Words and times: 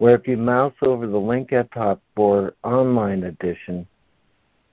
where 0.00 0.14
if 0.14 0.26
you 0.26 0.38
mouse 0.38 0.72
over 0.80 1.06
the 1.06 1.20
link 1.20 1.52
at 1.52 1.70
top 1.72 2.00
for 2.16 2.54
online 2.64 3.24
edition, 3.24 3.86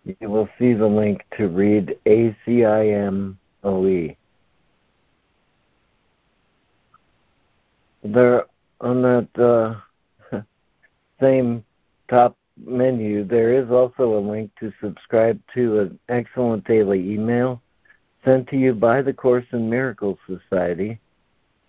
you 0.05 0.29
will 0.29 0.47
see 0.57 0.73
the 0.73 0.87
link 0.87 1.21
to 1.37 1.49
read 1.49 1.99
ACIMOE. 2.05 3.35
There, 8.05 8.45
on 8.79 9.01
that 9.01 9.81
uh, 10.31 10.41
same 11.19 11.65
top 12.09 12.37
menu, 12.55 13.25
there 13.25 13.51
is 13.51 13.69
also 13.69 14.17
a 14.17 14.21
link 14.21 14.49
to 14.61 14.71
subscribe 14.81 15.41
to 15.55 15.79
an 15.81 15.99
excellent 16.07 16.65
daily 16.65 17.11
email 17.11 17.61
sent 18.23 18.47
to 18.47 18.55
you 18.55 18.73
by 18.73 19.01
the 19.01 19.11
Course 19.11 19.45
in 19.51 19.69
Miracles 19.69 20.19
Society 20.25 21.01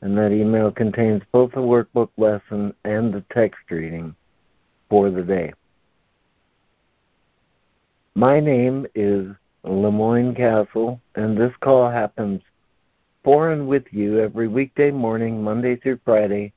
and 0.00 0.16
that 0.16 0.32
email 0.32 0.70
contains 0.70 1.22
both 1.32 1.52
the 1.52 1.58
workbook 1.58 2.10
lesson 2.16 2.72
and 2.84 3.12
the 3.12 3.24
text 3.32 3.60
reading 3.70 4.14
for 4.88 5.10
the 5.10 5.22
day. 5.22 5.52
My 8.14 8.40
name 8.40 8.86
is 8.94 9.28
LeMoyne 9.64 10.36
Castle, 10.36 11.00
and 11.14 11.36
this 11.36 11.52
call 11.60 11.90
happens 11.90 12.40
for 13.22 13.50
and 13.50 13.68
with 13.68 13.84
you 13.90 14.20
every 14.20 14.48
weekday 14.48 14.90
morning, 14.90 15.42
Monday 15.42 15.76
through 15.76 16.00
Friday, 16.04 16.52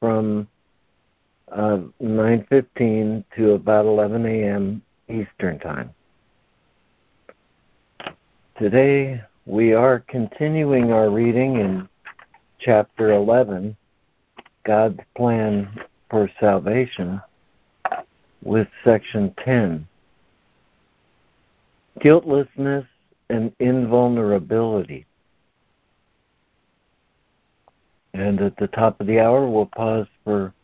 from 0.00 0.48
uh, 1.50 1.78
9:15 2.02 3.24
to 3.36 3.52
about 3.52 3.86
11 3.86 4.26
a.m. 4.26 4.82
Eastern 5.08 5.58
Time. 5.58 5.90
Today 8.58 9.22
we 9.46 9.72
are 9.74 10.00
continuing 10.00 10.92
our 10.92 11.10
reading 11.10 11.56
in 11.56 11.88
chapter 12.64 13.12
11, 13.12 13.76
God's 14.64 14.98
Plan 15.16 15.68
for 16.08 16.30
Salvation, 16.40 17.20
with 18.42 18.68
section 18.82 19.34
10, 19.44 19.86
Guiltlessness 22.00 22.86
and 23.28 23.52
Invulnerability. 23.58 25.04
And 28.14 28.40
at 28.40 28.56
the 28.56 28.68
top 28.68 29.00
of 29.00 29.06
the 29.06 29.20
hour, 29.20 29.46
we'll 29.48 29.66
pause 29.66 30.06
for 30.24 30.54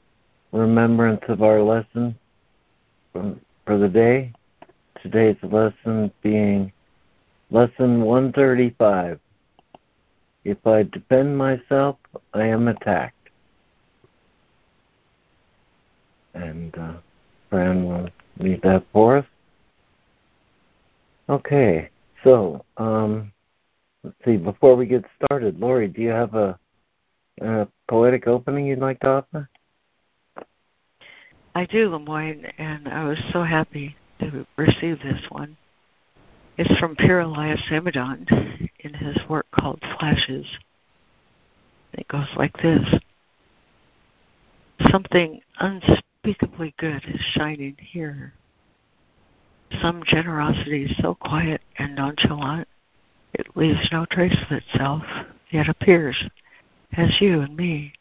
remembrance 0.52 1.22
of 1.28 1.42
our 1.42 1.60
lesson 1.60 2.16
for 3.12 3.76
the 3.78 3.88
day. 3.88 4.32
Today's 5.02 5.36
lesson 5.42 6.10
being 6.22 6.72
lesson 7.50 8.02
135 8.02 9.20
if 10.44 10.58
I 10.66 10.84
defend 10.84 11.36
myself, 11.36 11.96
I 12.32 12.46
am 12.46 12.68
attacked. 12.68 13.16
And 16.34 16.76
uh, 16.78 16.94
Fran 17.48 17.84
will 17.84 18.08
read 18.38 18.62
that 18.62 18.84
for 18.92 19.18
us. 19.18 19.26
Okay, 21.28 21.90
so 22.24 22.64
um, 22.76 23.32
let's 24.02 24.16
see. 24.24 24.36
Before 24.36 24.76
we 24.76 24.86
get 24.86 25.04
started, 25.24 25.60
Lori, 25.60 25.88
do 25.88 26.02
you 26.02 26.10
have 26.10 26.34
a, 26.34 26.58
a 27.40 27.68
poetic 27.88 28.26
opening 28.26 28.66
you'd 28.66 28.80
like 28.80 29.00
to 29.00 29.08
offer? 29.08 29.48
I 31.54 31.66
do, 31.66 31.90
LeMoyne, 31.90 32.50
and 32.58 32.88
I 32.88 33.04
was 33.04 33.18
so 33.32 33.42
happy 33.42 33.96
to 34.20 34.46
receive 34.56 35.00
this 35.00 35.20
one. 35.30 35.56
It's 36.62 36.78
from 36.78 36.94
Pir 36.94 37.20
Elias 37.20 37.62
Amidon 37.70 38.26
in 38.80 38.92
his 38.92 39.16
work 39.30 39.46
called 39.50 39.80
Flashes. 39.98 40.46
It 41.94 42.06
goes 42.06 42.28
like 42.36 42.54
this 42.58 42.86
Something 44.90 45.40
unspeakably 45.58 46.74
good 46.76 47.02
is 47.08 47.20
shining 47.32 47.78
here. 47.80 48.34
Some 49.80 50.02
generosity 50.04 50.94
so 51.00 51.14
quiet 51.14 51.62
and 51.78 51.96
nonchalant 51.96 52.68
it 53.32 53.56
leaves 53.56 53.88
no 53.90 54.04
trace 54.04 54.36
of 54.44 54.52
itself, 54.54 55.02
yet 55.50 55.66
appears 55.66 56.22
as 56.92 57.22
you 57.22 57.40
and 57.40 57.56
me, 57.56 57.94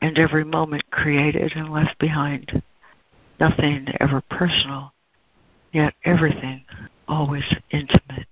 and 0.00 0.16
every 0.20 0.44
moment 0.44 0.88
created 0.92 1.50
and 1.56 1.68
left 1.72 1.98
behind. 1.98 2.62
Nothing 3.40 3.88
ever 3.98 4.20
personal, 4.30 4.92
yet 5.72 5.94
everything 6.04 6.64
always 7.08 7.44
intimate. 7.70 8.26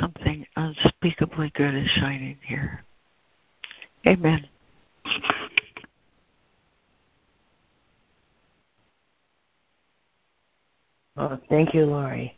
Something 0.00 0.46
unspeakably 0.56 1.52
good 1.54 1.74
is 1.74 1.88
shining 1.90 2.36
here. 2.44 2.84
Amen. 4.06 4.46
Oh, 11.16 11.38
thank 11.48 11.72
you, 11.74 11.86
Lori. 11.86 12.36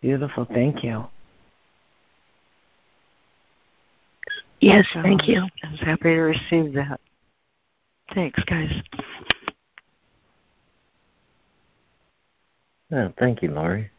Beautiful. 0.00 0.46
Thank 0.52 0.84
you. 0.84 1.06
Yes, 4.60 4.86
thank 4.94 5.26
you. 5.26 5.48
I 5.64 5.70
was 5.70 5.80
happy 5.80 6.14
to 6.14 6.20
receive 6.20 6.72
that. 6.74 7.00
Thanks, 8.14 8.42
guys. 8.44 8.70
Yeah, 12.92 13.08
thank 13.18 13.40
you, 13.40 13.50
Lori. 13.50 13.90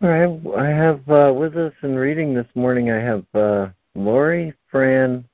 All 0.00 0.08
right, 0.08 0.56
I 0.56 0.68
have 0.68 1.06
uh, 1.08 1.34
with 1.36 1.54
us 1.58 1.74
in 1.82 1.96
reading 1.96 2.32
this 2.32 2.46
morning. 2.54 2.90
I 2.90 2.98
have 2.98 3.24
uh, 3.34 3.68
Lori, 3.94 4.54
Fran, 4.70 5.28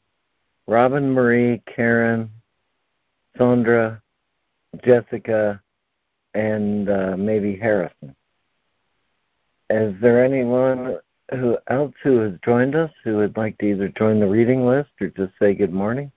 Robin, 0.66 1.12
Marie, 1.12 1.62
Karen, 1.72 2.28
Sandra, 3.36 4.02
Jessica, 4.84 5.62
and 6.34 6.90
uh, 6.90 7.16
maybe 7.16 7.54
Harrison. 7.54 8.16
Is 9.70 9.94
there 10.00 10.24
anyone 10.24 10.98
who 11.30 11.56
else 11.68 11.94
who 12.02 12.18
has 12.18 12.32
joined 12.44 12.74
us 12.74 12.90
who 13.04 13.18
would 13.18 13.36
like 13.36 13.56
to 13.58 13.66
either 13.66 13.88
join 13.90 14.18
the 14.18 14.26
reading 14.26 14.66
list 14.66 14.90
or 15.00 15.06
just 15.10 15.34
say 15.38 15.54
good 15.54 15.72
morning? 15.72 16.10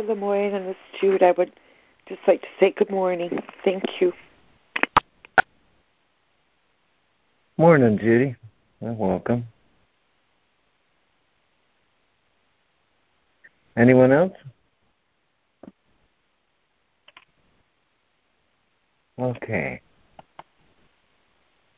Hi, 0.00 0.06
LeMoyne 0.06 0.54
and 0.54 0.66
Miss 0.66 0.76
Jude. 0.98 1.22
I 1.22 1.32
would 1.32 1.52
just 2.08 2.22
like 2.26 2.40
to 2.40 2.48
say 2.58 2.70
good 2.70 2.88
morning. 2.88 3.38
Thank 3.66 4.00
you. 4.00 4.14
Morning, 7.58 7.98
Judy. 7.98 8.34
welcome. 8.80 9.44
Anyone 13.76 14.10
else? 14.10 14.32
Okay. 19.20 19.82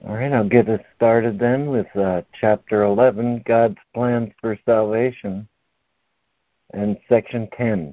All 0.06 0.14
right, 0.14 0.32
I'll 0.32 0.48
get 0.48 0.68
us 0.68 0.80
started 0.94 1.40
then 1.40 1.66
with 1.66 1.88
uh, 1.96 2.22
chapter 2.40 2.84
11 2.84 3.42
God's 3.46 3.78
Plans 3.92 4.30
for 4.40 4.56
Salvation 4.64 5.48
and 6.72 6.96
section 7.08 7.48
10 7.56 7.92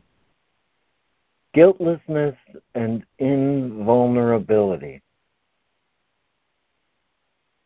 guiltlessness 1.54 2.36
and 2.76 3.04
invulnerability. 3.18 5.02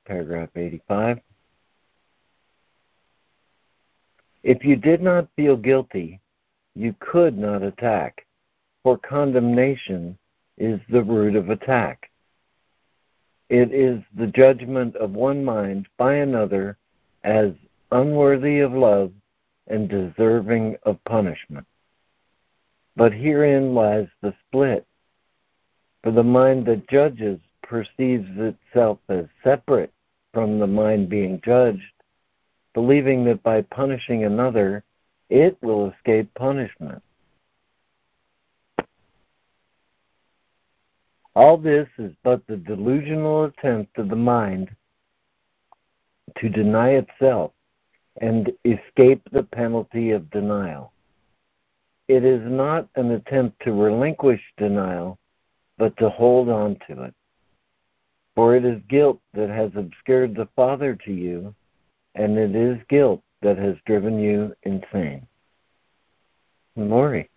Paragraph 0.06 0.50
85. 0.56 1.20
If 4.44 4.66
you 4.66 4.76
did 4.76 5.02
not 5.02 5.30
feel 5.36 5.56
guilty, 5.56 6.20
you 6.76 6.96
could 7.00 7.38
not 7.38 7.64
attack, 7.64 8.26
for 8.84 8.98
condemnation 8.98 10.18
is 10.58 10.80
the 10.90 11.04
root 11.04 11.36
of 11.36 11.50
attack. 11.50 12.10
It 13.50 13.74
is 13.74 14.02
the 14.16 14.28
judgment 14.28 14.96
of 14.96 15.12
one 15.12 15.44
mind 15.46 15.88
by 15.98 16.16
another 16.16 16.78
as 17.24 17.52
unworthy 17.92 18.60
of 18.60 18.74
love 18.74 19.12
and 19.68 19.88
deserving 19.88 20.76
of 20.84 21.04
punishment. 21.06 21.66
But 22.96 23.14
herein 23.14 23.74
lies 23.74 24.08
the 24.22 24.34
split. 24.48 24.86
For 26.04 26.12
the 26.12 26.24
mind 26.24 26.66
that 26.68 26.88
judges 26.90 27.40
perceives 27.62 28.30
itself 28.38 29.00
as 29.10 29.26
separate 29.44 29.92
from 30.34 30.60
the 30.60 30.68
mind 30.68 31.10
being 31.10 31.42
judged, 31.44 31.82
believing 32.74 33.24
that 33.26 33.42
by 33.42 33.62
punishing 33.62 34.24
another, 34.24 34.84
it 35.30 35.58
will 35.62 35.92
escape 35.92 36.34
punishment. 36.36 37.02
All 41.36 41.58
this 41.58 41.88
is 41.98 42.14
but 42.24 42.46
the 42.46 42.58
delusional 42.58 43.46
attempt 43.46 43.98
of 43.98 44.10
the 44.10 44.16
mind 44.16 44.70
to 46.38 46.50
deny 46.50 46.92
itself 46.92 47.52
and 48.22 48.52
escape 48.66 49.22
the 49.32 49.44
penalty 49.44 50.12
of 50.12 50.30
denial. 50.30 50.93
It 52.08 52.26
is 52.26 52.42
not 52.44 52.90
an 52.96 53.12
attempt 53.12 53.62
to 53.64 53.72
relinquish 53.72 54.42
denial, 54.58 55.18
but 55.78 55.96
to 55.98 56.10
hold 56.10 56.50
on 56.50 56.78
to 56.88 57.04
it. 57.04 57.14
For 58.36 58.56
it 58.56 58.66
is 58.66 58.82
guilt 58.90 59.20
that 59.34 59.50
has 59.50 59.72
obscured 59.76 60.36
the 60.36 60.48
Father 60.56 60.96
to 61.06 61.12
you, 61.14 61.54
and 62.16 62.38
it 62.38 62.56
is 62.56 62.78
guilt 62.90 63.22
that 63.42 63.58
has 63.58 63.76
driven 63.86 64.20
you 64.20 64.54
insane. 64.64 65.26
Lori. 66.76 67.30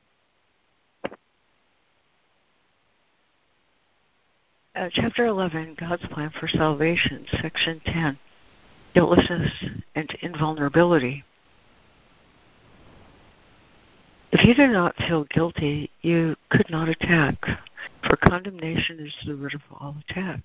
Uh, 4.75 4.89
chapter 4.93 5.27
11, 5.27 5.77
God's 5.79 6.07
Plan 6.09 6.31
for 6.39 6.49
Salvation, 6.49 7.25
Section 7.41 7.81
10, 7.87 8.19
Guiltlessness 8.95 9.51
and 9.95 10.11
Invulnerability. 10.21 11.25
If 14.33 14.45
you 14.45 14.55
do 14.55 14.67
not 14.67 14.97
feel 14.97 15.25
guilty, 15.25 15.91
you 16.03 16.37
could 16.51 16.69
not 16.69 16.89
attack, 16.89 17.37
for 18.03 18.17
condemnation 18.17 18.99
is 18.99 19.15
the 19.25 19.37
root 19.37 19.55
of 19.55 19.63
all 19.71 19.97
attack. 20.09 20.41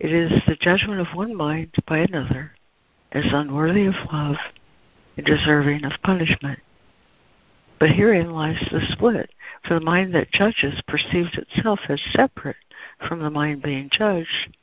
It 0.00 0.12
is 0.12 0.32
the 0.46 0.56
judgment 0.56 1.00
of 1.00 1.14
one 1.14 1.36
mind 1.36 1.74
by 1.86 1.98
another 1.98 2.52
as 3.12 3.32
unworthy 3.32 3.86
of 3.86 3.94
love 4.12 4.36
and 5.16 5.26
deserving 5.26 5.84
of 5.84 5.92
punishment. 6.02 6.60
But 7.78 7.90
herein 7.90 8.32
lies 8.32 8.58
the 8.70 8.80
split, 8.92 9.30
for 9.64 9.74
the 9.74 9.84
mind 9.84 10.14
that 10.14 10.32
judges 10.32 10.80
perceives 10.88 11.36
itself 11.36 11.80
as 11.88 12.00
separate 12.12 12.56
from 13.06 13.20
the 13.20 13.30
mind 13.30 13.62
being 13.62 13.90
judged, 13.92 14.56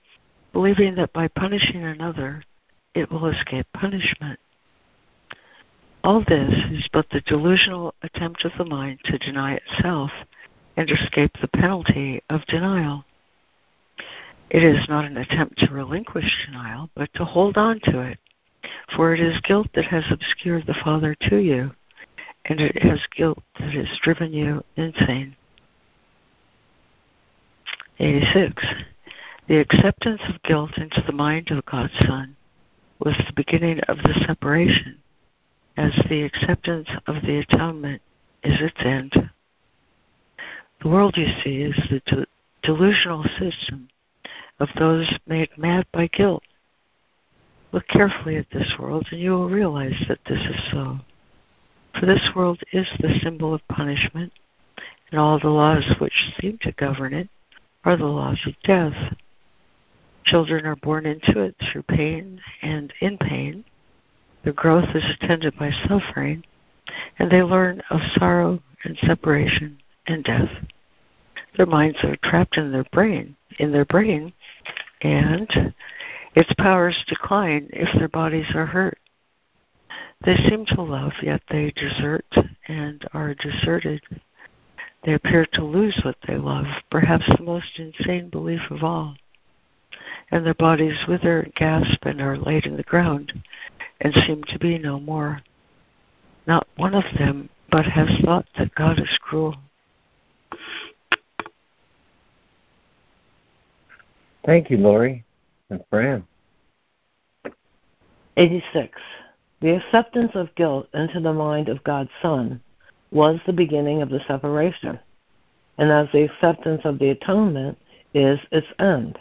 believing 0.54 0.96
that 0.96 1.14
by 1.14 1.28
punishing 1.28 1.84
another 1.84 2.44
it 2.94 3.12
will 3.12 3.28
escape 3.28 3.68
punishment. 3.74 4.40
All 6.06 6.24
this 6.24 6.54
is 6.72 6.88
but 6.94 7.10
the 7.10 7.22
delusional 7.22 7.96
attempt 8.04 8.46
of 8.46 8.52
the 8.60 8.66
mind 8.66 9.00
to 9.06 9.18
deny 9.18 9.56
itself 9.56 10.12
and 10.78 10.88
escape 10.88 11.32
the 11.42 11.48
penalty 11.48 12.22
of 12.30 12.46
denial. 12.46 13.04
It 14.52 14.64
is 14.64 14.88
not 14.88 15.06
an 15.06 15.18
attempt 15.18 15.58
to 15.58 15.74
relinquish 15.74 16.46
denial, 16.46 16.92
but 16.94 17.12
to 17.16 17.26
hold 17.26 17.58
on 17.58 17.80
to 17.86 18.02
it, 18.02 18.20
for 18.96 19.16
it 19.16 19.20
is 19.20 19.42
guilt 19.42 19.66
that 19.74 19.86
has 19.86 20.04
obscured 20.12 20.68
the 20.68 20.76
Father 20.84 21.16
to 21.22 21.38
you, 21.38 21.72
and 22.46 22.62
it 22.62 22.84
has 22.84 23.00
guilt 23.18 23.42
that 23.60 23.72
has 23.72 23.88
driven 24.04 24.32
you 24.32 24.64
insane. 24.76 25.36
86. 27.98 28.64
The 29.48 29.58
acceptance 29.58 30.22
of 30.30 30.44
guilt 30.44 30.78
into 30.78 31.02
the 31.02 31.14
mind 31.14 31.50
of 31.50 31.66
God's 31.66 31.98
Son 32.06 32.36
was 33.00 33.18
the 33.18 33.34
beginning 33.36 33.80
of 33.88 33.98
the 33.98 34.14
separation, 34.28 35.00
as 35.78 35.92
the 36.10 36.24
acceptance 36.24 36.90
of 37.08 37.22
the 37.24 37.40
atonement 37.40 38.02
is 38.44 38.60
its 38.62 38.80
end. 38.80 39.30
The 40.82 40.90
world, 40.90 41.16
you 41.18 41.28
see, 41.44 41.62
is 41.62 41.76
the 41.90 42.02
de- 42.06 42.28
delusional 42.64 43.24
system 43.40 43.90
of 44.60 44.70
those 44.78 45.12
made 45.28 45.50
mad 45.58 45.86
by 45.92 46.08
guilt. 46.08 46.44
Look 47.72 47.88
carefully 47.88 48.38
at 48.38 48.50
this 48.52 48.74
world, 48.80 49.08
and 49.12 49.20
you 49.20 49.32
will 49.32 49.50
realize 49.50 50.06
that 50.08 50.20
this 50.26 50.40
is 50.40 50.72
so. 50.72 51.00
For 52.00 52.06
this 52.06 52.30
world 52.36 52.62
is 52.72 52.88
the 53.00 53.20
symbol 53.22 53.54
of 53.54 53.68
punishment, 53.68 54.32
and 55.12 55.20
all 55.20 55.40
the 55.40 55.50
laws 55.50 55.86
which 56.00 56.34
seem 56.40 56.58
to 56.62 56.72
govern 56.74 57.14
it 57.14 57.30
are 57.84 57.98
the 57.98 58.06
laws 58.06 58.40
of 58.46 58.54
death. 58.64 59.16
Children 60.26 60.66
are 60.66 60.76
born 60.78 61.06
into 61.06 61.42
it 61.42 61.56
through 61.72 61.84
pain 61.84 62.42
and 62.62 62.94
in 63.02 63.18
pain. 63.18 63.64
Their 64.46 64.54
growth 64.54 64.96
is 64.96 65.04
attended 65.10 65.58
by 65.58 65.72
suffering, 65.72 66.44
and 67.18 67.32
they 67.32 67.42
learn 67.42 67.82
of 67.90 68.00
sorrow 68.14 68.62
and 68.84 68.96
separation 69.00 69.80
and 70.06 70.24
death. 70.24 70.52
Their 71.58 71.66
minds 71.66 71.98
are 72.04 72.16
trapped 72.18 72.56
in 72.56 72.72
their 72.72 72.86
brain, 72.92 73.36
in 73.58 73.72
their 73.72 73.86
brain, 73.86 74.34
and 75.02 75.74
its 76.36 76.54
powers 76.60 77.04
decline 77.08 77.70
if 77.74 77.90
their 77.98 78.08
bodies 78.08 78.46
are 78.54 78.68
hurt. 78.68 79.00
They 80.24 80.36
seem 80.36 80.68
to 80.68 80.82
love, 80.84 81.14
yet 81.24 81.42
they 81.50 81.72
desert 81.72 82.32
and 82.68 83.04
are 83.14 83.34
deserted. 83.34 84.04
They 85.04 85.14
appear 85.14 85.48
to 85.54 85.64
lose 85.64 86.00
what 86.04 86.18
they 86.28 86.38
love, 86.38 86.68
perhaps 86.92 87.26
the 87.36 87.44
most 87.44 87.80
insane 87.80 88.30
belief 88.30 88.62
of 88.70 88.84
all. 88.84 89.16
And 90.30 90.46
their 90.46 90.54
bodies 90.54 91.08
wither 91.08 91.40
and 91.40 91.56
gasp 91.56 92.06
and 92.06 92.22
are 92.22 92.38
laid 92.38 92.68
in 92.68 92.78
the 92.78 92.84
ground 92.84 93.34
and 94.02 94.14
seem 94.28 94.44
to 94.50 94.60
be 94.60 94.78
no 94.78 95.00
more. 95.00 95.42
Not 96.48 96.68
one 96.78 96.94
of 96.94 97.04
them 97.18 97.50
but 97.72 97.86
has 97.86 98.10
thought 98.24 98.46
that 98.58 98.74
God 98.76 99.00
is 99.00 99.20
cruel. 99.22 99.56
Thank 104.46 104.70
you, 104.70 104.78
Lori 104.78 105.24
and 105.70 105.84
Fran. 105.90 106.26
86. 108.38 109.02
The 109.62 109.72
acceptance 109.72 110.32
of 110.36 110.54
guilt 110.56 110.88
into 110.94 111.20
the 111.20 111.34
mind 111.34 111.70
of 111.70 111.84
God's 111.84 112.12
Son 112.22 112.62
was 113.12 113.40
the 113.46 113.54
beginning 113.54 114.02
of 114.02 114.10
the 114.10 114.20
separation, 114.28 115.00
and 115.78 115.92
as 115.92 116.08
the 116.12 116.24
acceptance 116.24 116.82
of 116.84 117.00
the 117.00 117.10
atonement 117.10 117.78
is 118.14 118.40
its 118.52 118.68
end. 118.80 119.18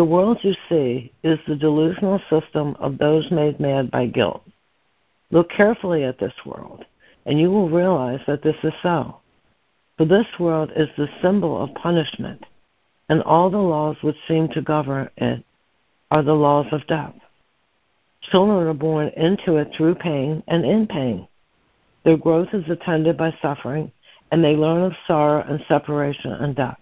The 0.00 0.04
world 0.04 0.38
you 0.40 0.54
see 0.66 1.12
is 1.22 1.38
the 1.46 1.54
delusional 1.54 2.22
system 2.30 2.74
of 2.80 2.96
those 2.96 3.30
made 3.30 3.60
mad 3.60 3.90
by 3.90 4.06
guilt. 4.06 4.42
Look 5.30 5.50
carefully 5.50 6.04
at 6.04 6.18
this 6.18 6.32
world, 6.46 6.86
and 7.26 7.38
you 7.38 7.50
will 7.50 7.68
realize 7.68 8.20
that 8.26 8.42
this 8.42 8.56
is 8.62 8.72
so. 8.82 9.16
For 9.98 10.06
this 10.06 10.26
world 10.38 10.72
is 10.74 10.88
the 10.96 11.10
symbol 11.20 11.62
of 11.62 11.74
punishment, 11.74 12.42
and 13.10 13.22
all 13.24 13.50
the 13.50 13.58
laws 13.58 13.98
which 14.00 14.16
seem 14.26 14.48
to 14.48 14.62
govern 14.62 15.10
it 15.18 15.44
are 16.10 16.22
the 16.22 16.32
laws 16.32 16.72
of 16.72 16.86
death. 16.86 17.14
Children 18.22 18.68
are 18.68 18.72
born 18.72 19.08
into 19.18 19.56
it 19.58 19.68
through 19.76 19.96
pain 19.96 20.42
and 20.48 20.64
in 20.64 20.86
pain. 20.86 21.28
Their 22.04 22.16
growth 22.16 22.54
is 22.54 22.70
attended 22.70 23.18
by 23.18 23.36
suffering, 23.42 23.92
and 24.32 24.42
they 24.42 24.56
learn 24.56 24.82
of 24.82 24.94
sorrow 25.06 25.44
and 25.46 25.62
separation 25.68 26.32
and 26.32 26.56
death. 26.56 26.80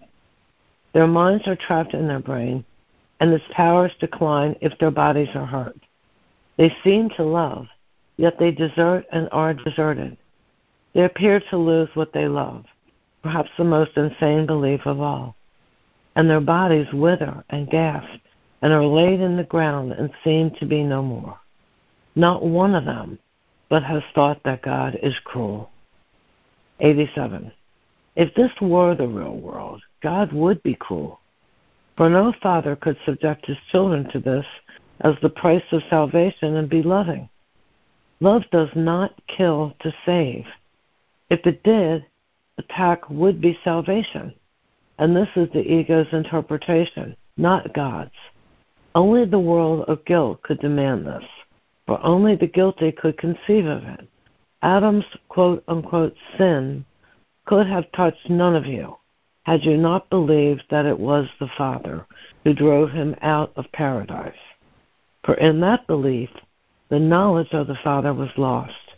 Their 0.93 1.05
minds 1.05 1.49
are 1.49 1.57
trapped 1.57 1.93
in 1.93 2.07
their 2.07 2.21
brain, 2.21 2.63
and 3.19 3.33
its 3.33 3.45
powers 3.51 3.91
decline 3.99 4.55
if 4.61 4.77
their 4.79 4.91
bodies 4.91 5.29
are 5.35 5.45
hurt. 5.45 5.79
They 6.57 6.75
seem 6.83 7.09
to 7.11 7.23
love, 7.23 7.67
yet 8.17 8.37
they 8.39 8.51
desert 8.51 9.05
and 9.11 9.29
are 9.31 9.53
deserted. 9.53 10.17
They 10.93 11.03
appear 11.03 11.41
to 11.49 11.57
lose 11.57 11.89
what 11.93 12.13
they 12.13 12.27
love, 12.27 12.65
perhaps 13.21 13.49
the 13.57 13.63
most 13.63 13.91
insane 13.95 14.45
belief 14.45 14.81
of 14.85 14.99
all. 14.99 15.35
And 16.15 16.29
their 16.29 16.41
bodies 16.41 16.91
wither 16.91 17.43
and 17.49 17.69
gasp 17.69 18.19
and 18.61 18.73
are 18.73 18.85
laid 18.85 19.21
in 19.21 19.37
the 19.37 19.43
ground 19.43 19.93
and 19.93 20.09
seem 20.23 20.51
to 20.59 20.65
be 20.65 20.83
no 20.83 21.01
more. 21.01 21.37
Not 22.15 22.43
one 22.43 22.75
of 22.75 22.85
them 22.85 23.19
but 23.69 23.83
has 23.83 24.03
thought 24.13 24.41
that 24.43 24.63
God 24.63 24.97
is 25.01 25.13
cruel. 25.23 25.69
87. 26.79 27.51
If 28.15 28.33
this 28.33 28.51
were 28.59 28.95
the 28.95 29.07
real 29.07 29.37
world, 29.37 29.81
God 30.01 30.33
would 30.33 30.61
be 30.63 30.73
cruel. 30.73 31.19
For 31.99 32.09
no 32.09 32.31
father 32.41 32.77
could 32.77 32.95
subject 33.05 33.45
his 33.45 33.57
children 33.73 34.09
to 34.11 34.21
this 34.21 34.45
as 35.01 35.15
the 35.21 35.29
price 35.29 35.65
of 35.73 35.81
salvation 35.89 36.55
and 36.55 36.69
be 36.69 36.81
loving. 36.81 37.27
Love 38.21 38.43
does 38.53 38.69
not 38.73 39.11
kill 39.27 39.75
to 39.81 39.93
save. 40.05 40.45
If 41.29 41.45
it 41.45 41.61
did, 41.61 42.05
attack 42.57 43.09
would 43.09 43.41
be 43.41 43.59
salvation. 43.65 44.33
And 44.97 45.13
this 45.13 45.27
is 45.35 45.49
the 45.51 45.59
ego's 45.59 46.07
interpretation, 46.13 47.17
not 47.35 47.73
God's. 47.73 48.15
Only 48.95 49.25
the 49.25 49.37
world 49.37 49.83
of 49.89 50.05
guilt 50.05 50.41
could 50.43 50.61
demand 50.61 51.05
this 51.05 51.25
for 51.85 52.01
only 52.01 52.37
the 52.37 52.47
guilty 52.47 52.93
could 52.93 53.17
conceive 53.17 53.65
of 53.65 53.83
it. 53.83 54.07
Adam's 54.61 55.03
quote 55.27 55.65
unquote 55.67 56.15
sin 56.37 56.85
could 57.43 57.67
have 57.67 57.91
touched 57.91 58.29
none 58.29 58.55
of 58.55 58.65
you 58.65 58.98
had 59.49 59.65
you 59.65 59.75
not 59.75 60.07
believed 60.11 60.63
that 60.69 60.85
it 60.85 60.99
was 60.99 61.27
the 61.39 61.49
Father 61.57 62.05
who 62.43 62.53
drove 62.53 62.91
him 62.91 63.15
out 63.23 63.51
of 63.55 63.65
paradise. 63.73 64.37
For 65.25 65.33
in 65.33 65.59
that 65.61 65.87
belief, 65.87 66.29
the 66.89 66.99
knowledge 66.99 67.51
of 67.51 67.65
the 67.65 67.79
Father 67.83 68.13
was 68.13 68.29
lost, 68.37 68.93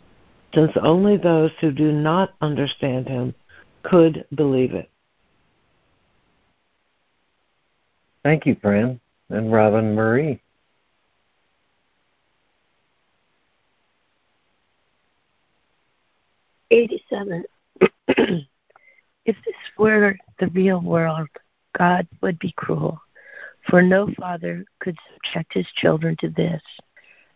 since 0.54 0.70
only 0.82 1.16
those 1.16 1.52
who 1.58 1.72
do 1.72 1.90
not 1.90 2.34
understand 2.42 3.08
him 3.08 3.34
could 3.82 4.26
believe 4.34 4.74
it. 4.74 4.90
Thank 8.22 8.44
you, 8.44 8.54
Fran 8.60 9.00
and 9.30 9.50
Robin 9.50 9.94
Marie. 9.94 10.38
Eighty-seven. 16.70 17.44
if 19.24 19.36
this 19.44 19.54
were 19.78 20.16
the 20.40 20.48
real 20.48 20.80
world, 20.80 21.28
God 21.78 22.06
would 22.20 22.38
be 22.38 22.52
cruel, 22.56 23.00
for 23.68 23.82
no 23.82 24.08
father 24.18 24.64
could 24.80 24.96
subject 25.24 25.54
his 25.54 25.66
children 25.76 26.16
to 26.20 26.28
this 26.28 26.62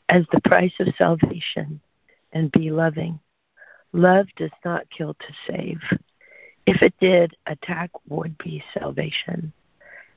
as 0.09 0.25
the 0.33 0.41
price 0.43 0.75
of 0.81 0.95
salvation 0.97 1.81
and 2.33 2.53
be 2.53 2.71
loving. 2.71 3.19
Love 3.93 4.27
does 4.37 4.51
not 4.65 4.91
kill 4.91 5.15
to 5.15 5.33
save. 5.47 5.81
If 6.67 6.83
it 6.83 6.95
did, 7.01 7.37
attack 7.47 7.91
would 8.09 8.37
be 8.39 8.63
salvation. 8.75 9.53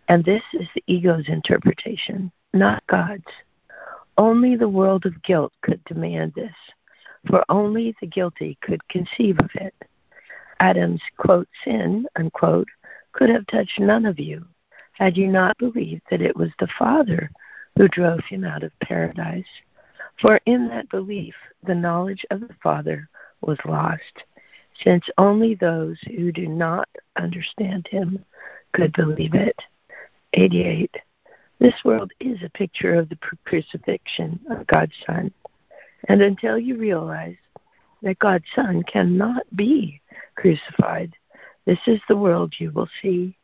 And 0.07 0.25
this 0.25 0.43
is 0.53 0.67
the 0.73 0.83
ego's 0.87 1.29
interpretation, 1.29 2.31
not 2.53 2.85
God's. 2.87 3.31
Only 4.17 4.55
the 4.55 4.67
world 4.67 5.05
of 5.05 5.21
guilt 5.21 5.53
could 5.61 5.83
demand 5.85 6.33
this, 6.33 6.55
for 7.27 7.45
only 7.47 7.95
the 8.01 8.07
guilty 8.07 8.57
could 8.61 8.85
conceive 8.89 9.37
of 9.39 9.49
it. 9.53 9.73
Adam's, 10.59 11.01
quote, 11.17 11.47
sin, 11.63 12.05
unquote, 12.15 12.67
could 13.11 13.29
have 13.29 13.47
touched 13.47 13.79
none 13.79 14.05
of 14.05 14.19
you 14.19 14.45
had 14.93 15.15
you 15.15 15.27
not 15.27 15.57
believed 15.57 16.01
that 16.09 16.21
it 16.21 16.35
was 16.35 16.49
the 16.59 16.67
Father 16.77 17.31
who 17.77 17.87
drove 17.87 18.19
him 18.25 18.43
out 18.43 18.63
of 18.63 18.79
paradise. 18.81 19.47
For 20.21 20.41
in 20.45 20.67
that 20.67 20.89
belief, 20.89 21.33
the 21.63 21.75
knowledge 21.75 22.25
of 22.29 22.41
the 22.41 22.55
Father 22.61 23.07
was 23.41 23.57
lost, 23.65 24.23
since 24.83 25.05
only 25.17 25.55
those 25.55 25.97
who 26.01 26.31
do 26.33 26.47
not 26.47 26.89
understand 27.15 27.87
him 27.87 28.25
could 28.73 28.91
believe 28.93 29.33
it. 29.33 29.55
88. 30.33 30.93
This 31.59 31.75
world 31.85 32.11
is 32.19 32.43
a 32.43 32.49
picture 32.49 32.95
of 32.95 33.09
the 33.09 33.17
crucifixion 33.45 34.39
of 34.49 34.67
God's 34.67 34.93
Son. 35.05 35.31
And 36.09 36.21
until 36.21 36.59
you 36.59 36.77
realize 36.77 37.37
that 38.01 38.19
God's 38.19 38.45
Son 38.55 38.83
cannot 38.83 39.43
be 39.55 40.01
crucified, 40.39 41.13
this 41.65 41.79
is 41.85 41.99
the 42.07 42.17
world 42.17 42.53
you 42.57 42.71
will 42.71 42.89
see. 43.01 43.35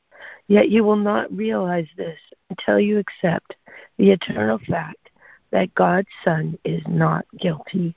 Yet 0.48 0.70
you 0.70 0.84
will 0.84 0.96
not 0.96 1.36
realize 1.36 1.88
this 1.98 2.20
until 2.50 2.80
you 2.80 3.00
accept 3.00 3.56
the 3.98 4.12
eternal 4.12 4.60
fact 4.68 5.10
that 5.52 5.74
God's 5.76 6.08
Son 6.24 6.58
is 6.64 6.82
not 6.88 7.26
guilty. 7.38 7.96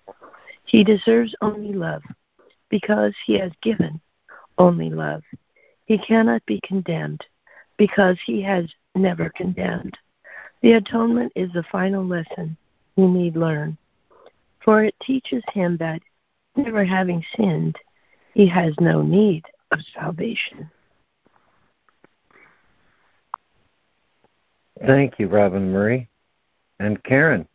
He 0.64 0.82
deserves 0.82 1.34
only 1.40 1.72
love 1.72 2.02
because 2.68 3.14
he 3.24 3.38
has 3.38 3.52
given 3.62 4.00
only 4.58 4.90
love. 4.90 5.22
He 5.86 5.98
cannot 5.98 6.44
be 6.46 6.60
condemned 6.62 7.24
because 7.76 8.18
he 8.26 8.42
has 8.42 8.66
never 8.94 9.30
condemned. 9.30 9.96
The 10.62 10.72
atonement 10.72 11.32
is 11.36 11.52
the 11.52 11.62
final 11.70 12.04
lesson 12.04 12.56
he 12.96 13.06
need 13.06 13.36
learn, 13.36 13.78
for 14.64 14.82
it 14.82 14.94
teaches 15.00 15.44
him 15.52 15.76
that, 15.76 16.02
never 16.56 16.84
having 16.84 17.22
sinned, 17.36 17.78
he 18.38 18.46
has 18.46 18.72
no 18.80 19.02
need 19.02 19.42
of 19.72 19.80
salvation. 19.92 20.70
Thank 24.86 25.18
you, 25.18 25.26
Robin 25.26 25.72
Marie. 25.72 26.06
And 26.78 27.02
Karen. 27.02 27.48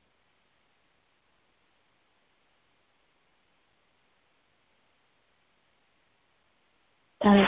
Uh, 7.22 7.46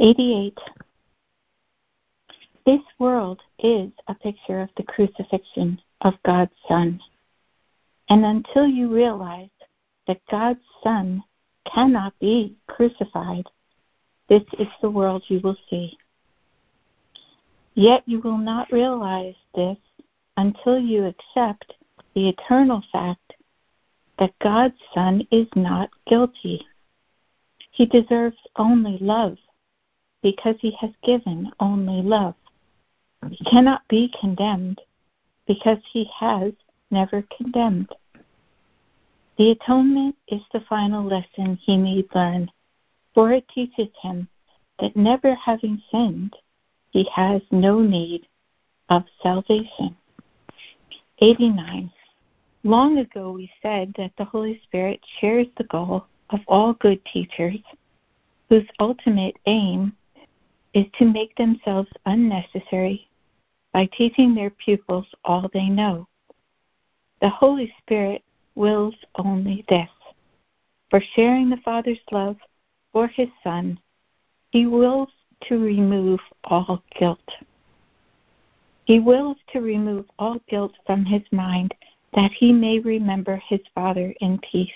88. 0.00 0.58
This 2.66 2.80
world 2.98 3.40
is 3.60 3.92
a 4.08 4.14
picture 4.16 4.60
of 4.60 4.70
the 4.76 4.82
crucifixion 4.82 5.80
of 6.00 6.14
God's 6.26 6.50
Son. 6.66 6.98
And 8.08 8.24
until 8.24 8.66
you 8.66 8.92
realize 8.92 9.50
that 10.08 10.20
God's 10.28 10.58
Son 10.82 11.22
cannot 11.64 12.18
be 12.18 12.56
crucified, 12.66 13.46
this 14.28 14.42
is 14.58 14.68
the 14.80 14.90
world 14.90 15.24
you 15.28 15.40
will 15.40 15.56
see. 15.68 15.98
Yet 17.74 18.02
you 18.06 18.20
will 18.20 18.38
not 18.38 18.72
realize 18.72 19.34
this 19.54 19.78
until 20.36 20.78
you 20.78 21.04
accept 21.04 21.74
the 22.14 22.28
eternal 22.28 22.82
fact 22.92 23.34
that 24.18 24.38
God's 24.38 24.78
Son 24.94 25.26
is 25.30 25.46
not 25.54 25.90
guilty. 26.06 26.66
He 27.70 27.86
deserves 27.86 28.36
only 28.56 28.98
love 29.00 29.38
because 30.22 30.56
he 30.60 30.76
has 30.80 30.90
given 31.02 31.50
only 31.60 32.02
love. 32.02 32.34
He 33.30 33.44
cannot 33.44 33.86
be 33.88 34.12
condemned 34.20 34.80
because 35.46 35.78
he 35.92 36.10
has 36.18 36.52
never 36.90 37.24
condemned. 37.36 37.94
The 39.40 39.52
atonement 39.52 40.16
is 40.28 40.42
the 40.52 40.60
final 40.68 41.02
lesson 41.02 41.56
he 41.56 41.78
need 41.78 42.14
learn, 42.14 42.50
for 43.14 43.32
it 43.32 43.48
teaches 43.48 43.88
him 44.02 44.28
that 44.78 44.94
never 44.94 45.34
having 45.34 45.80
sinned, 45.90 46.36
he 46.90 47.08
has 47.14 47.40
no 47.50 47.80
need 47.80 48.26
of 48.90 49.04
salvation. 49.22 49.96
89. 51.20 51.90
Long 52.64 52.98
ago 52.98 53.32
we 53.32 53.50
said 53.62 53.94
that 53.96 54.12
the 54.18 54.26
Holy 54.26 54.60
Spirit 54.64 55.00
shares 55.18 55.46
the 55.56 55.64
goal 55.64 56.04
of 56.28 56.40
all 56.46 56.74
good 56.74 57.02
teachers, 57.06 57.60
whose 58.50 58.68
ultimate 58.78 59.38
aim 59.46 59.96
is 60.74 60.84
to 60.98 61.06
make 61.06 61.34
themselves 61.36 61.88
unnecessary 62.04 63.08
by 63.72 63.86
teaching 63.86 64.34
their 64.34 64.50
pupils 64.50 65.06
all 65.24 65.48
they 65.54 65.70
know. 65.70 66.06
The 67.22 67.30
Holy 67.30 67.72
Spirit 67.78 68.22
wills 68.60 68.94
only 69.16 69.64
this. 69.70 69.88
For 70.90 71.00
sharing 71.16 71.48
the 71.48 71.56
Father's 71.64 72.00
love 72.12 72.36
for 72.92 73.06
his 73.06 73.28
Son, 73.42 73.80
he 74.50 74.66
wills 74.66 75.08
to 75.48 75.58
remove 75.58 76.20
all 76.44 76.82
guilt. 76.98 77.30
He 78.84 79.00
wills 79.00 79.38
to 79.52 79.60
remove 79.60 80.04
all 80.18 80.38
guilt 80.46 80.74
from 80.84 81.06
his 81.06 81.22
mind 81.32 81.74
that 82.12 82.32
he 82.32 82.52
may 82.52 82.80
remember 82.80 83.36
his 83.36 83.60
Father 83.74 84.14
in 84.20 84.38
peace. 84.38 84.70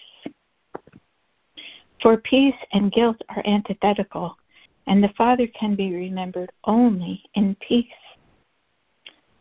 For 2.00 2.16
peace 2.16 2.54
and 2.72 2.90
guilt 2.90 3.20
are 3.28 3.42
antithetical, 3.44 4.38
and 4.86 5.02
the 5.02 5.12
Father 5.18 5.46
can 5.48 5.74
be 5.74 5.94
remembered 5.94 6.52
only 6.64 7.22
in 7.34 7.54
peace. 7.56 7.86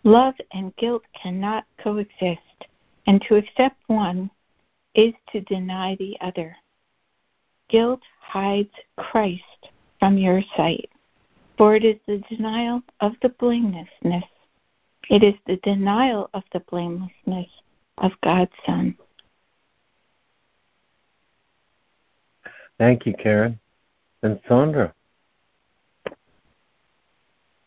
Love 0.03 0.35
and 0.51 0.75
guilt 0.75 1.03
cannot 1.13 1.65
coexist, 1.77 2.67
and 3.07 3.21
to 3.21 3.35
accept 3.35 3.77
one 3.87 4.29
is 4.95 5.13
to 5.31 5.41
deny 5.41 5.95
the 5.95 6.17
other. 6.21 6.55
Guilt 7.69 8.01
hides 8.19 8.73
Christ 8.97 9.69
from 9.99 10.17
your 10.17 10.41
sight, 10.55 10.89
for 11.57 11.75
it 11.75 11.83
is 11.83 11.97
the 12.07 12.21
denial 12.29 12.81
of 12.99 13.13
the 13.21 13.29
blamelessness. 13.29 14.25
It 15.09 15.23
is 15.23 15.35
the 15.47 15.57
denial 15.57 16.29
of 16.33 16.43
the 16.53 16.59
blamelessness 16.61 17.49
of 17.97 18.11
God's 18.21 18.51
Son. 18.65 18.97
Thank 22.77 23.05
you, 23.05 23.13
Karen. 23.13 23.59
And 24.23 24.39
Sandra. 24.47 24.93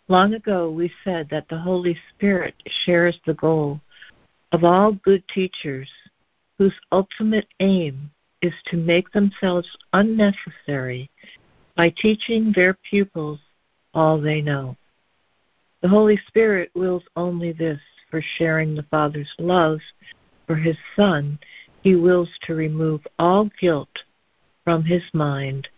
Long 0.09 0.35
ago, 0.35 0.71
we 0.71 0.91
said 1.05 1.29
that 1.31 1.49
the 1.49 1.59
Holy 1.59 1.97
Spirit 2.15 2.55
shares 2.85 3.19
the 3.27 3.35
goal 3.35 3.81
of 4.53 4.63
all 4.63 4.93
good 4.93 5.23
teachers 5.29 5.89
whose 6.59 6.75
ultimate 6.93 7.49
aim 7.61 8.11
is 8.43 8.55
to 8.67 8.77
make 8.77 9.11
themselves 9.13 9.69
unnecessary 9.93 11.11
by 11.75 11.91
teaching 11.91 12.53
their 12.53 12.75
pupils 12.89 13.39
all 13.95 14.21
they 14.21 14.41
know. 14.41 14.77
The 15.83 15.89
Holy 15.89 16.19
Spirit 16.27 16.71
wills 16.75 17.05
only 17.17 17.53
this 17.53 17.81
for 18.11 18.23
sharing 18.39 18.75
the 18.75 18.85
Father's 18.85 19.33
love 19.39 19.81
for 20.47 20.57
his 20.57 20.77
Son. 20.95 21.39
He 21.83 21.95
wills 21.95 22.31
to 22.43 22.55
remove 22.55 23.07
all 23.19 23.51
guilt 23.61 24.05
from 24.65 24.85
his 24.85 25.03
mind 25.13 25.69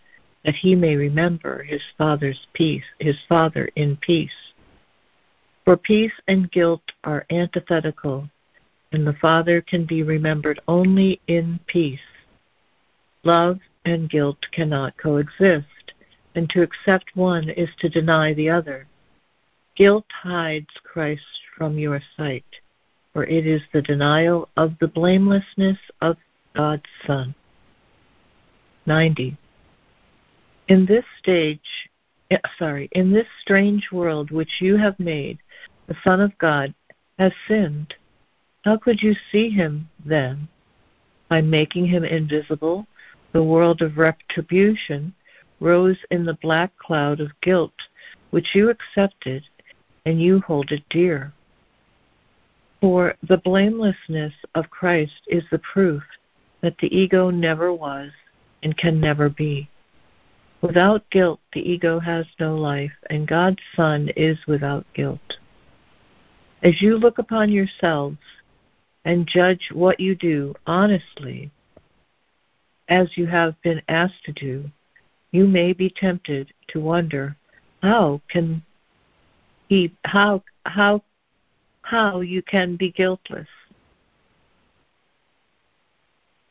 that 0.44 0.54
he 0.54 0.74
may 0.74 0.96
remember 0.96 1.62
his 1.62 1.82
father's 1.98 2.46
peace, 2.54 2.84
his 3.00 3.16
father 3.28 3.68
in 3.76 3.96
peace. 3.96 4.52
For 5.64 5.76
peace 5.76 6.12
and 6.26 6.50
guilt 6.50 6.80
are 7.04 7.26
antithetical, 7.30 8.30
and 8.92 9.06
the 9.06 9.16
Father 9.20 9.60
can 9.60 9.84
be 9.84 10.02
remembered 10.02 10.60
only 10.66 11.20
in 11.26 11.60
peace. 11.66 12.00
Love 13.22 13.58
and 13.84 14.08
guilt 14.08 14.38
cannot 14.52 14.96
coexist, 14.96 15.92
and 16.34 16.48
to 16.50 16.62
accept 16.62 17.14
one 17.14 17.48
is 17.50 17.68
to 17.78 17.88
deny 17.88 18.32
the 18.34 18.48
other. 18.48 18.86
Guilt 19.76 20.06
hides 20.22 20.70
Christ 20.82 21.22
from 21.56 21.78
your 21.78 22.00
sight, 22.16 22.44
for 23.12 23.24
it 23.24 23.46
is 23.46 23.62
the 23.72 23.82
denial 23.82 24.48
of 24.56 24.72
the 24.80 24.88
blamelessness 24.88 25.78
of 26.00 26.16
God's 26.54 26.88
Son. 27.06 27.34
90. 28.86 29.36
In 30.68 30.86
this 30.86 31.04
stage, 31.18 31.88
sorry, 32.58 32.88
in 32.92 33.12
this 33.12 33.26
strange 33.40 33.88
world 33.92 34.30
which 34.30 34.60
you 34.60 34.76
have 34.76 34.98
made, 34.98 35.38
the 35.86 35.96
Son 36.02 36.20
of 36.20 36.36
God 36.38 36.74
has 37.18 37.32
sinned. 37.46 37.94
How 38.68 38.76
could 38.76 39.00
you 39.00 39.14
see 39.32 39.48
him 39.48 39.88
then? 40.04 40.46
By 41.30 41.40
making 41.40 41.86
him 41.86 42.04
invisible 42.04 42.86
the 43.32 43.42
world 43.42 43.80
of 43.80 43.96
retribution 43.96 45.14
rose 45.58 45.96
in 46.10 46.26
the 46.26 46.36
black 46.42 46.76
cloud 46.76 47.18
of 47.18 47.40
guilt 47.40 47.72
which 48.28 48.54
you 48.54 48.68
accepted 48.68 49.42
and 50.04 50.20
you 50.20 50.40
hold 50.40 50.70
it 50.70 50.82
dear. 50.90 51.32
For 52.82 53.14
the 53.26 53.38
blamelessness 53.38 54.34
of 54.54 54.68
Christ 54.68 55.22
is 55.28 55.44
the 55.50 55.60
proof 55.60 56.02
that 56.60 56.76
the 56.76 56.94
ego 56.94 57.30
never 57.30 57.72
was 57.72 58.10
and 58.62 58.76
can 58.76 59.00
never 59.00 59.30
be. 59.30 59.70
Without 60.60 61.08
guilt, 61.08 61.40
the 61.54 61.66
ego 61.66 62.00
has 62.00 62.26
no 62.38 62.54
life, 62.54 62.92
and 63.08 63.26
God's 63.26 63.62
Son 63.74 64.10
is 64.14 64.36
without 64.46 64.84
guilt. 64.92 65.38
As 66.62 66.82
you 66.82 66.98
look 66.98 67.18
upon 67.18 67.50
yourselves 67.50 68.18
and 69.08 69.26
judge 69.26 69.70
what 69.72 69.98
you 69.98 70.14
do 70.14 70.54
honestly, 70.66 71.50
as 72.90 73.16
you 73.16 73.26
have 73.26 73.54
been 73.62 73.80
asked 73.88 74.22
to 74.22 74.32
do, 74.32 74.70
you 75.30 75.46
may 75.46 75.72
be 75.72 75.88
tempted 75.88 76.52
to 76.66 76.78
wonder 76.78 77.34
how 77.80 78.20
can 78.28 78.62
he 79.66 79.90
how 80.04 80.42
how 80.66 81.02
how 81.80 82.20
you 82.20 82.42
can 82.42 82.76
be 82.76 82.92
guiltless. 82.92 83.48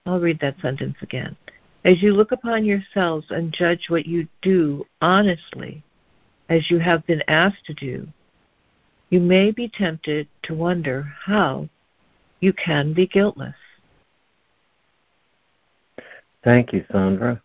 I'll 0.07 0.19
read 0.19 0.39
that 0.39 0.59
sentence 0.59 0.97
again. 1.03 1.37
As 1.85 2.01
you 2.01 2.11
look 2.11 2.31
upon 2.31 2.65
yourselves 2.65 3.27
and 3.29 3.53
judge 3.53 3.85
what 3.87 4.07
you 4.07 4.27
do 4.41 4.83
honestly, 4.99 5.83
as 6.49 6.71
you 6.71 6.79
have 6.79 7.05
been 7.05 7.21
asked 7.27 7.65
to 7.65 7.75
do, 7.75 8.07
you 9.11 9.19
may 9.19 9.51
be 9.51 9.69
tempted 9.69 10.27
to 10.41 10.55
wonder 10.55 11.13
how 11.23 11.69
you 12.39 12.53
can 12.53 12.93
be 12.93 13.07
guiltless. 13.07 13.55
Thank 16.43 16.73
you, 16.73 16.85
Sandra. 16.91 17.41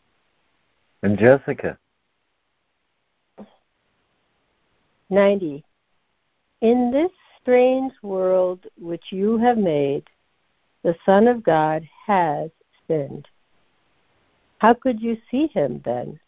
And 1.02 1.18
Jessica. 1.18 1.78
90. 5.11 5.64
In 6.61 6.90
this 6.90 7.11
strange 7.40 7.92
world 8.02 8.66
which 8.78 9.06
you 9.11 9.37
have 9.38 9.58
made, 9.58 10.08
the 10.84 10.94
Son 11.04 11.26
of 11.26 11.42
God 11.42 11.87
has 12.06 12.50
sinned. 12.87 13.28
How 14.58 14.75
could 14.75 15.00
you 15.00 15.16
see 15.30 15.49
him 15.49 15.82
then? 15.84 16.20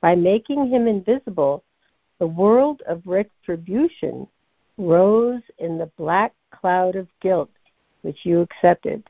By 0.00 0.16
making 0.16 0.68
him 0.68 0.88
invisible, 0.88 1.62
the 2.18 2.26
world 2.26 2.82
of 2.88 3.02
retribution 3.06 4.26
rose 4.76 5.42
in 5.58 5.78
the 5.78 5.90
black 5.96 6.32
cloud 6.52 6.96
of 6.96 7.08
guilt 7.20 7.50
which 8.02 8.24
you 8.24 8.40
accepted, 8.40 9.02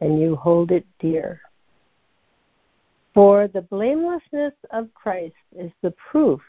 and 0.00 0.20
you 0.20 0.36
hold 0.36 0.70
it 0.70 0.84
dear. 0.98 1.40
For 3.14 3.48
the 3.48 3.62
blamelessness 3.62 4.54
of 4.70 4.92
Christ 4.92 5.34
is 5.56 5.70
the 5.82 5.92
proof 5.92 6.40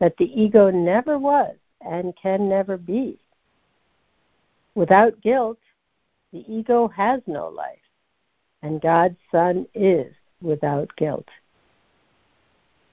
that 0.00 0.16
the 0.16 0.42
ego 0.42 0.70
never 0.70 1.18
was 1.18 1.54
and 1.82 2.16
can 2.16 2.48
never 2.48 2.76
be. 2.76 3.18
Without 4.74 5.20
guilt, 5.20 5.58
the 6.32 6.44
ego 6.52 6.88
has 6.88 7.20
no 7.26 7.48
life, 7.48 7.78
and 8.62 8.80
God's 8.80 9.18
Son 9.30 9.66
is 9.74 10.12
without 10.40 10.90
guilt. 10.96 11.28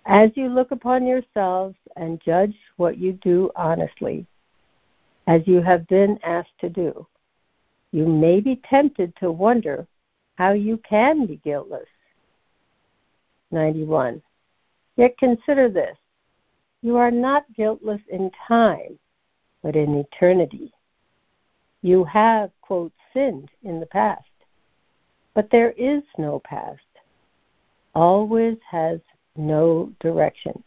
As 0.05 0.31
you 0.35 0.49
look 0.49 0.71
upon 0.71 1.07
yourselves 1.07 1.75
and 1.95 2.21
judge 2.21 2.55
what 2.75 2.97
you 2.97 3.13
do 3.13 3.51
honestly, 3.55 4.25
as 5.27 5.41
you 5.45 5.61
have 5.61 5.87
been 5.87 6.19
asked 6.23 6.57
to 6.59 6.69
do, 6.69 7.05
you 7.91 8.05
may 8.05 8.39
be 8.39 8.61
tempted 8.69 9.15
to 9.17 9.31
wonder 9.31 9.87
how 10.35 10.53
you 10.53 10.77
can 10.77 11.25
be 11.25 11.37
guiltless. 11.37 11.87
91. 13.51 14.21
Yet 14.95 15.17
consider 15.17 15.69
this 15.69 15.97
you 16.81 16.97
are 16.97 17.11
not 17.11 17.45
guiltless 17.55 18.01
in 18.09 18.31
time, 18.47 18.97
but 19.61 19.75
in 19.75 19.95
eternity. 19.95 20.73
You 21.83 22.03
have, 22.05 22.51
quote, 22.61 22.91
sinned 23.13 23.51
in 23.63 23.79
the 23.79 23.85
past, 23.85 24.25
but 25.33 25.49
there 25.51 25.71
is 25.71 26.01
no 26.17 26.39
past. 26.39 26.79
Always 27.93 28.57
has 28.69 28.99
no 29.35 29.91
direction. 29.99 30.63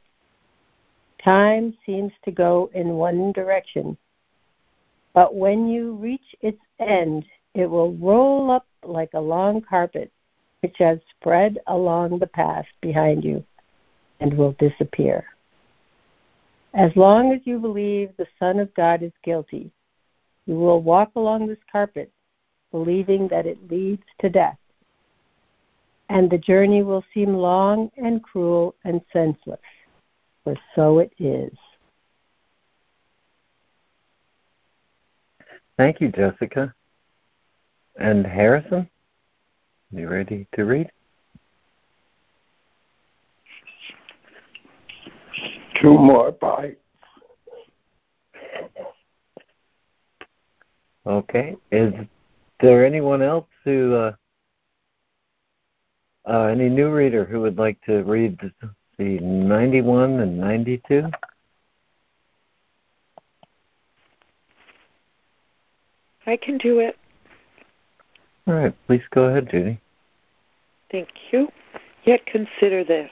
Time 1.23 1.77
seems 1.85 2.12
to 2.25 2.31
go 2.31 2.71
in 2.75 2.90
one 2.90 3.33
direction, 3.33 3.97
but 5.14 5.35
when 5.35 5.68
you 5.68 5.94
reach 5.94 6.35
its 6.40 6.61
end, 6.81 7.24
it 7.55 7.66
will 7.66 7.94
roll 7.94 8.50
up 8.50 8.66
like 8.83 9.11
a 9.14 9.20
long 9.20 9.62
carpet 9.62 10.12
which 10.61 10.77
has 10.79 10.98
spread 11.11 11.59
along 11.68 12.18
the 12.18 12.27
path 12.27 12.66
behind 12.81 13.24
you 13.24 13.44
and 14.20 14.37
will 14.37 14.53
disappear. 14.59 15.24
As 16.74 16.90
long 16.96 17.33
as 17.33 17.40
you 17.44 17.59
believe 17.59 18.11
the 18.16 18.27
Son 18.38 18.59
of 18.59 18.74
God 18.74 19.03
is 19.03 19.12
guilty, 19.22 19.70
you 20.46 20.57
will 20.57 20.83
walk 20.83 21.12
along 21.14 21.46
this 21.46 21.59
carpet 21.70 22.11
believing 22.72 23.29
that 23.29 23.46
it 23.46 23.70
leads 23.70 24.03
to 24.20 24.29
death. 24.29 24.59
And 26.09 26.29
the 26.29 26.38
journey 26.38 26.83
will 26.83 27.05
seem 27.14 27.35
long 27.35 27.90
and 27.96 28.22
cruel 28.22 28.74
and 28.85 29.00
senseless, 29.12 29.61
for 30.42 30.57
so 30.74 30.98
it 30.98 31.12
is. 31.18 31.57
Thank 35.77 36.01
you, 36.01 36.11
Jessica. 36.11 36.75
And 37.97 38.27
Harrison, 38.27 38.89
you 39.93 40.09
ready 40.09 40.47
to 40.55 40.65
read? 40.65 40.91
two 45.85 45.99
more 45.99 46.33
bites. 46.33 46.81
Okay. 51.07 51.57
Is 51.71 51.93
there 52.61 52.87
anyone 52.87 53.21
else 53.21 53.47
who, 53.65 53.95
uh, 53.95 54.13
uh, 56.27 56.45
any 56.45 56.71
new 56.71 56.91
reader 56.91 57.27
who 57.27 57.43
would 57.43 57.59
like 57.59 57.79
to 57.83 58.03
read 58.05 58.39
the 58.99 59.19
91 59.21 60.21
and 60.21 60.39
92? 60.39 61.05
I 66.27 66.37
can 66.37 66.59
do 66.59 66.79
it. 66.79 66.97
All 68.47 68.55
right. 68.55 68.75
Please 68.87 69.03
go 69.11 69.25
ahead, 69.25 69.51
Judy. 69.51 69.81
Thank 70.91 71.09
you. 71.33 71.49
Yet 72.05 72.27
consider 72.27 72.85
this 72.85 73.11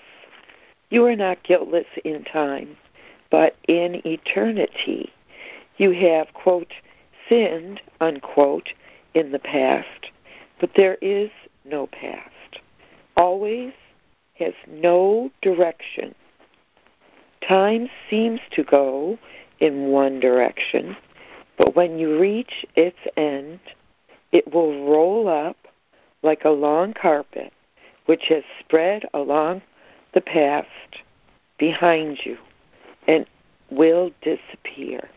you 0.90 1.06
are 1.06 1.16
not 1.16 1.42
guiltless 1.42 1.86
in 2.04 2.22
time, 2.24 2.76
but 3.30 3.56
in 3.66 4.06
eternity. 4.06 5.10
You 5.78 5.92
have, 5.92 6.34
quote, 6.34 6.74
sinned, 7.28 7.80
unquote, 7.98 8.68
in 9.14 9.32
the 9.32 9.38
past, 9.38 10.10
but 10.60 10.74
there 10.76 10.98
is 11.00 11.30
no 11.64 11.86
past. 11.86 12.60
Always 13.16 13.72
has 14.34 14.52
no 14.68 15.30
direction. 15.40 16.14
Time 17.40 17.88
seems 18.10 18.40
to 18.50 18.62
go 18.62 19.18
in 19.60 19.86
one 19.86 20.20
direction, 20.20 20.94
but 21.62 21.76
when 21.76 21.96
you 21.96 22.18
reach 22.18 22.66
its 22.74 22.98
end, 23.16 23.60
it 24.32 24.52
will 24.52 24.84
roll 24.84 25.28
up 25.28 25.56
like 26.24 26.44
a 26.44 26.50
long 26.50 26.92
carpet 26.92 27.52
which 28.06 28.24
has 28.30 28.42
spread 28.58 29.04
along 29.14 29.62
the 30.12 30.20
past 30.20 30.66
behind 31.58 32.18
you 32.24 32.36
and 33.06 33.26
will 33.70 34.10
disappear. 34.22 35.08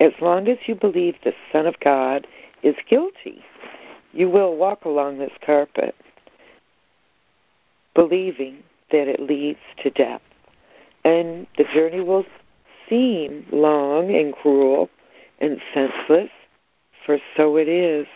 As 0.00 0.12
long 0.20 0.48
as 0.48 0.58
you 0.66 0.74
believe 0.74 1.14
the 1.24 1.32
Son 1.50 1.66
of 1.66 1.80
God 1.80 2.26
is 2.62 2.76
guilty, 2.86 3.42
you 4.12 4.28
will 4.28 4.54
walk 4.56 4.84
along 4.84 5.16
this 5.16 5.32
carpet 5.40 5.94
believing 7.94 8.58
that 8.92 9.08
it 9.08 9.18
leads 9.18 9.60
to 9.78 9.88
death. 9.88 10.20
And 11.06 11.46
the 11.56 11.64
journey 11.64 12.02
will 12.02 12.26
seem 12.86 13.46
long 13.50 14.14
and 14.14 14.34
cruel 14.34 14.90
and 15.44 15.60
senseless, 15.74 16.30
for 17.04 17.18
so 17.36 17.56
it 17.56 17.68
is. 17.68 18.06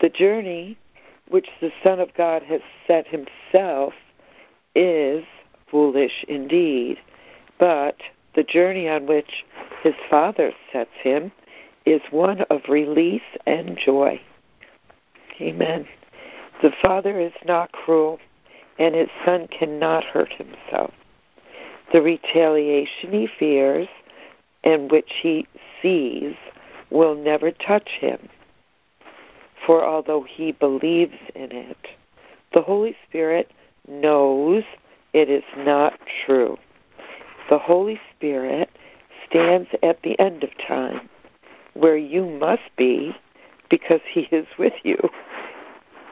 The 0.00 0.08
journey 0.08 0.76
which 1.28 1.48
the 1.60 1.70
Son 1.82 2.00
of 2.00 2.12
God 2.14 2.42
has 2.42 2.60
set 2.88 3.06
himself 3.06 3.94
is 4.74 5.24
foolish 5.70 6.24
indeed, 6.26 6.98
but 7.60 7.96
the 8.34 8.42
journey 8.42 8.88
on 8.88 9.06
which 9.06 9.44
his 9.82 9.94
Father 10.10 10.52
sets 10.72 10.90
him 11.02 11.30
is 11.86 12.00
one 12.10 12.40
of 12.50 12.62
release 12.68 13.22
and 13.46 13.78
joy. 13.78 14.20
Amen. 15.40 15.86
The 16.62 16.72
Father 16.82 17.20
is 17.20 17.32
not 17.46 17.70
cruel, 17.70 18.18
and 18.76 18.96
his 18.96 19.08
Son 19.24 19.46
cannot 19.46 20.02
hurt 20.02 20.32
himself. 20.32 20.92
The 21.92 22.02
retaliation 22.02 23.12
he 23.12 23.28
fears 23.38 23.88
and 24.64 24.90
which 24.90 25.10
he 25.22 25.46
sees 25.80 26.34
will 26.90 27.14
never 27.14 27.50
touch 27.50 27.88
him. 28.00 28.28
For 29.66 29.84
although 29.84 30.22
he 30.22 30.52
believes 30.52 31.18
in 31.34 31.52
it, 31.52 31.88
The 32.52 32.62
Holy 32.62 32.96
Spirit 33.08 33.50
knows 33.86 34.64
it 35.12 35.28
is 35.28 35.44
not 35.56 35.98
true. 36.24 36.58
The 37.48 37.58
Holy 37.58 38.00
Spirit 38.14 38.70
stands 39.26 39.68
at 39.82 40.02
the 40.02 40.18
end 40.18 40.44
of 40.44 40.50
time, 40.58 41.08
where 41.74 41.96
you 41.96 42.26
must 42.26 42.70
be 42.76 43.16
because 43.70 44.00
He 44.08 44.22
is 44.30 44.46
with 44.58 44.74
you. 44.82 44.98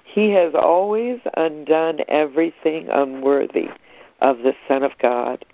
He 0.05 0.31
has 0.31 0.55
always 0.55 1.21
undone 1.35 2.01
everything 2.09 2.89
unworthy 2.89 3.69
of 4.21 4.39
the 4.39 4.55
Son 4.67 4.83
of 4.83 4.93
God, 4.99 5.45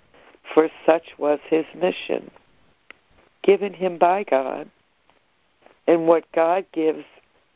for 0.53 0.69
such 0.85 1.17
was 1.17 1.39
His 1.49 1.65
mission, 1.75 2.31
given 3.43 3.73
Him 3.73 3.97
by 3.97 4.23
God, 4.23 4.69
and 5.87 6.07
what 6.07 6.23
God 6.33 6.65
gives 6.71 7.03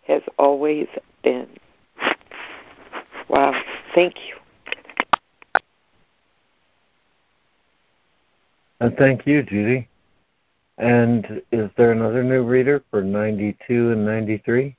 has 0.05 0.21
always 0.37 0.87
been. 1.23 1.47
Wow. 3.29 3.59
Thank 3.93 4.15
you. 4.27 4.35
And 8.79 8.95
thank 8.97 9.25
you, 9.25 9.43
Judy. 9.43 9.87
And 10.77 11.41
is 11.51 11.69
there 11.77 11.91
another 11.91 12.23
new 12.23 12.43
reader 12.43 12.83
for 12.91 13.01
92 13.01 13.91
and 13.91 14.05
93? 14.05 14.75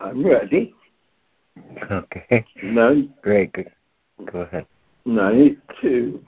I'm 0.00 0.24
ready. 0.24 0.74
Okay. 1.90 2.44
Nine, 2.62 3.14
Great. 3.22 3.52
Good. 3.52 3.70
Go 4.32 4.40
ahead. 4.40 4.66
92. 5.04 6.24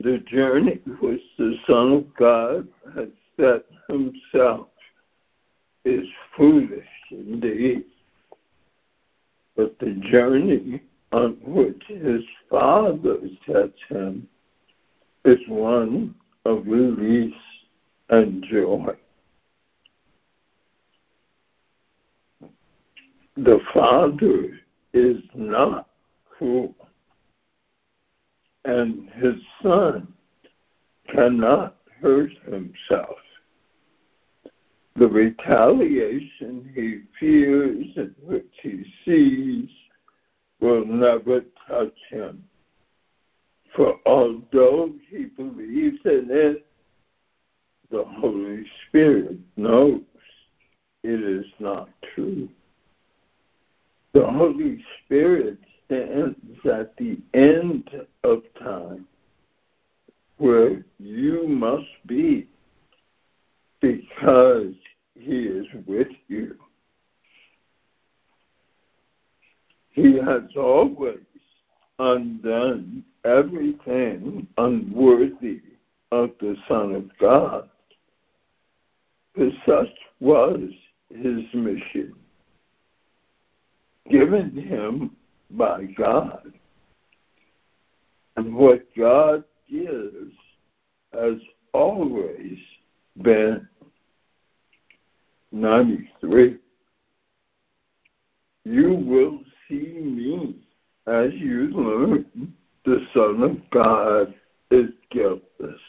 The 0.00 0.18
journey 0.18 0.80
which 1.00 1.20
the 1.38 1.56
Son 1.66 1.92
of 1.92 2.16
God 2.16 2.68
has 2.94 3.08
set 3.38 3.64
himself 3.88 4.68
is 5.84 6.06
foolish 6.36 6.86
indeed. 7.10 7.84
But 9.56 9.78
the 9.78 9.92
journey 10.10 10.82
on 11.12 11.38
which 11.44 11.82
his 11.86 12.22
Father 12.50 13.18
sets 13.46 13.78
him 13.88 14.28
is 15.24 15.38
one 15.48 16.14
of 16.44 16.66
release 16.66 17.34
and 18.10 18.44
joy. 18.44 18.94
The 23.36 23.60
Father 23.74 24.58
is 24.94 25.20
not 25.34 25.90
cruel, 26.24 26.74
and 28.64 29.10
his 29.10 29.34
Son 29.62 30.12
cannot 31.08 31.76
hurt 32.00 32.32
himself. 32.44 33.18
The 34.96 35.06
retaliation 35.06 36.72
he 36.74 37.02
fears 37.20 37.86
and 37.96 38.14
which 38.22 38.52
he 38.62 38.84
sees 39.04 39.68
will 40.60 40.86
never 40.86 41.42
touch 41.68 41.98
him. 42.08 42.42
For 43.74 44.00
although 44.06 44.94
he 45.10 45.26
believes 45.26 45.98
in 46.06 46.28
it, 46.30 46.66
the 47.90 48.04
Holy 48.04 48.64
Spirit 48.88 49.36
knows 49.56 50.00
it 51.02 51.22
is 51.22 51.44
not 51.58 51.90
true. 52.14 52.48
The 54.16 54.26
Holy 54.26 54.82
Spirit 55.04 55.58
stands 55.84 56.38
at 56.64 56.96
the 56.96 57.18
end 57.34 57.90
of 58.24 58.44
time 58.58 59.06
where 60.38 60.86
you 60.98 61.46
must 61.46 61.90
be 62.06 62.48
because 63.82 64.72
he 65.14 65.40
is 65.40 65.66
with 65.84 66.08
you. 66.28 66.56
He 69.90 70.16
has 70.16 70.44
always 70.56 71.18
undone 71.98 73.04
everything 73.26 74.46
unworthy 74.56 75.60
of 76.10 76.30
the 76.40 76.56
Son 76.66 76.94
of 76.94 77.10
God. 77.18 77.68
For 79.34 79.50
such 79.66 79.94
was 80.20 80.70
his 81.10 81.44
mission, 81.52 82.14
given 84.10 84.56
him 84.56 85.16
by 85.50 85.84
God. 85.96 86.52
And 88.36 88.54
what 88.54 88.86
God 88.96 89.44
gives 89.70 90.32
has 91.12 91.34
always 91.72 92.58
been 93.22 93.66
93. 95.52 96.56
You 98.64 98.94
will 98.94 99.40
see 99.68 100.00
me 100.00 100.56
as 101.06 101.32
you 101.34 101.68
learn 101.68 102.52
the 102.84 103.06
Son 103.14 103.42
of 103.42 103.70
God 103.70 104.34
is 104.70 104.90
guiltless. 105.10 105.80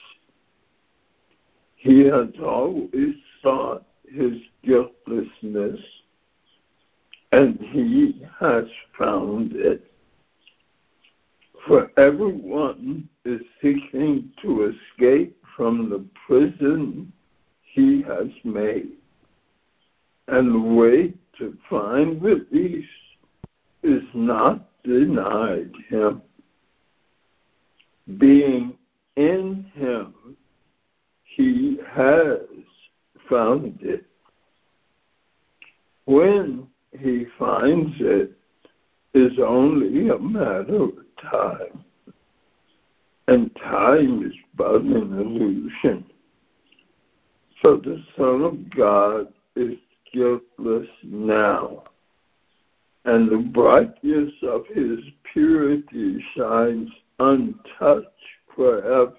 He 1.76 2.02
has 2.06 2.30
always 2.44 3.16
sought 3.42 3.86
his 4.12 4.34
guiltlessness, 4.64 5.80
and 7.32 7.60
he 7.60 8.26
has 8.40 8.66
found 8.98 9.54
it. 9.54 9.92
For 11.68 11.92
everyone 11.98 13.10
is 13.26 13.42
seeking 13.62 14.32
to 14.42 14.74
escape 14.74 15.38
from 15.56 15.90
the 15.90 16.06
prison 16.26 17.12
he 17.62 18.02
has 18.04 18.28
made. 18.44 18.94
And 20.30 20.54
the 20.56 20.60
way 20.60 21.14
to 21.38 21.58
find 21.70 22.22
release 22.22 22.86
is 23.84 24.04
not 24.14 24.70
denied 24.84 25.72
him. 25.90 26.22
Being 28.18 28.78
in 29.18 29.70
him, 29.76 30.14
he 31.24 31.80
has 31.94 32.40
found 33.30 33.80
it. 33.82 34.06
When 36.06 36.68
he 37.00 37.26
finds 37.38 37.96
it 38.00 38.32
is 39.14 39.40
only 39.40 40.10
a 40.10 40.20
matter 40.20 40.84
of 40.84 40.92
time. 41.22 41.84
And 43.28 43.54
time 43.56 44.26
is 44.26 44.34
but 44.56 44.82
an 44.82 45.20
illusion. 45.20 46.06
So 47.62 47.78
the 47.78 48.04
Son 48.16 48.44
of 48.44 48.70
God 48.70 49.28
is 49.56 49.78
guiltless 50.14 50.88
now. 51.04 51.84
And 53.06 53.30
the 53.30 53.38
brightness 53.38 54.32
of 54.44 54.66
his 54.68 55.00
purity 55.34 56.24
shines 56.36 56.90
untouched 57.20 58.08
forever 58.56 59.14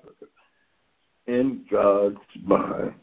in 1.26 1.64
God's 1.70 2.18
mind. 2.42 2.94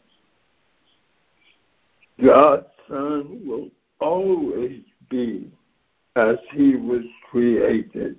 God's 2.23 2.67
Son 2.87 3.41
will 3.45 3.69
always 3.99 4.81
be 5.09 5.51
as 6.15 6.37
he 6.53 6.75
was 6.75 7.03
created. 7.29 8.17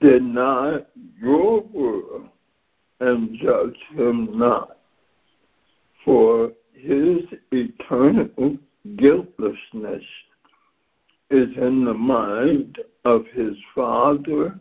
Deny 0.00 0.80
your 1.20 1.62
world 1.62 2.28
and 3.00 3.38
judge 3.38 3.76
him 3.94 4.38
not, 4.38 4.78
for 6.04 6.52
his 6.72 7.22
eternal 7.52 8.56
guiltlessness 8.96 10.04
is 11.30 11.48
in 11.56 11.84
the 11.84 11.94
mind 11.94 12.78
of 13.04 13.26
his 13.34 13.56
Father 13.74 14.58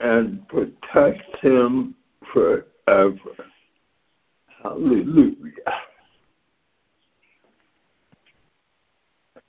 and 0.00 0.46
protects 0.48 1.40
him 1.40 1.94
forever. 2.32 3.16
Hallelujah. 4.62 5.52
Uh, 9.36 9.40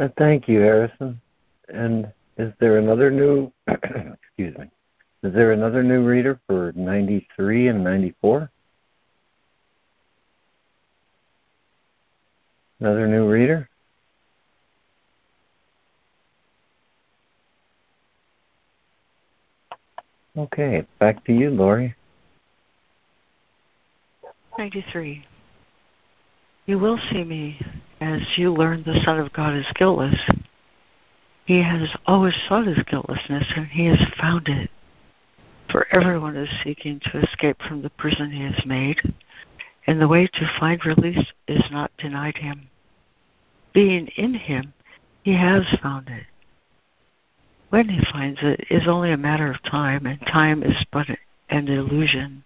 Uh, 0.00 0.08
thank 0.16 0.48
you, 0.48 0.60
Harrison. 0.60 1.20
And 1.68 2.10
is 2.38 2.54
there 2.58 2.78
another 2.78 3.10
new, 3.10 3.52
excuse 3.68 4.56
me, 4.56 4.64
is 5.22 5.34
there 5.34 5.52
another 5.52 5.82
new 5.82 6.02
reader 6.02 6.40
for 6.46 6.72
93 6.74 7.68
and 7.68 7.84
94? 7.84 8.50
Another 12.80 13.06
new 13.06 13.28
reader? 13.28 13.68
Okay, 20.34 20.86
back 20.98 21.22
to 21.26 21.34
you, 21.34 21.50
Lori. 21.50 21.94
93. 24.56 25.26
You 26.64 26.78
will 26.78 26.98
see 27.10 27.22
me 27.22 27.58
as 28.00 28.20
you 28.36 28.52
learn 28.52 28.82
the 28.82 29.00
Son 29.04 29.18
of 29.18 29.32
God 29.32 29.54
is 29.54 29.66
guiltless. 29.74 30.18
He 31.44 31.62
has 31.62 31.88
always 32.06 32.34
sought 32.48 32.66
his 32.66 32.82
guiltlessness, 32.84 33.46
and 33.56 33.66
he 33.66 33.86
has 33.86 33.98
found 34.18 34.48
it. 34.48 34.70
For 35.70 35.86
everyone 35.92 36.36
is 36.36 36.48
seeking 36.64 37.00
to 37.00 37.18
escape 37.18 37.60
from 37.62 37.82
the 37.82 37.90
prison 37.90 38.30
he 38.30 38.42
has 38.42 38.64
made, 38.64 38.98
and 39.86 40.00
the 40.00 40.08
way 40.08 40.26
to 40.26 40.56
find 40.58 40.84
release 40.84 41.32
is 41.46 41.64
not 41.70 41.90
denied 41.98 42.36
him. 42.36 42.68
Being 43.72 44.08
in 44.16 44.34
him, 44.34 44.72
he 45.22 45.34
has 45.34 45.64
found 45.82 46.08
it. 46.08 46.24
When 47.68 47.88
he 47.88 48.04
finds 48.12 48.40
it 48.42 48.64
is 48.68 48.88
only 48.88 49.12
a 49.12 49.16
matter 49.16 49.48
of 49.50 49.62
time, 49.62 50.06
and 50.06 50.20
time 50.26 50.62
is 50.62 50.84
but 50.92 51.06
an 51.50 51.68
illusion. 51.68 52.42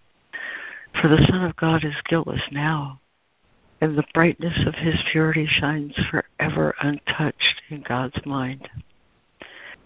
For 1.01 1.07
the 1.07 1.25
Son 1.29 1.43
of 1.43 1.55
God 1.55 1.83
is 1.83 1.95
guiltless 2.07 2.43
now, 2.51 2.99
and 3.85 3.95
the 3.99 4.03
brightness 4.15 4.65
of 4.65 4.73
his 4.73 4.95
purity 5.11 5.45
shines 5.45 5.95
forever 6.09 6.73
untouched 6.81 7.61
in 7.69 7.83
God's 7.87 8.19
mind. 8.25 8.67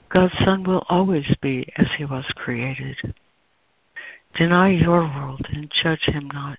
God's 0.08 0.38
Son 0.46 0.64
will 0.64 0.86
always 0.88 1.36
be 1.42 1.68
as 1.76 1.88
he 1.98 2.06
was 2.06 2.24
created. 2.34 3.14
Deny 4.38 4.70
your 4.70 5.02
world 5.02 5.46
and 5.52 5.70
judge 5.84 6.04
him 6.04 6.30
not, 6.34 6.58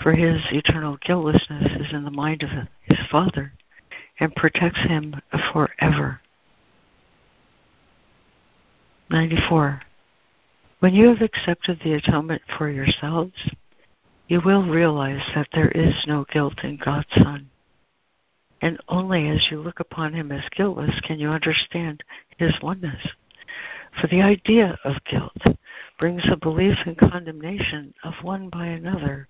for 0.00 0.14
his 0.14 0.40
eternal 0.50 0.96
guiltlessness 1.04 1.72
is 1.78 1.92
in 1.92 2.04
the 2.04 2.10
mind 2.10 2.42
of 2.42 2.48
his 2.84 3.06
Father 3.10 3.52
and 4.18 4.34
protects 4.34 4.80
him 4.80 5.20
forever. 5.52 6.22
94. 9.10 9.82
When 10.80 10.94
you 10.94 11.08
have 11.08 11.20
accepted 11.20 11.80
the 11.84 11.92
atonement 11.92 12.40
for 12.56 12.70
yourselves, 12.70 13.34
you 14.28 14.40
will 14.40 14.64
realize 14.64 15.22
that 15.34 15.48
there 15.52 15.70
is 15.70 15.94
no 16.06 16.24
guilt 16.32 16.64
in 16.64 16.76
God's 16.76 17.06
Son. 17.14 17.48
And 18.60 18.78
only 18.88 19.28
as 19.28 19.46
you 19.50 19.60
look 19.60 19.80
upon 19.80 20.12
him 20.14 20.32
as 20.32 20.48
guiltless 20.56 20.98
can 21.00 21.18
you 21.18 21.28
understand 21.28 22.02
his 22.38 22.54
oneness. 22.62 23.06
For 24.00 24.08
the 24.08 24.22
idea 24.22 24.78
of 24.84 25.04
guilt 25.04 25.56
brings 25.98 26.24
a 26.30 26.36
belief 26.36 26.76
in 26.86 26.94
condemnation 26.96 27.94
of 28.02 28.14
one 28.22 28.48
by 28.48 28.66
another, 28.66 29.28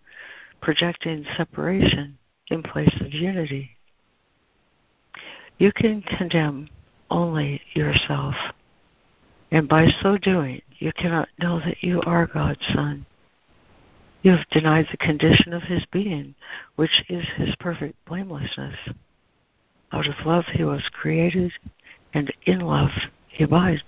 projecting 0.60 1.24
separation 1.36 2.18
in 2.48 2.62
place 2.62 2.94
of 3.00 3.12
unity. 3.12 3.70
You 5.58 5.72
can 5.72 6.02
condemn 6.02 6.68
only 7.10 7.60
yourself, 7.74 8.34
and 9.50 9.68
by 9.68 9.88
so 10.02 10.18
doing, 10.18 10.62
you 10.78 10.92
cannot 10.92 11.28
know 11.40 11.60
that 11.60 11.82
you 11.82 12.02
are 12.02 12.26
God's 12.26 12.66
Son. 12.74 13.06
You 14.26 14.32
have 14.32 14.48
denied 14.50 14.88
the 14.90 14.96
condition 14.96 15.52
of 15.52 15.62
his 15.62 15.86
being, 15.92 16.34
which 16.74 17.04
is 17.08 17.24
his 17.36 17.54
perfect 17.60 17.94
blamelessness. 18.06 18.74
Out 19.92 20.08
of 20.08 20.26
love 20.26 20.46
he 20.46 20.64
was 20.64 20.82
created, 20.90 21.52
and 22.12 22.34
in 22.44 22.58
love 22.58 22.90
he 23.28 23.44
abides. 23.44 23.84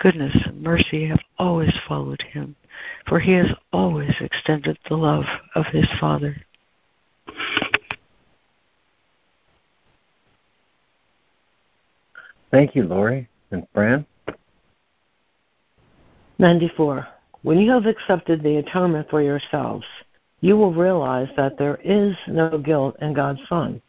Goodness 0.00 0.34
and 0.44 0.60
mercy 0.60 1.06
have 1.06 1.20
always 1.38 1.72
followed 1.86 2.20
him, 2.20 2.56
for 3.06 3.20
he 3.20 3.30
has 3.34 3.54
always 3.72 4.12
extended 4.18 4.76
the 4.88 4.96
love 4.96 5.26
of 5.54 5.66
his 5.66 5.86
Father. 6.00 6.42
Thank 12.50 12.74
you, 12.74 12.82
Lori 12.82 13.28
and 13.52 13.68
Fran. 13.72 14.04
94. 16.40 17.06
When 17.42 17.58
you 17.58 17.72
have 17.72 17.86
accepted 17.86 18.42
the 18.42 18.56
atonement 18.58 19.10
for 19.10 19.20
yourselves, 19.20 19.84
you 20.40 20.56
will 20.56 20.72
realize 20.72 21.28
that 21.36 21.58
there 21.58 21.78
is 21.82 22.16
no 22.28 22.58
guilt 22.58 22.96
in 23.00 23.14
God's 23.14 23.40
Son. 23.48 23.82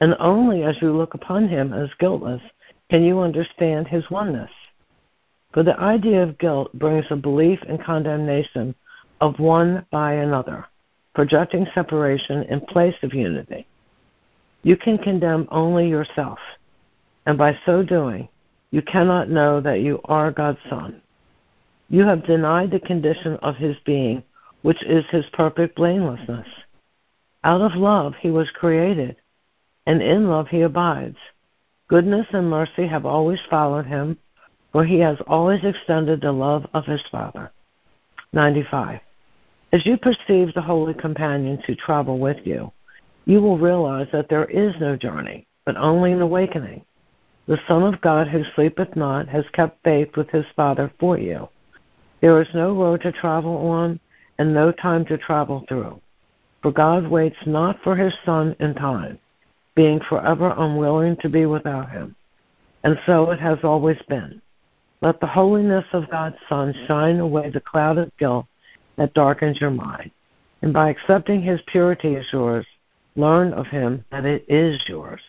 And 0.00 0.16
only 0.18 0.62
as 0.62 0.76
you 0.80 0.92
look 0.92 1.14
upon 1.14 1.48
him 1.48 1.72
as 1.72 1.90
guiltless 1.98 2.42
can 2.90 3.02
you 3.02 3.20
understand 3.20 3.88
his 3.88 4.10
oneness. 4.10 4.50
For 5.52 5.62
the 5.62 5.78
idea 5.78 6.22
of 6.22 6.38
guilt 6.38 6.72
brings 6.72 7.04
a 7.10 7.16
belief 7.16 7.62
in 7.64 7.76
condemnation 7.76 8.74
of 9.20 9.38
one 9.38 9.84
by 9.90 10.14
another, 10.14 10.64
projecting 11.14 11.66
separation 11.74 12.42
in 12.44 12.60
place 12.60 12.96
of 13.02 13.12
unity. 13.12 13.66
You 14.62 14.78
can 14.78 14.96
condemn 14.96 15.46
only 15.50 15.88
yourself, 15.88 16.38
and 17.26 17.36
by 17.36 17.58
so 17.66 17.82
doing, 17.82 18.28
you 18.70 18.80
cannot 18.80 19.28
know 19.28 19.60
that 19.60 19.80
you 19.80 20.00
are 20.06 20.30
God's 20.30 20.58
Son. 20.70 21.01
You 21.88 22.04
have 22.04 22.26
denied 22.26 22.70
the 22.70 22.80
condition 22.80 23.36
of 23.42 23.56
his 23.56 23.76
being, 23.84 24.22
which 24.62 24.82
is 24.84 25.04
his 25.10 25.26
perfect 25.32 25.76
blamelessness. 25.76 26.48
Out 27.44 27.60
of 27.60 27.74
love 27.74 28.14
he 28.20 28.30
was 28.30 28.50
created, 28.50 29.16
and 29.86 30.00
in 30.00 30.28
love 30.28 30.48
he 30.48 30.62
abides. 30.62 31.18
Goodness 31.88 32.26
and 32.32 32.48
mercy 32.48 32.86
have 32.86 33.04
always 33.04 33.40
followed 33.50 33.86
him, 33.86 34.16
for 34.72 34.84
he 34.84 34.98
has 35.00 35.18
always 35.26 35.62
extended 35.64 36.20
the 36.20 36.32
love 36.32 36.66
of 36.72 36.86
his 36.86 37.02
Father. 37.10 37.52
95. 38.32 39.00
As 39.72 39.84
you 39.84 39.96
perceive 39.96 40.54
the 40.54 40.62
holy 40.62 40.94
companions 40.94 41.60
who 41.66 41.74
travel 41.74 42.18
with 42.18 42.46
you, 42.46 42.72
you 43.24 43.40
will 43.40 43.58
realize 43.58 44.06
that 44.12 44.28
there 44.28 44.46
is 44.46 44.74
no 44.80 44.96
journey, 44.96 45.46
but 45.64 45.76
only 45.76 46.12
an 46.12 46.22
awakening. 46.22 46.84
The 47.46 47.60
Son 47.66 47.82
of 47.82 48.00
God 48.00 48.28
who 48.28 48.44
sleepeth 48.54 48.96
not 48.96 49.28
has 49.28 49.44
kept 49.52 49.82
faith 49.84 50.16
with 50.16 50.30
his 50.30 50.46
Father 50.56 50.92
for 50.98 51.18
you. 51.18 51.48
There 52.22 52.40
is 52.40 52.48
no 52.54 52.72
road 52.72 53.02
to 53.02 53.12
travel 53.12 53.56
on 53.68 54.00
and 54.38 54.54
no 54.54 54.72
time 54.72 55.04
to 55.06 55.18
travel 55.18 55.64
through. 55.68 56.00
For 56.62 56.70
God 56.70 57.08
waits 57.08 57.36
not 57.44 57.82
for 57.82 57.96
his 57.96 58.14
Son 58.24 58.54
in 58.60 58.74
time, 58.74 59.18
being 59.74 60.00
forever 60.08 60.54
unwilling 60.56 61.16
to 61.16 61.28
be 61.28 61.46
without 61.46 61.90
him. 61.90 62.14
And 62.84 62.96
so 63.06 63.32
it 63.32 63.40
has 63.40 63.58
always 63.64 64.00
been. 64.08 64.40
Let 65.00 65.18
the 65.18 65.26
holiness 65.26 65.84
of 65.92 66.10
God's 66.10 66.36
Son 66.48 66.72
shine 66.86 67.18
away 67.18 67.50
the 67.50 67.60
cloud 67.60 67.98
of 67.98 68.16
guilt 68.18 68.46
that 68.96 69.14
darkens 69.14 69.60
your 69.60 69.70
mind. 69.70 70.12
And 70.62 70.72
by 70.72 70.90
accepting 70.90 71.42
his 71.42 71.60
purity 71.66 72.14
as 72.14 72.32
yours, 72.32 72.66
learn 73.16 73.52
of 73.52 73.66
him 73.66 74.04
that 74.12 74.24
it 74.24 74.44
is 74.48 74.80
yours. 74.88 75.20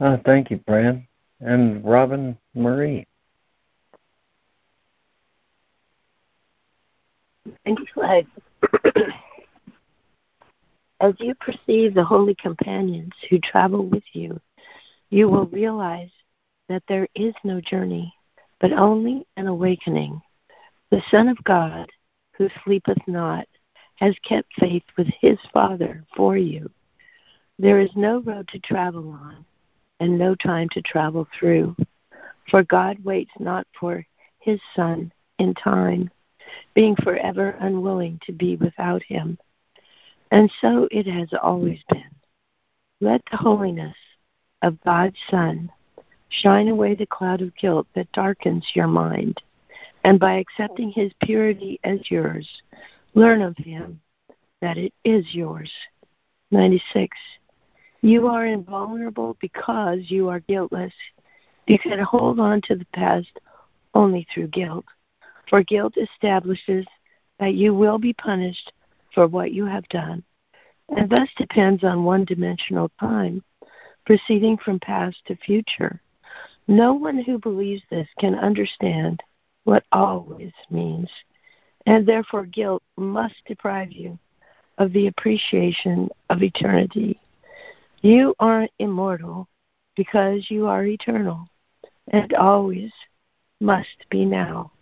Uh, 0.00 0.16
thank 0.24 0.50
you, 0.50 0.58
Fran. 0.66 1.06
And 1.40 1.84
Robin 1.84 2.36
Marie. 2.54 3.06
Thank 7.64 7.80
you, 7.80 7.86
As 11.00 11.14
you 11.18 11.34
perceive 11.36 11.94
the 11.94 12.04
holy 12.04 12.34
companions 12.34 13.12
who 13.28 13.38
travel 13.38 13.86
with 13.86 14.02
you, 14.12 14.38
you 15.08 15.28
will 15.28 15.46
realize 15.46 16.10
that 16.68 16.82
there 16.88 17.08
is 17.14 17.34
no 17.42 17.60
journey, 17.60 18.12
but 18.60 18.72
only 18.72 19.26
an 19.36 19.46
awakening. 19.46 20.20
The 20.90 21.02
Son 21.10 21.28
of 21.28 21.42
God, 21.44 21.88
who 22.36 22.48
sleepeth 22.64 22.98
not, 23.06 23.46
has 23.96 24.14
kept 24.22 24.48
faith 24.58 24.84
with 24.96 25.08
his 25.20 25.38
Father 25.52 26.04
for 26.16 26.36
you. 26.36 26.70
There 27.58 27.80
is 27.80 27.90
no 27.94 28.20
road 28.20 28.48
to 28.48 28.58
travel 28.60 29.10
on, 29.10 29.44
and 30.00 30.18
no 30.18 30.34
time 30.34 30.68
to 30.70 30.82
travel 30.82 31.28
through. 31.38 31.76
For 32.50 32.64
God 32.64 32.98
waits 33.04 33.30
not 33.38 33.66
for 33.78 34.04
his 34.40 34.60
Son 34.74 35.12
in 35.38 35.54
time, 35.54 36.10
being 36.74 36.96
forever 36.96 37.56
unwilling 37.60 38.18
to 38.24 38.32
be 38.32 38.56
without 38.56 39.02
him. 39.02 39.38
And 40.32 40.50
so 40.60 40.88
it 40.90 41.06
has 41.06 41.28
always 41.40 41.80
been. 41.88 42.10
Let 43.00 43.22
the 43.30 43.36
holiness 43.36 43.96
of 44.62 44.80
God's 44.84 45.16
Son 45.30 45.70
shine 46.28 46.68
away 46.68 46.94
the 46.94 47.06
cloud 47.06 47.42
of 47.42 47.54
guilt 47.56 47.86
that 47.94 48.10
darkens 48.12 48.66
your 48.74 48.86
mind, 48.86 49.40
and 50.04 50.18
by 50.18 50.34
accepting 50.34 50.90
his 50.90 51.12
purity 51.22 51.78
as 51.84 52.10
yours, 52.10 52.48
learn 53.14 53.42
of 53.42 53.56
him 53.56 54.00
that 54.60 54.78
it 54.78 54.92
is 55.04 55.34
yours. 55.34 55.70
96. 56.50 57.16
You 58.02 58.28
are 58.28 58.46
invulnerable 58.46 59.36
because 59.40 60.10
you 60.10 60.28
are 60.30 60.40
guiltless. 60.40 60.94
You 61.66 61.78
can 61.78 61.98
hold 61.98 62.40
on 62.40 62.62
to 62.62 62.74
the 62.74 62.86
past 62.94 63.38
only 63.94 64.26
through 64.32 64.48
guilt, 64.48 64.86
for 65.48 65.62
guilt 65.62 65.96
establishes 65.98 66.86
that 67.38 67.54
you 67.54 67.74
will 67.74 67.98
be 67.98 68.14
punished 68.14 68.72
for 69.12 69.26
what 69.26 69.52
you 69.52 69.66
have 69.66 69.86
done, 69.88 70.22
and 70.96 71.10
thus 71.10 71.28
depends 71.36 71.84
on 71.84 72.04
one 72.04 72.24
dimensional 72.24 72.90
time, 72.98 73.42
proceeding 74.06 74.56
from 74.56 74.80
past 74.80 75.18
to 75.26 75.36
future. 75.36 76.00
No 76.68 76.94
one 76.94 77.18
who 77.18 77.38
believes 77.38 77.82
this 77.90 78.08
can 78.18 78.34
understand 78.34 79.22
what 79.64 79.84
always 79.92 80.52
means, 80.70 81.10
and 81.86 82.06
therefore 82.06 82.46
guilt 82.46 82.82
must 82.96 83.34
deprive 83.46 83.92
you 83.92 84.18
of 84.78 84.92
the 84.92 85.08
appreciation 85.08 86.08
of 86.30 86.42
eternity. 86.42 87.20
You 88.02 88.34
are 88.38 88.66
immortal 88.78 89.48
because 89.94 90.50
you 90.50 90.66
are 90.66 90.84
eternal 90.84 91.46
and 92.08 92.32
always 92.34 92.90
must 93.60 94.08
be 94.10 94.24
now. 94.24 94.72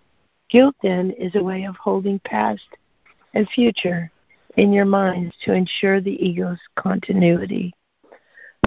Guilt, 0.48 0.76
then, 0.82 1.10
is 1.10 1.34
a 1.34 1.42
way 1.42 1.64
of 1.64 1.76
holding 1.76 2.20
past 2.20 2.66
and 3.34 3.48
future 3.50 4.10
in 4.56 4.72
your 4.72 4.84
minds 4.84 5.34
to 5.44 5.52
ensure 5.52 6.00
the 6.00 6.24
ego's 6.24 6.60
continuity. 6.76 7.74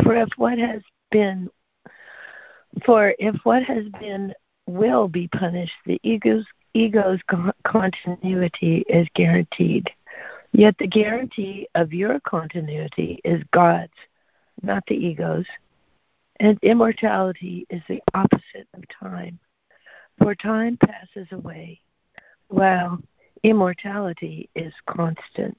For 0.04 0.16
if 0.16 0.30
what 0.38 0.58
has 0.58 0.82
been 1.12 1.50
For 2.86 3.14
if 3.20 3.36
what 3.44 3.64
has 3.64 3.86
been 4.00 4.34
will 4.68 5.08
be 5.08 5.28
punished, 5.28 5.74
the 5.86 6.00
ego's, 6.04 6.46
ego's 6.74 7.20
continuity 7.66 8.86
is 8.88 9.08
guaranteed. 9.14 9.90
Yet 10.54 10.78
the 10.78 10.88
guarantee 10.88 11.68
of 11.76 11.94
your 11.94 12.20
continuity 12.22 13.20
is 13.24 13.42
God's, 13.52 13.92
not 14.64 14.84
the 14.88 14.96
ego's. 14.96 15.46
And 16.40 16.58
immortality 16.64 17.66
is 17.70 17.82
the 17.88 18.02
opposite 18.14 18.68
of 18.74 18.84
time. 18.88 19.40
For 20.18 20.36
time 20.36 20.78
passes 20.78 21.28
away, 21.32 21.82
while 22.48 23.00
immortality 23.44 24.50
is 24.56 24.74
constant. 24.88 25.58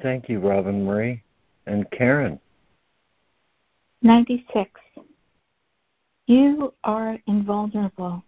Thank 0.00 0.28
you, 0.28 0.40
Robin 0.40 0.84
Marie. 0.84 1.22
And 1.66 1.88
Karen. 1.90 2.40
96. 4.02 4.70
You 6.26 6.72
are 6.82 7.18
invulnerable 7.26 8.24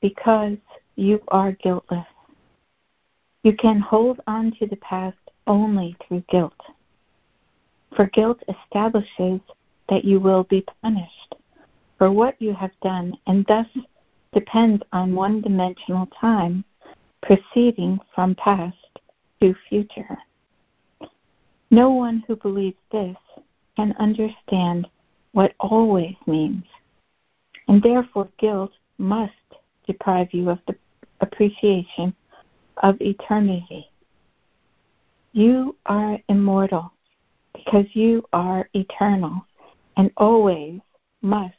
because 0.00 0.56
you 0.96 1.20
are 1.28 1.52
guiltless. 1.52 2.06
You 3.42 3.54
can 3.56 3.80
hold 3.80 4.20
on 4.26 4.52
to 4.58 4.66
the 4.66 4.76
past 4.76 5.16
only 5.46 5.96
through 6.06 6.24
guilt. 6.28 6.60
For 7.96 8.06
guilt 8.06 8.42
establishes 8.48 9.40
that 9.88 10.04
you 10.04 10.20
will 10.20 10.44
be 10.44 10.64
punished 10.82 11.34
for 11.98 12.10
what 12.10 12.40
you 12.40 12.54
have 12.54 12.70
done 12.82 13.14
and 13.26 13.44
thus 13.46 13.66
depends 14.32 14.82
on 14.92 15.14
one 15.14 15.40
dimensional 15.40 16.06
time 16.18 16.64
proceeding 17.22 17.98
from 18.14 18.34
past 18.36 18.76
to 19.40 19.54
future. 19.68 20.18
No 21.70 21.90
one 21.90 22.24
who 22.26 22.36
believes 22.36 22.78
this 22.90 23.16
can 23.76 23.94
understand 23.98 24.88
what 25.32 25.54
always 25.60 26.16
means, 26.26 26.64
and 27.68 27.82
therefore 27.82 28.28
guilt 28.38 28.72
must 28.98 29.32
deprive 29.86 30.32
you 30.32 30.50
of 30.50 30.58
the 30.66 30.74
appreciation 31.20 32.14
of 32.80 33.00
eternity. 33.00 33.86
You 35.32 35.76
are 35.86 36.18
immortal 36.28 36.92
because 37.54 37.86
you 37.92 38.24
are 38.32 38.68
eternal 38.74 39.46
and 39.96 40.10
always 40.16 40.80
must 41.22 41.54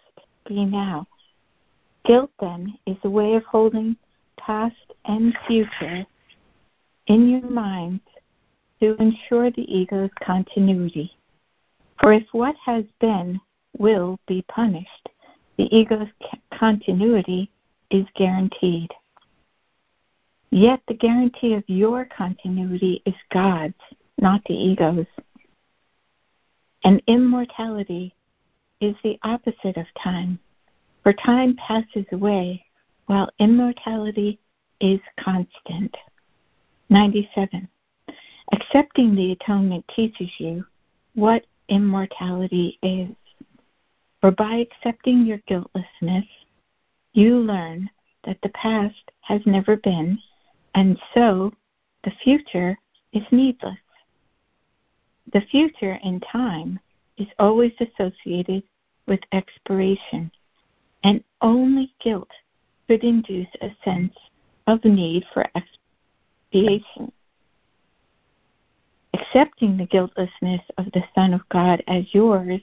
be 0.47 0.65
now. 0.65 1.07
Guilt, 2.05 2.31
then, 2.39 2.77
is 2.85 2.97
a 3.03 3.09
way 3.09 3.35
of 3.35 3.43
holding 3.45 3.95
past 4.37 4.75
and 5.05 5.37
future 5.47 6.05
in 7.07 7.29
your 7.29 7.49
mind 7.49 8.01
to 8.79 8.95
ensure 8.95 9.51
the 9.51 9.73
ego's 9.73 10.09
continuity. 10.25 11.15
For 12.01 12.13
if 12.13 12.23
what 12.31 12.55
has 12.65 12.83
been 12.99 13.39
will 13.77 14.19
be 14.27 14.43
punished, 14.49 15.09
the 15.57 15.73
ego's 15.75 16.07
continuity 16.51 17.51
is 17.91 18.05
guaranteed. 18.15 18.91
Yet 20.51 20.81
the 20.87 20.93
guarantee 20.93 21.53
of 21.53 21.63
your 21.67 22.05
continuity 22.05 23.01
is 23.05 23.15
God's, 23.31 23.73
not 24.17 24.43
the 24.45 24.53
ego's. 24.53 25.05
And 26.83 27.01
immortality 27.07 28.13
is 28.81 28.95
the 29.01 29.17
opposite 29.23 29.77
of 29.77 29.85
time, 30.03 30.39
for 31.03 31.13
time 31.13 31.55
passes 31.55 32.05
away 32.11 32.65
while 33.05 33.29
immortality 33.39 34.39
is 34.81 34.99
constant. 35.17 35.95
97. 36.89 37.69
Accepting 38.51 39.15
the 39.15 39.31
atonement 39.31 39.85
teaches 39.95 40.29
you 40.37 40.65
what 41.15 41.45
immortality 41.69 42.77
is. 42.83 43.15
For 44.19 44.31
by 44.31 44.55
accepting 44.55 45.25
your 45.25 45.39
guiltlessness, 45.47 46.25
you 47.13 47.39
learn 47.39 47.89
that 48.25 48.37
the 48.43 48.49
past 48.49 49.11
has 49.21 49.41
never 49.45 49.77
been, 49.77 50.19
and 50.75 50.99
so 51.13 51.51
the 52.03 52.11
future 52.23 52.77
is 53.13 53.23
needless. 53.31 53.77
The 55.33 55.41
future 55.41 55.99
in 56.03 56.19
time 56.19 56.79
is 57.17 57.27
always 57.39 57.73
associated 57.79 58.63
with 59.07 59.19
expiration, 59.31 60.31
and 61.03 61.23
only 61.41 61.93
guilt 61.99 62.31
could 62.87 63.03
induce 63.03 63.47
a 63.61 63.75
sense 63.83 64.15
of 64.67 64.83
need 64.85 65.25
for 65.33 65.45
expiation 65.55 67.11
accepting 69.13 69.77
the 69.77 69.85
guiltlessness 69.85 70.61
of 70.77 70.85
the 70.93 71.03
Son 71.15 71.33
of 71.33 71.47
God 71.49 71.83
as 71.87 72.05
yours 72.13 72.61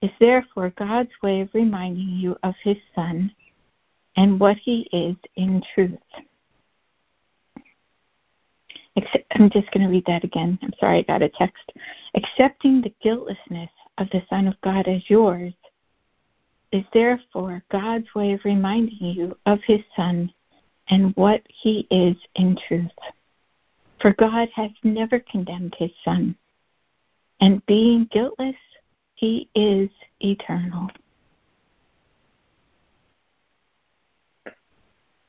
is 0.00 0.10
therefore 0.20 0.72
God's 0.78 1.10
way 1.22 1.40
of 1.40 1.48
reminding 1.54 2.08
you 2.08 2.36
of 2.42 2.54
his 2.62 2.76
Son 2.94 3.32
and 4.16 4.38
what 4.38 4.56
he 4.56 4.88
is 4.92 5.16
in 5.36 5.62
truth. 5.74 5.98
I'm 9.32 9.50
just 9.50 9.70
going 9.70 9.84
to 9.84 9.90
read 9.90 10.06
that 10.06 10.24
again. 10.24 10.58
I'm 10.62 10.72
sorry, 10.80 10.98
I 10.98 11.02
got 11.02 11.22
a 11.22 11.28
text. 11.28 11.72
Accepting 12.14 12.80
the 12.80 12.94
guiltlessness 13.02 13.70
of 13.98 14.08
the 14.10 14.22
Son 14.30 14.46
of 14.46 14.60
God 14.62 14.88
as 14.88 15.08
yours 15.08 15.52
is 16.72 16.84
therefore 16.92 17.62
God's 17.70 18.06
way 18.14 18.32
of 18.32 18.40
reminding 18.44 18.98
you 19.00 19.36
of 19.46 19.60
his 19.66 19.80
Son 19.96 20.32
and 20.88 21.14
what 21.16 21.42
he 21.48 21.86
is 21.90 22.16
in 22.34 22.56
truth. 22.66 22.90
For 24.00 24.12
God 24.12 24.48
has 24.54 24.70
never 24.84 25.18
condemned 25.18 25.74
his 25.76 25.90
Son, 26.04 26.36
and 27.40 27.64
being 27.66 28.08
guiltless, 28.12 28.54
he 29.14 29.48
is 29.54 29.90
eternal. 30.20 30.88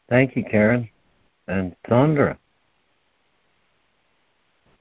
Thank 0.07 0.35
you, 0.35 0.43
Karen. 0.43 0.89
And 1.47 1.75
Sandra. 1.87 2.37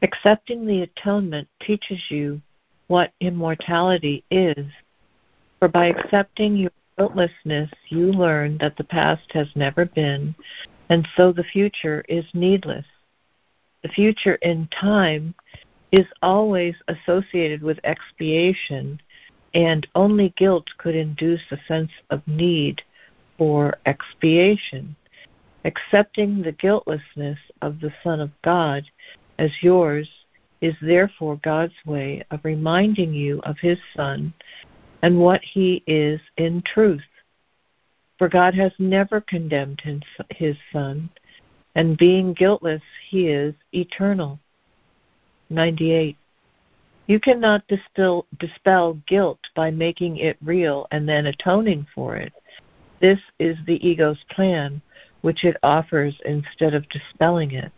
Accepting 0.02 0.66
the 0.66 0.82
atonement 0.82 1.48
teaches 1.60 2.00
you 2.10 2.40
what 2.86 3.12
immortality 3.20 4.24
is. 4.30 4.66
For 5.58 5.68
by 5.68 5.86
accepting 5.86 6.56
your 6.56 6.70
guiltlessness, 6.96 7.70
you 7.88 8.12
learn 8.12 8.58
that 8.58 8.76
the 8.76 8.84
past 8.84 9.30
has 9.32 9.48
never 9.54 9.84
been, 9.84 10.34
and 10.88 11.06
so 11.16 11.32
the 11.32 11.44
future 11.44 12.04
is 12.08 12.24
needless 12.32 12.86
the 13.82 13.88
future 13.88 14.34
in 14.36 14.68
time 14.68 15.34
is 15.92 16.06
always 16.20 16.74
associated 16.88 17.62
with 17.62 17.78
expiation, 17.84 19.00
and 19.54 19.86
only 19.94 20.30
guilt 20.36 20.66
could 20.78 20.94
induce 20.94 21.40
a 21.50 21.58
sense 21.66 21.90
of 22.10 22.26
need 22.26 22.82
for 23.38 23.78
expiation. 23.86 24.94
Accepting 25.64 26.42
the 26.42 26.52
guiltlessness 26.52 27.38
of 27.62 27.80
the 27.80 27.92
Son 28.02 28.20
of 28.20 28.30
God 28.42 28.84
as 29.38 29.50
yours 29.60 30.08
is 30.60 30.74
therefore 30.82 31.40
God's 31.42 31.74
way 31.86 32.24
of 32.30 32.40
reminding 32.42 33.14
you 33.14 33.40
of 33.44 33.56
His 33.58 33.78
Son 33.96 34.32
and 35.02 35.18
what 35.18 35.40
He 35.42 35.82
is 35.86 36.20
in 36.36 36.62
truth. 36.62 37.02
For 38.18 38.28
God 38.28 38.54
has 38.54 38.72
never 38.78 39.20
condemned 39.20 39.80
His 40.30 40.56
Son 40.72 41.08
and 41.78 41.96
being 41.96 42.32
guiltless, 42.32 42.82
he 43.08 43.28
is 43.28 43.54
eternal. 43.72 44.40
98. 45.48 46.16
You 47.06 47.20
cannot 47.20 47.68
dispel, 47.68 48.26
dispel 48.40 48.94
guilt 49.06 49.38
by 49.54 49.70
making 49.70 50.16
it 50.16 50.36
real 50.42 50.88
and 50.90 51.08
then 51.08 51.26
atoning 51.26 51.86
for 51.94 52.16
it. 52.16 52.32
This 53.00 53.20
is 53.38 53.56
the 53.64 53.78
ego's 53.86 54.18
plan, 54.28 54.82
which 55.20 55.44
it 55.44 55.56
offers 55.62 56.20
instead 56.24 56.74
of 56.74 56.88
dispelling 56.88 57.52
it. 57.52 57.70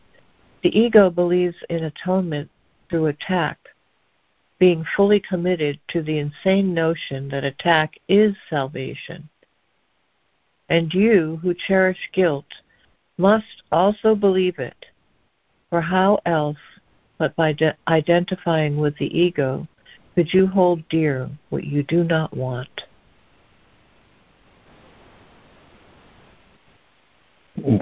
The 0.63 0.79
ego 0.79 1.11
believes 1.11 1.57
in 1.71 1.85
atonement 1.85 2.51
through 2.89 3.07
attack, 3.07 3.59
being 4.59 4.85
fully 4.97 5.21
committed 5.21 5.81
to 5.89 6.03
the 6.03 6.19
insane 6.19 6.75
notion 6.75 7.29
that 7.31 7.45
attack 7.45 7.95
is 8.09 8.35
salvation. 8.49 9.29
And 10.69 10.93
you, 10.93 11.41
who 11.43 11.55
cherish 11.55 12.11
guilt, 12.13 12.47
must 13.17 13.63
also 13.73 14.15
believe 14.15 14.59
it. 14.59 14.87
For 15.71 15.81
how 15.81 16.21
else 16.27 16.59
but 17.19 17.35
by 17.37 17.53
de- 17.53 17.77
identifying 17.87 18.79
with 18.79 18.97
the 18.99 19.19
ego 19.19 19.67
could 20.15 20.33
you 20.35 20.47
hold 20.47 20.87
dear 20.89 21.31
what 21.51 21.65
you 21.65 21.83
do 21.83 22.05
not 22.05 22.37
want? 22.37 22.83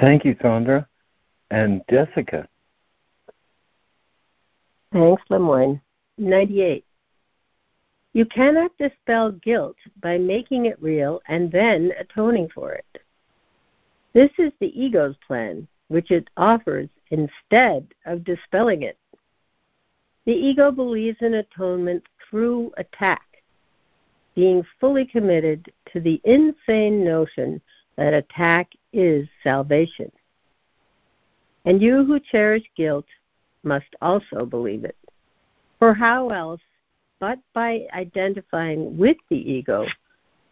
Thank 0.01 0.24
you, 0.24 0.37
Sandra. 0.43 0.87
And 1.51 1.83
Jessica. 1.89 2.49
Thanks, 4.93 5.22
LeMoyne. 5.30 5.80
98. 6.16 6.84
You 8.14 8.24
cannot 8.26 8.76
dispel 8.78 9.32
guilt 9.32 9.76
by 10.01 10.18
making 10.18 10.66
it 10.66 10.82
real 10.82 11.20
and 11.28 11.53
then 11.53 11.93
atoning 11.99 12.49
for 12.55 12.72
it. 12.72 13.03
This 14.14 14.30
is 14.39 14.53
the 14.59 14.80
ego's 14.80 15.14
plan, 15.26 15.68
which 15.89 16.11
it 16.11 16.28
offers 16.36 16.89
instead 17.11 17.86
of 18.07 18.24
dispelling 18.24 18.82
it. 18.82 18.99
The 20.24 20.32
ego 20.32 20.70
believes 20.70 21.18
in 21.20 21.34
atonement 21.34 22.03
through 22.28 22.72
attack, 22.76 23.43
being 24.34 24.62
fully 24.80 25.05
committed 25.05 25.70
to 25.93 26.01
the 26.01 26.20
insane 26.24 27.05
notion 27.05 27.61
that 27.97 28.14
attack 28.14 28.72
is 28.93 29.28
salvation. 29.43 30.11
And 31.64 31.82
you 31.82 32.05
who 32.05 32.20
cherish 32.20 32.64
guilt 32.76 33.07
must 33.63 33.95
also 34.01 34.45
believe 34.45 34.85
it. 34.85 34.97
For 35.79 35.95
how 35.95 36.31
else, 36.31 36.61
but 37.21 37.39
by 37.53 37.87
identifying 37.95 38.97
with 38.97 39.17
the 39.29 39.37
ego, 39.37 39.87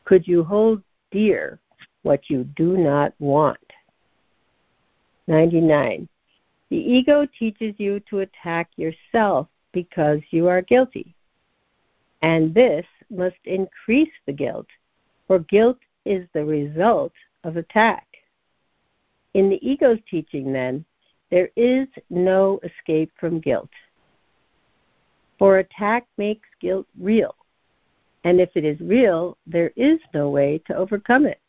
could 0.05 0.27
you 0.27 0.45
hold 0.45 0.83
dear 1.11 1.59
what 2.03 2.31
you 2.31 2.45
do 2.57 2.77
not 2.77 3.13
want? 3.19 3.59
99. 5.27 6.09
The 6.69 6.77
ego 6.77 7.27
teaches 7.39 7.75
you 7.79 8.01
to 8.11 8.21
attack 8.21 8.71
yourself 8.77 9.49
because 9.73 10.21
you 10.31 10.49
are 10.49 10.63
guilty. 10.63 11.15
And 12.23 12.55
this 12.55 12.87
must 13.11 13.37
increase 13.45 14.13
the 14.27 14.33
guilt, 14.33 14.67
for 15.27 15.41
guilt 15.41 15.79
is 16.05 16.27
the 16.33 16.45
result 16.45 17.13
of 17.45 17.57
attack. 17.57 18.07
In 19.35 19.51
the 19.51 19.69
ego's 19.69 19.99
teaching, 20.11 20.53
then, 20.53 20.85
there 21.31 21.51
is 21.57 21.89
no 22.11 22.61
escape 22.63 23.13
from 23.19 23.41
guilt. 23.41 23.71
For 25.39 25.59
attack 25.59 26.07
makes 26.17 26.49
guilt 26.61 26.87
real. 26.99 27.35
And 28.25 28.41
if 28.41 28.51
it 28.55 28.65
is 28.65 28.81
real, 28.81 29.37
there 29.47 29.73
is 29.77 30.01
no 30.15 30.31
way 30.31 30.61
to 30.67 30.77
overcome 30.77 31.27
it. 31.27 31.41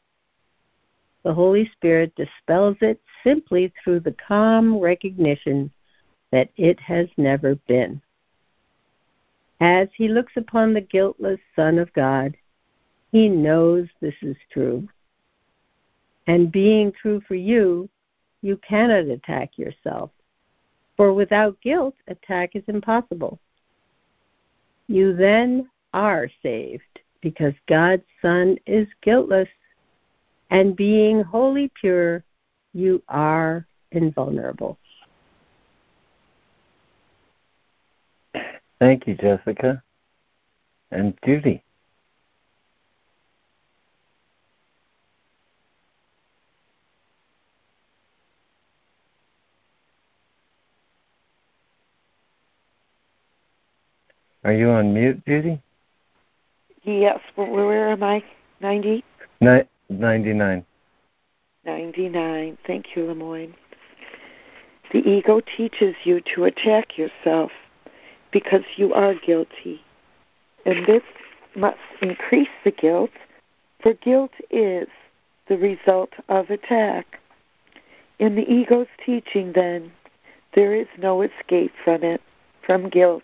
The 1.24 1.34
Holy 1.34 1.70
Spirit 1.72 2.14
dispels 2.16 2.78
it 2.82 3.02
simply 3.24 3.74
through 3.84 4.02
the 4.02 4.16
calm 4.28 4.78
recognition 4.80 5.72
that 6.32 6.50
it 6.58 6.80
has 6.80 7.08
never 7.18 7.56
been. 7.68 8.02
As 9.60 9.88
he 9.96 10.08
looks 10.08 10.34
upon 10.36 10.74
the 10.74 10.82
guiltless 10.82 11.40
Son 11.56 11.80
of 11.80 11.92
God, 11.94 12.38
he 13.12 13.28
knows 13.28 13.88
this 14.00 14.16
is 14.22 14.38
true. 14.52 14.88
And 16.28 16.52
being 16.52 16.92
true 16.92 17.22
for 17.28 17.36
you, 17.36 17.90
you 18.42 18.58
cannot 18.58 19.06
attack 19.06 19.58
yourself. 19.58 20.12
For 20.96 21.14
without 21.14 21.60
guilt, 21.62 21.96
attack 22.08 22.56
is 22.56 22.64
impossible. 22.68 23.40
You 24.88 25.16
then 25.16 25.70
are 25.94 26.30
saved 26.42 27.00
because 27.22 27.54
God's 27.68 28.06
Son 28.22 28.58
is 28.66 28.88
guiltless, 29.02 29.50
and 30.50 30.76
being 30.76 31.22
wholly 31.22 31.72
pure, 31.80 32.24
you 32.74 33.04
are 33.10 33.68
invulnerable. 33.92 34.78
Thank 38.80 39.08
you, 39.08 39.16
Jessica. 39.16 39.84
And 40.92 41.18
Judy. 41.26 41.64
Are 54.48 54.54
you 54.54 54.70
on 54.70 54.94
mute, 54.94 55.22
Judy? 55.28 55.62
Yes. 56.84 57.20
Where, 57.36 57.52
where 57.52 57.90
am 57.90 58.02
I? 58.02 58.24
90? 58.62 59.04
Ni- 59.42 59.64
99. 59.90 60.66
99. 61.66 62.58
Thank 62.66 62.96
you, 62.96 63.04
LeMoyne. 63.04 63.54
The 64.94 65.00
ego 65.00 65.42
teaches 65.42 65.98
you 66.06 66.22
to 66.34 66.46
attack 66.46 66.98
yourself 66.98 67.52
because 68.32 68.64
you 68.78 68.94
are 68.94 69.16
guilty. 69.16 69.82
And 70.66 70.86
this 70.86 71.04
must 71.54 71.80
increase 72.02 72.48
the 72.64 72.72
guilt, 72.72 73.12
for 73.82 73.96
guilt 73.96 74.32
is 74.50 74.88
the 75.50 75.58
result 75.58 76.14
of 76.30 76.50
attack. 76.50 77.20
In 78.18 78.36
the 78.36 78.50
ego's 78.50 78.88
teaching, 79.06 79.52
then, 79.52 79.92
there 80.56 80.74
is 80.74 80.88
no 80.98 81.22
escape 81.22 81.74
from 81.84 82.02
it, 82.02 82.22
from 82.66 82.88
guilt, 82.88 83.24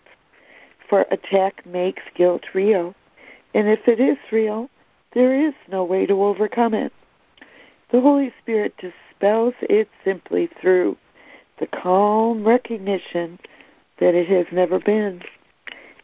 for 0.88 1.06
attack 1.10 1.64
makes 1.66 2.02
guilt 2.14 2.44
real. 2.54 2.94
And 3.54 3.68
if 3.68 3.86
it 3.86 4.00
is 4.00 4.18
real, 4.32 4.68
there 5.12 5.34
is 5.34 5.54
no 5.70 5.84
way 5.84 6.06
to 6.06 6.22
overcome 6.24 6.74
it. 6.74 6.92
The 7.90 8.00
Holy 8.00 8.32
Spirit 8.40 8.74
dispels 8.76 9.54
it 9.60 9.88
simply 10.04 10.48
through 10.60 10.96
the 11.58 11.66
calm 11.66 12.44
recognition 12.44 13.38
that 14.00 14.14
it 14.14 14.28
has 14.28 14.46
never 14.50 14.80
been. 14.80 15.22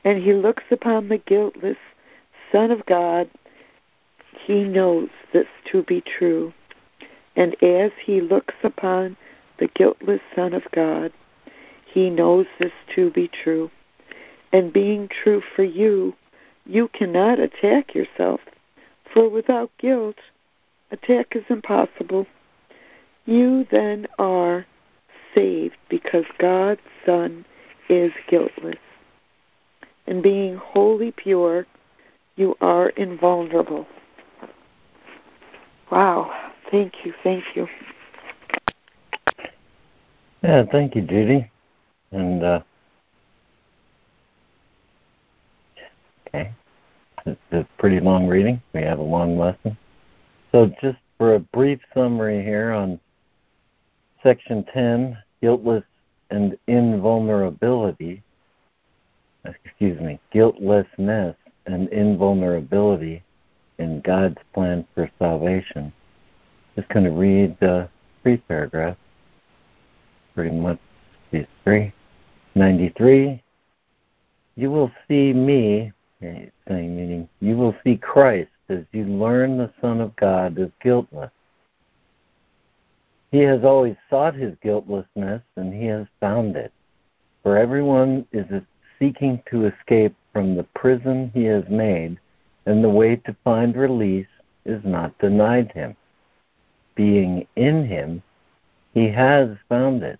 And 0.04 0.22
he 0.22 0.32
looks 0.32 0.64
upon 0.70 1.08
the 1.08 1.18
guiltless 1.18 1.76
Son 2.52 2.70
of 2.70 2.86
God. 2.86 3.28
He 4.46 4.64
knows 4.64 5.08
this 5.32 5.48
to 5.72 5.82
be 5.82 6.00
true. 6.00 6.52
And 7.36 7.60
as 7.62 7.90
he 8.00 8.20
looks 8.20 8.54
upon 8.62 9.16
the 9.58 9.68
guiltless 9.68 10.20
Son 10.34 10.54
of 10.54 10.62
God, 10.72 11.12
he 11.84 12.10
knows 12.10 12.46
this 12.58 12.72
to 12.94 13.10
be 13.10 13.28
true. 13.28 13.70
And 14.52 14.72
being 14.72 15.08
true 15.08 15.42
for 15.54 15.62
you, 15.62 16.14
you 16.66 16.88
cannot 16.88 17.38
attack 17.38 17.94
yourself, 17.94 18.40
for 19.12 19.28
without 19.28 19.70
guilt, 19.78 20.16
attack 20.90 21.36
is 21.36 21.44
impossible. 21.48 22.26
You 23.26 23.66
then 23.70 24.06
are 24.18 24.66
saved 25.34 25.76
because 25.88 26.24
God's 26.38 26.80
Son 27.06 27.44
is 27.88 28.12
guiltless. 28.28 28.76
And 30.06 30.22
being 30.22 30.56
wholly 30.56 31.12
pure, 31.12 31.66
you 32.36 32.56
are 32.60 32.88
invulnerable. 32.90 33.86
Wow. 35.90 36.32
Thank 36.70 37.04
you. 37.04 37.12
Thank 37.22 37.56
you. 37.56 37.68
Yeah, 40.42 40.64
thank 40.70 40.94
you, 40.94 41.02
Judy. 41.02 41.50
And 42.12 42.42
uh, 42.42 42.62
okay, 46.34 46.52
it's 47.26 47.40
a 47.52 47.66
pretty 47.78 48.00
long 48.00 48.26
reading. 48.26 48.60
We 48.72 48.82
have 48.82 48.98
a 48.98 49.02
long 49.02 49.38
lesson. 49.38 49.76
So, 50.52 50.72
just 50.82 50.98
for 51.18 51.34
a 51.34 51.40
brief 51.40 51.80
summary 51.94 52.42
here 52.42 52.72
on 52.72 52.98
section 54.22 54.64
10, 54.72 55.16
guiltless 55.40 55.84
and 56.30 56.56
invulnerability, 56.66 58.22
excuse 59.44 60.00
me, 60.00 60.18
guiltlessness 60.32 61.36
and 61.66 61.88
invulnerability 61.88 63.22
in 63.78 64.00
God's 64.00 64.38
plan 64.52 64.86
for 64.94 65.10
salvation. 65.18 65.92
Just 66.76 66.88
going 66.88 67.04
to 67.04 67.10
read 67.10 67.58
the 67.60 67.88
three 68.22 68.36
paragraphs, 68.36 68.98
pretty 70.34 70.54
much 70.54 70.78
these 71.30 71.46
three. 71.64 71.92
93, 72.54 73.42
you 74.56 74.70
will 74.70 74.90
see 75.08 75.32
me, 75.32 75.92
saying 76.20 76.50
meaning, 76.68 77.28
you 77.40 77.56
will 77.56 77.74
see 77.82 77.96
Christ 77.96 78.50
as 78.68 78.84
you 78.92 79.04
learn 79.04 79.58
the 79.58 79.72
Son 79.80 80.00
of 80.00 80.14
God 80.16 80.58
is 80.58 80.70
guiltless 80.82 81.30
he 83.30 83.40
has 83.40 83.62
always 83.62 83.96
sought 84.08 84.34
his 84.34 84.56
guiltlessness, 84.60 85.42
and 85.56 85.72
he 85.72 85.86
has 85.86 86.06
found 86.18 86.56
it. 86.56 86.72
For 87.42 87.56
everyone 87.56 88.26
is 88.32 88.62
seeking 88.98 89.42
to 89.50 89.66
escape 89.66 90.14
from 90.32 90.56
the 90.56 90.64
prison 90.74 91.30
he 91.32 91.44
has 91.44 91.68
made, 91.68 92.18
and 92.66 92.82
the 92.82 92.88
way 92.88 93.16
to 93.16 93.36
find 93.44 93.76
release 93.76 94.26
is 94.64 94.84
not 94.84 95.16
denied 95.18 95.70
him. 95.72 95.96
Being 96.96 97.46
in 97.56 97.84
him, 97.84 98.22
he 98.94 99.08
has 99.08 99.56
found 99.68 100.02
it. 100.02 100.18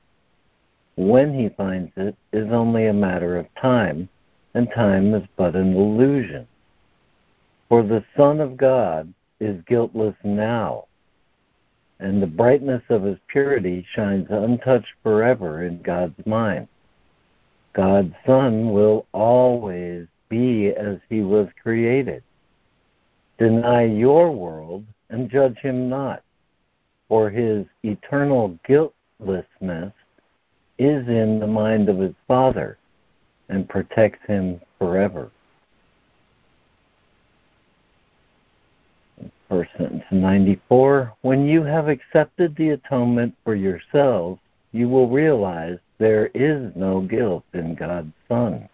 When 0.97 1.35
he 1.35 1.49
finds 1.49 1.93
it 1.97 2.15
is 2.33 2.51
only 2.53 2.87
a 2.87 2.93
matter 2.93 3.37
of 3.37 3.53
time, 3.57 4.09
and 4.55 4.69
time 4.75 5.15
is 5.15 5.27
but 5.37 5.55
an 5.55 5.75
illusion. 5.75 6.47
For 7.69 7.83
the 7.83 8.05
Son 8.17 8.41
of 8.41 8.57
God 8.57 9.13
is 9.39 9.63
guiltless 9.67 10.17
now 10.25 10.87
and 12.01 12.23
the 12.23 12.27
brightness 12.27 12.83
of 12.89 13.03
his 13.03 13.19
purity 13.29 13.87
shines 13.95 14.27
untouched 14.31 14.95
forever 15.03 15.65
in 15.65 15.83
God's 15.83 16.27
mind. 16.27 16.67
God's 17.75 18.15
Son 18.27 18.73
will 18.73 19.07
always 19.13 20.07
be 20.29 20.71
as 20.71 20.99
he 21.09 21.21
was 21.21 21.49
created. 21.63 22.23
Deny 23.39 23.85
your 23.85 24.31
world 24.33 24.85
and 25.11 25.31
judge 25.31 25.59
him 25.59 25.89
not, 25.89 26.23
for 27.07 27.29
his 27.29 27.67
eternal 27.83 28.59
guiltlessness 28.67 29.93
is 30.79 31.07
in 31.07 31.39
the 31.39 31.47
mind 31.47 31.89
of 31.91 31.99
his 31.99 32.15
Father 32.27 32.79
and 33.51 33.69
protects 33.69 34.25
him 34.27 34.61
forever. 34.79 35.31
First 39.49 39.73
sentence 39.77 40.05
94 40.11 41.13
When 41.23 41.47
you 41.47 41.65
have 41.65 41.89
accepted 41.89 42.55
the 42.55 42.71
atonement 42.71 43.35
for 43.45 43.57
yourselves, 43.57 44.41
you 44.73 44.89
will 44.89 45.09
realize 45.09 45.79
there 45.99 46.31
is 46.33 46.75
no 46.77 47.01
guilt 47.01 47.45
in 47.53 47.75
God's 47.75 48.13
Son. 48.29 48.69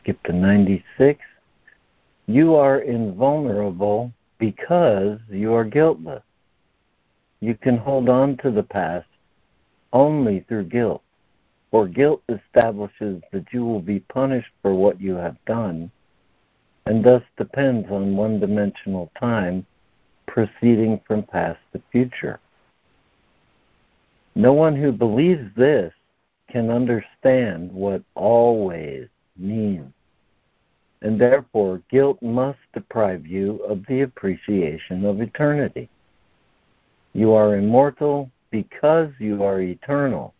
Skip 0.00 0.20
to 0.24 0.32
96. 0.32 1.20
You 2.26 2.56
are 2.56 2.80
invulnerable 2.80 4.12
because 4.38 5.20
you 5.30 5.54
are 5.54 5.64
guiltless. 5.64 6.22
You 7.40 7.54
can 7.54 7.76
hold 7.76 8.08
on 8.08 8.36
to 8.38 8.50
the 8.50 8.62
past 8.62 9.06
only 9.92 10.40
through 10.40 10.64
guilt, 10.64 11.02
for 11.70 11.86
guilt 11.86 12.22
establishes 12.28 13.22
that 13.32 13.52
you 13.52 13.64
will 13.64 13.80
be 13.80 14.00
punished 14.00 14.50
for 14.62 14.74
what 14.74 15.00
you 15.00 15.14
have 15.14 15.36
done, 15.46 15.90
and 16.86 17.04
thus 17.04 17.22
depends 17.36 17.90
on 17.90 18.16
one 18.16 18.40
dimensional 18.40 19.10
time 19.18 19.66
proceeding 20.26 21.00
from 21.06 21.22
past 21.22 21.58
to 21.72 21.82
future. 21.90 22.40
No 24.34 24.52
one 24.52 24.76
who 24.76 24.92
believes 24.92 25.54
this 25.56 25.92
can 26.48 26.70
understand 26.70 27.72
what 27.72 28.02
always 28.14 29.08
means, 29.36 29.92
and 31.02 31.20
therefore 31.20 31.82
guilt 31.90 32.22
must 32.22 32.58
deprive 32.72 33.26
you 33.26 33.56
of 33.64 33.84
the 33.86 34.02
appreciation 34.02 35.04
of 35.04 35.20
eternity. 35.20 35.88
You 37.12 37.32
are 37.32 37.56
immortal 37.56 38.30
because 38.50 39.10
you 39.18 39.42
are 39.44 39.60
eternal 39.60 40.34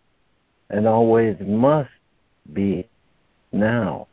and 0.71 0.87
always 0.87 1.37
must 1.41 1.91
be 2.53 2.87
now. 3.53 4.07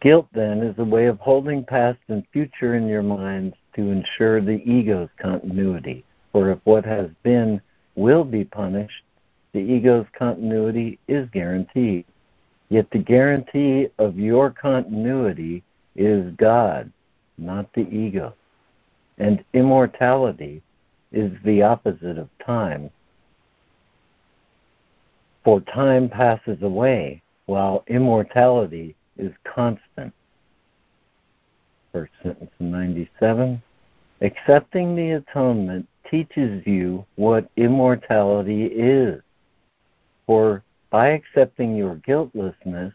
Guilt, 0.00 0.26
then, 0.32 0.62
is 0.62 0.76
a 0.78 0.84
way 0.84 1.06
of 1.06 1.20
holding 1.20 1.64
past 1.64 1.98
and 2.08 2.24
future 2.32 2.74
in 2.74 2.88
your 2.88 3.02
minds 3.02 3.54
to 3.74 3.90
ensure 3.90 4.40
the 4.40 4.60
ego's 4.68 5.08
continuity. 5.20 6.04
For 6.32 6.50
if 6.50 6.58
what 6.64 6.84
has 6.84 7.08
been 7.22 7.60
will 7.94 8.24
be 8.24 8.44
punished, 8.44 9.04
the 9.52 9.60
ego's 9.60 10.06
continuity 10.18 10.98
is 11.06 11.28
guaranteed. 11.30 12.04
Yet 12.68 12.90
the 12.90 12.98
guarantee 12.98 13.88
of 13.98 14.18
your 14.18 14.50
continuity 14.50 15.62
is 15.94 16.34
God, 16.36 16.90
not 17.36 17.72
the 17.74 17.86
ego. 17.94 18.34
And 19.18 19.44
immortality 19.52 20.62
is 21.12 21.32
the 21.44 21.62
opposite 21.62 22.18
of 22.18 22.28
time. 22.44 22.90
For 25.44 25.60
time 25.60 26.08
passes 26.08 26.62
away, 26.62 27.22
while 27.46 27.84
immortality 27.88 28.94
is 29.16 29.32
constant. 29.44 30.12
First 31.92 32.12
sentence 32.22 32.52
97. 32.58 33.62
Accepting 34.20 34.94
the 34.94 35.10
atonement 35.12 35.88
teaches 36.08 36.66
you 36.66 37.04
what 37.16 37.50
immortality 37.56 38.66
is. 38.66 39.20
For 40.26 40.62
by 40.90 41.08
accepting 41.08 41.74
your 41.74 41.96
guiltlessness, 41.96 42.94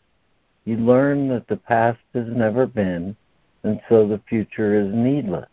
you 0.66 0.78
learn 0.78 1.28
that 1.30 1.48
the 1.48 1.58
past 1.58 2.00
has 2.14 2.28
never 2.28 2.66
been, 2.66 3.16
and 3.64 3.82
so 3.90 4.08
the 4.08 4.22
future 4.30 4.80
is 4.80 4.94
needless. 4.94 5.50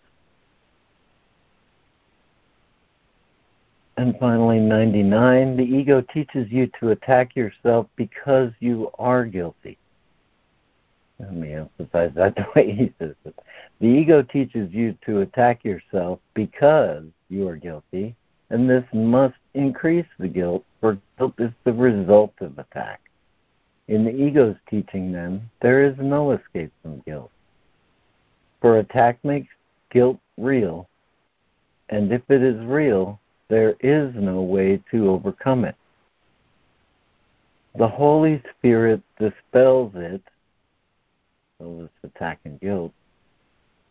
And 3.96 4.18
finally, 4.18 4.58
99, 4.58 5.56
the 5.56 5.62
ego 5.62 6.00
teaches 6.00 6.50
you 6.50 6.68
to 6.80 6.90
attack 6.90 7.36
yourself 7.36 7.86
because 7.94 8.50
you 8.58 8.90
are 8.98 9.24
guilty. 9.24 9.78
Let 11.20 11.32
me 11.32 11.52
emphasize 11.52 12.10
that 12.14 12.34
the 12.36 12.46
way 12.56 12.72
he 12.72 12.92
says 12.98 13.14
it. 13.24 13.38
The 13.80 13.86
ego 13.86 14.22
teaches 14.22 14.72
you 14.72 14.96
to 15.06 15.20
attack 15.20 15.64
yourself 15.64 16.18
because 16.34 17.04
you 17.28 17.46
are 17.48 17.56
guilty, 17.56 18.16
and 18.50 18.68
this 18.68 18.84
must 18.92 19.36
increase 19.54 20.06
the 20.18 20.28
guilt, 20.28 20.64
for 20.80 20.98
guilt 21.16 21.34
is 21.38 21.52
the 21.62 21.72
result 21.72 22.34
of 22.40 22.58
attack. 22.58 23.00
In 23.86 24.04
the 24.04 24.14
ego's 24.14 24.56
teaching, 24.68 25.12
then, 25.12 25.48
there 25.60 25.84
is 25.84 25.94
no 25.98 26.32
escape 26.32 26.72
from 26.82 27.00
guilt. 27.00 27.30
For 28.60 28.78
attack 28.78 29.22
makes 29.24 29.52
guilt 29.90 30.18
real, 30.36 30.88
and 31.90 32.10
if 32.12 32.22
it 32.28 32.42
is 32.42 32.58
real, 32.64 33.20
there 33.48 33.76
is 33.80 34.14
no 34.14 34.42
way 34.42 34.82
to 34.90 35.10
overcome 35.10 35.64
it. 35.64 35.76
The 37.76 37.88
Holy 37.88 38.42
Spirit 38.56 39.02
dispels 39.18 39.92
it, 39.94 40.22
so 41.58 41.76
this 41.82 42.10
attack 42.10 42.40
and 42.44 42.60
guilt, 42.60 42.92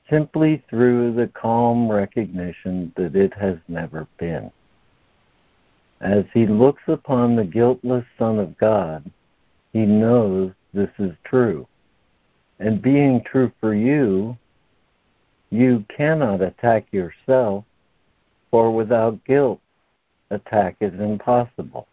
simply 0.10 0.64
through 0.70 1.14
the 1.14 1.28
calm 1.28 1.90
recognition 1.90 2.94
that 2.96 3.16
it 3.16 3.34
has 3.34 3.58
never 3.68 4.08
been. 4.18 4.52
As 6.02 6.26
he 6.34 6.46
looks 6.48 6.84
upon 6.88 7.36
the 7.36 7.46
guiltless 7.46 8.06
Son 8.18 8.40
of 8.40 8.58
God, 8.58 9.10
he 9.72 9.86
knows 9.86 10.52
this 10.74 10.92
is 11.00 11.14
true. 11.24 11.68
And 12.60 12.82
being 12.82 13.24
true 13.24 13.52
for 13.60 13.74
you, 13.74 14.38
you 15.50 15.86
cannot 15.96 16.42
attack 16.42 16.86
yourself 16.92 17.66
for 18.54 18.70
without 18.70 19.18
guilt, 19.26 19.60
attack 20.30 20.76
is 20.80 20.94
impossible. 21.00 21.88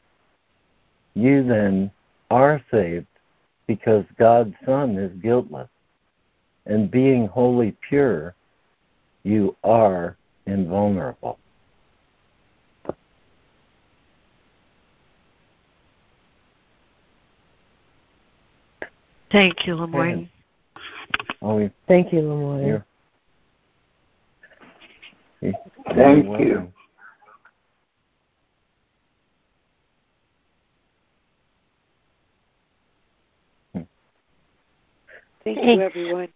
You 1.14 1.42
then 1.42 1.90
are 2.30 2.62
saved 2.70 3.06
because 3.66 4.04
God's 4.18 4.54
Son 4.66 4.98
is 4.98 5.10
guiltless. 5.22 5.70
And 6.66 6.90
being 6.90 7.26
wholly 7.26 7.74
pure, 7.88 8.34
you 9.22 9.56
are 9.64 10.18
invulnerable. 10.44 11.38
Thank 19.32 19.66
you, 19.66 19.76
LeMoyne. 19.76 20.28
Oh, 21.40 21.70
Thank 21.88 22.12
you, 22.12 22.20
LeMoyne. 22.66 22.84
Thank 25.40 25.56
you. 25.94 26.72
Thank 35.42 35.56
you, 35.64 35.80
everyone. 35.80 36.28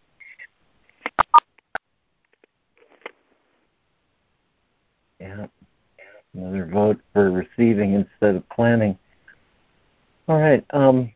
Yeah. 5.20 5.46
Another 6.34 6.66
vote 6.66 7.00
for 7.12 7.30
receiving 7.30 7.92
instead 7.94 8.36
of 8.36 8.48
planning. 8.48 8.98
All 10.26 10.38
right. 10.38 10.64
Um, 10.70 11.12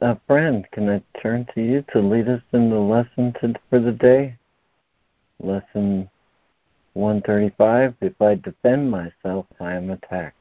uh, 0.00 0.16
Fran, 0.26 0.66
can 0.72 0.90
I 0.90 1.02
turn 1.20 1.46
to 1.54 1.62
you 1.62 1.84
to 1.92 2.00
lead 2.00 2.28
us 2.28 2.42
in 2.52 2.70
the 2.70 2.76
lesson 2.76 3.32
to, 3.40 3.54
for 3.70 3.78
the 3.78 3.92
day? 3.92 4.36
Lesson 5.40 6.10
135 6.94 7.94
If 8.00 8.20
I 8.20 8.34
defend 8.36 8.90
myself, 8.90 9.46
I 9.60 9.74
am 9.74 9.90
attacked. 9.90 10.36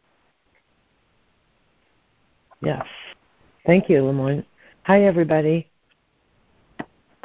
Yes. 2.62 2.86
Thank 3.66 3.90
you, 3.90 4.02
LeMoyne. 4.02 4.46
Hi, 4.84 5.04
everybody. 5.04 5.68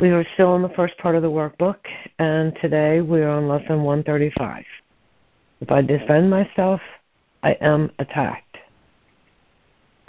We 0.01 0.11
are 0.11 0.27
still 0.35 0.55
in 0.57 0.62
the 0.62 0.68
first 0.70 0.97
part 0.99 1.14
of 1.14 1.22
the 1.22 1.31
workbook, 1.31 1.79
and 2.18 2.55
today 2.61 3.01
we 3.01 3.22
are 3.22 3.31
on 3.31 3.49
lesson 3.49 3.83
135. 3.83 4.64
If 5.61 5.70
I 5.70 5.81
defend 5.81 6.31
myself, 6.31 6.81
I 7.43 7.53
am 7.62 7.91
attacked. 7.99 8.59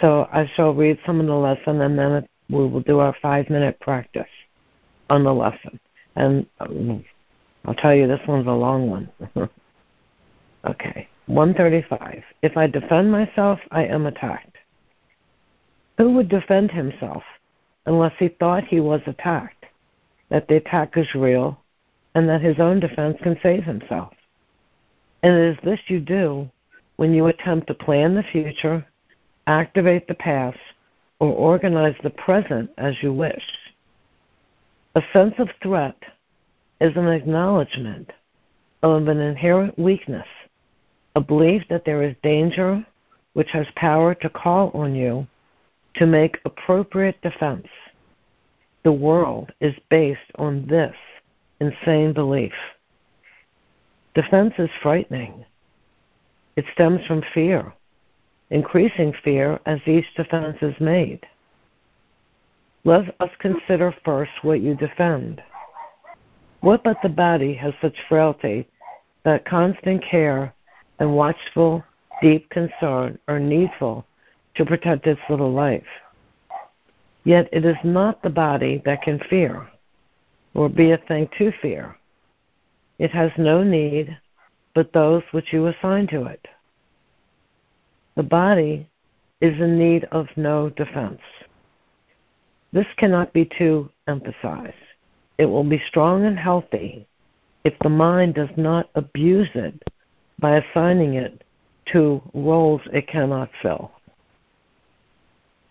So 0.00 0.28
I 0.32 0.50
shall 0.54 0.74
read 0.74 0.98
some 1.06 1.20
of 1.20 1.26
the 1.26 1.34
lesson, 1.34 1.80
and 1.80 1.98
then 1.98 2.28
we 2.50 2.66
will 2.66 2.80
do 2.80 2.98
our 3.00 3.14
five 3.20 3.48
minute 3.50 3.80
practice 3.80 4.28
on 5.10 5.24
the 5.24 5.32
lesson. 5.32 5.80
And 6.16 6.46
um, 6.60 7.04
I'll 7.64 7.74
tell 7.74 7.94
you, 7.94 8.06
this 8.06 8.20
one's 8.26 8.46
a 8.46 8.50
long 8.50 8.90
one. 8.90 9.08
okay, 10.64 11.08
135. 11.26 12.22
If 12.42 12.56
I 12.56 12.66
defend 12.66 13.12
myself, 13.12 13.58
I 13.70 13.84
am 13.84 14.06
attacked. 14.06 14.56
Who 15.98 16.12
would 16.12 16.28
defend 16.28 16.70
himself 16.70 17.22
unless 17.86 18.12
he 18.18 18.28
thought 18.28 18.64
he 18.64 18.80
was 18.80 19.00
attacked, 19.06 19.66
that 20.30 20.46
the 20.48 20.56
attack 20.56 20.96
is 20.96 21.14
real, 21.14 21.58
and 22.14 22.28
that 22.28 22.40
his 22.40 22.58
own 22.58 22.80
defense 22.80 23.18
can 23.22 23.38
save 23.42 23.64
himself? 23.64 24.12
And 25.22 25.34
it 25.34 25.56
is 25.56 25.58
this 25.64 25.80
you 25.88 26.00
do 26.00 26.48
when 26.96 27.12
you 27.12 27.26
attempt 27.26 27.66
to 27.66 27.74
plan 27.74 28.14
the 28.14 28.22
future, 28.22 28.86
activate 29.46 30.06
the 30.06 30.14
past, 30.14 30.58
or 31.20 31.32
organize 31.32 31.96
the 32.02 32.10
present 32.10 32.70
as 32.78 32.94
you 33.02 33.12
wish. 33.12 33.42
A 34.94 35.02
sense 35.12 35.34
of 35.38 35.48
threat 35.62 35.96
is 36.80 36.96
an 36.96 37.08
acknowledgement 37.08 38.10
of 38.82 39.08
an 39.08 39.18
inherent 39.18 39.78
weakness, 39.78 40.26
a 41.16 41.20
belief 41.20 41.62
that 41.68 41.84
there 41.84 42.02
is 42.02 42.14
danger 42.22 42.84
which 43.32 43.50
has 43.50 43.66
power 43.76 44.14
to 44.14 44.28
call 44.28 44.70
on 44.74 44.94
you 44.94 45.26
to 45.94 46.06
make 46.06 46.38
appropriate 46.44 47.20
defense. 47.22 47.66
The 48.84 48.92
world 48.92 49.52
is 49.60 49.74
based 49.90 50.20
on 50.36 50.66
this 50.66 50.94
insane 51.60 52.12
belief. 52.12 52.52
Defense 54.14 54.54
is 54.58 54.70
frightening. 54.82 55.44
It 56.56 56.64
stems 56.72 57.04
from 57.06 57.22
fear, 57.34 57.72
increasing 58.50 59.12
fear 59.22 59.60
as 59.66 59.80
each 59.86 60.06
defense 60.16 60.56
is 60.62 60.74
made. 60.80 61.26
Let 62.84 63.14
us 63.20 63.30
consider 63.38 63.94
first 64.04 64.32
what 64.42 64.60
you 64.60 64.74
defend. 64.74 65.42
What 66.60 66.82
but 66.82 66.96
the 67.02 67.08
body 67.08 67.54
has 67.54 67.72
such 67.80 67.96
frailty 68.08 68.66
that 69.24 69.44
constant 69.44 70.02
care 70.02 70.52
and 70.98 71.14
watchful, 71.14 71.84
deep 72.20 72.50
concern 72.50 73.18
are 73.28 73.38
needful 73.38 74.04
to 74.56 74.64
protect 74.64 75.06
its 75.06 75.20
little 75.30 75.52
life? 75.52 75.86
Yet 77.24 77.48
it 77.52 77.64
is 77.64 77.76
not 77.84 78.22
the 78.22 78.30
body 78.30 78.82
that 78.84 79.02
can 79.02 79.20
fear, 79.30 79.68
or 80.54 80.68
be 80.68 80.90
a 80.90 80.98
thing 80.98 81.28
to 81.38 81.52
fear. 81.62 81.96
It 82.98 83.10
has 83.12 83.30
no 83.38 83.62
need 83.62 84.16
but 84.74 84.92
those 84.92 85.22
which 85.30 85.52
you 85.52 85.66
assign 85.66 86.06
to 86.08 86.24
it. 86.24 86.46
The 88.16 88.22
body 88.22 88.88
is 89.40 89.58
in 89.60 89.78
need 89.78 90.04
of 90.10 90.26
no 90.36 90.70
defense. 90.70 91.20
This 92.72 92.86
cannot 92.96 93.32
be 93.32 93.48
too 93.58 93.90
emphasized. 94.08 94.74
It 95.38 95.46
will 95.46 95.64
be 95.64 95.80
strong 95.86 96.26
and 96.26 96.38
healthy 96.38 97.06
if 97.64 97.74
the 97.80 97.88
mind 97.88 98.34
does 98.34 98.50
not 98.56 98.90
abuse 98.96 99.48
it 99.54 99.82
by 100.40 100.56
assigning 100.56 101.14
it 101.14 101.44
to 101.92 102.20
roles 102.34 102.82
it 102.92 103.06
cannot 103.06 103.50
fill. 103.62 103.92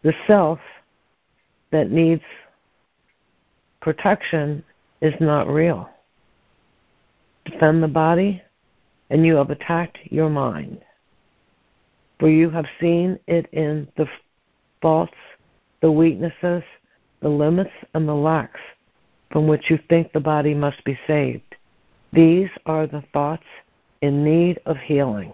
The 0.04 0.14
self 0.26 0.60
that 1.72 1.92
needs 1.92 2.24
protection 3.82 4.64
is 5.02 5.14
not 5.20 5.48
real. 5.48 5.90
Defend 7.46 7.84
the 7.84 7.88
body, 7.88 8.42
and 9.10 9.26
you 9.26 9.36
have 9.36 9.50
attacked 9.50 9.98
your 10.06 10.30
mind. 10.30 10.80
For 12.20 12.30
you 12.30 12.50
have 12.50 12.66
seen 12.80 13.20
it 13.28 13.48
in 13.54 13.88
the 13.96 14.08
faults, 14.82 15.14
the 15.82 15.92
weaknesses, 15.92 16.64
the 17.22 17.30
limits, 17.30 17.72
and 17.94 18.08
the 18.08 18.14
lacks 18.14 18.60
from 19.32 19.48
which 19.48 19.70
you 19.70 19.80
think 19.90 20.12
the 20.12 20.20
body 20.20 20.54
must 20.54 20.84
be 20.84 20.98
saved. 21.08 21.56
These 22.14 22.50
are 22.66 22.88
the 22.88 23.04
thoughts 23.14 23.46
in 24.02 24.24
need 24.24 24.60
of 24.66 24.78
healing. 24.78 25.34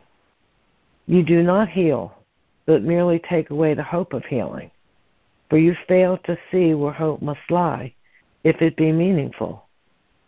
You 1.05 1.23
do 1.23 1.43
not 1.43 1.69
heal, 1.69 2.17
but 2.65 2.81
merely 2.81 3.19
take 3.19 3.49
away 3.49 3.73
the 3.73 3.83
hope 3.83 4.13
of 4.13 4.25
healing. 4.25 4.71
For 5.49 5.57
you 5.57 5.75
fail 5.87 6.17
to 6.25 6.37
see 6.51 6.73
where 6.73 6.93
hope 6.93 7.21
must 7.21 7.49
lie, 7.49 7.93
if 8.43 8.61
it 8.61 8.75
be 8.75 8.91
meaningful. 8.91 9.65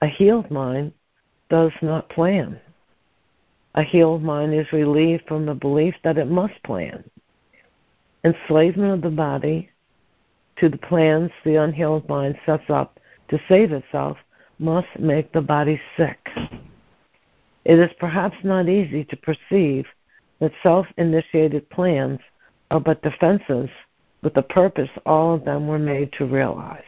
A 0.01 0.07
healed 0.07 0.51
mind 0.51 0.93
does 1.49 1.71
not 1.81 2.09
plan. 2.09 2.59
A 3.75 3.83
healed 3.83 4.23
mind 4.23 4.53
is 4.53 4.71
relieved 4.71 5.23
from 5.27 5.45
the 5.45 5.55
belief 5.55 5.95
that 6.03 6.17
it 6.17 6.27
must 6.27 6.61
plan. 6.63 7.03
Enslavement 8.23 8.93
of 8.93 9.01
the 9.01 9.15
body 9.15 9.69
to 10.57 10.69
the 10.69 10.77
plans 10.77 11.31
the 11.43 11.55
unhealed 11.55 12.07
mind 12.07 12.37
sets 12.45 12.69
up 12.69 12.99
to 13.29 13.39
save 13.47 13.71
itself 13.71 14.17
must 14.59 14.87
make 14.99 15.31
the 15.31 15.41
body 15.41 15.79
sick. 15.97 16.29
It 17.65 17.79
is 17.79 17.91
perhaps 17.99 18.37
not 18.43 18.69
easy 18.69 19.03
to 19.05 19.17
perceive 19.17 19.85
that 20.39 20.51
self 20.61 20.85
initiated 20.97 21.69
plans 21.69 22.19
are 22.71 22.79
but 22.79 23.01
defenses 23.01 23.69
with 24.21 24.33
the 24.33 24.41
purpose 24.41 24.89
all 25.05 25.33
of 25.33 25.45
them 25.45 25.67
were 25.67 25.79
made 25.79 26.11
to 26.13 26.25
realize. 26.25 26.83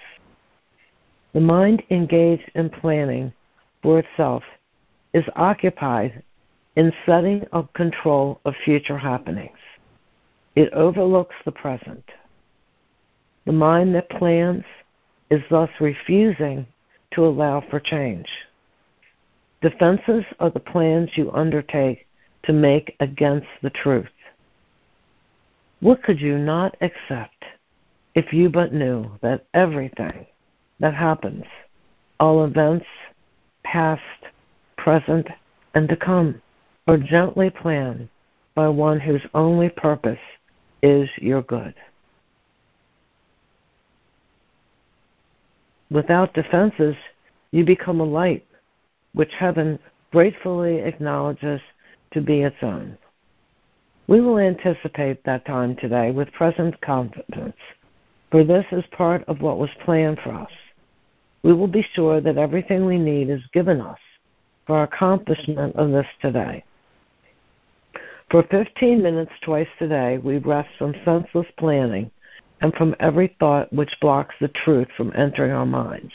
The 1.34 1.42
mind 1.42 1.84
engaged 1.90 2.50
in 2.56 2.70
planning 2.70 3.34
for 3.82 4.00
itself 4.00 4.44
is 5.14 5.26
occupied 5.36 6.24
in 6.76 6.94
setting 7.06 7.46
up 7.54 7.74
control 7.74 8.40
of 8.46 8.54
future 8.64 8.98
happenings. 8.98 9.58
It 10.56 10.72
overlooks 10.74 11.36
the 11.46 11.52
present. 11.52 12.04
The 13.46 13.52
mind 13.52 13.96
that 13.96 14.10
plans 14.10 14.64
is 15.30 15.42
thus 15.50 15.70
refusing 15.80 16.66
to 17.12 17.26
allow 17.26 17.62
for 17.70 17.80
change. 17.80 18.28
Defenses 19.62 20.24
are 20.40 20.50
the 20.50 20.60
plans 20.60 21.10
you 21.16 21.32
undertake 21.32 22.06
to 22.44 22.54
make 22.54 22.96
against 23.00 23.48
the 23.62 23.70
truth. 23.70 24.08
What 25.80 26.04
could 26.04 26.20
you 26.20 26.38
not 26.38 26.76
accept 26.82 27.44
if 28.16 28.34
you 28.34 28.50
but 28.50 28.74
knew 28.74 29.12
that 29.22 29.46
everything 29.54 30.26
that 30.80 30.94
happens, 30.94 31.44
all 32.20 32.46
events, 32.46 32.86
past, 33.64 34.02
present, 34.78 35.28
and 35.74 35.90
to 35.90 35.96
come, 35.96 36.42
are 36.88 36.98
gently 36.98 37.50
planned 37.50 38.10
by 38.56 38.68
one 38.70 39.00
whose 39.00 39.22
only 39.34 39.70
purpose 39.70 40.20
is 40.82 41.10
your 41.18 41.42
good? 41.44 41.76
Without 45.90 46.34
defenses, 46.34 46.96
you 47.52 47.64
become 47.64 48.00
a 48.00 48.06
light 48.06 48.46
which 49.14 49.32
heaven 49.34 49.80
gratefully 50.12 50.80
acknowledges 50.80 51.62
to 52.12 52.22
be 52.22 52.42
its 52.42 52.58
own. 52.62 52.98
We 54.08 54.22
will 54.22 54.40
anticipate 54.40 55.24
that 55.24 55.46
time 55.46 55.76
today 55.76 56.12
with 56.12 56.32
present 56.32 56.80
confidence, 56.82 57.58
for 58.32 58.44
this 58.44 58.66
is 58.72 58.84
part 58.92 59.24
of 59.28 59.42
what 59.42 59.58
was 59.58 59.70
planned 59.84 60.20
for 60.24 60.34
us. 60.34 60.52
We 61.44 61.54
will 61.54 61.68
be 61.68 61.86
sure 61.94 62.22
that 62.22 62.38
everything 62.38 62.86
we 62.86 62.98
need 62.98 63.30
is 63.30 63.42
given 63.54 63.82
us 63.82 64.00
for 64.66 64.84
accomplishment 64.84 65.76
of 65.76 65.92
this 65.92 66.08
today. 66.22 66.64
For 68.30 68.44
15 68.44 69.02
minutes 69.02 69.32
twice 69.42 69.70
today, 69.80 70.18
we 70.18 70.40
rest 70.40 70.70
from 70.78 70.94
senseless 71.06 71.48
planning 71.58 72.12
and 72.62 72.74
from 72.74 72.96
every 73.00 73.36
thought 73.40 73.72
which 73.72 74.00
blocks 74.02 74.36
the 74.40 74.48
truth 74.48 74.88
from 74.98 75.14
entering 75.16 75.52
our 75.52 75.66
minds. 75.66 76.14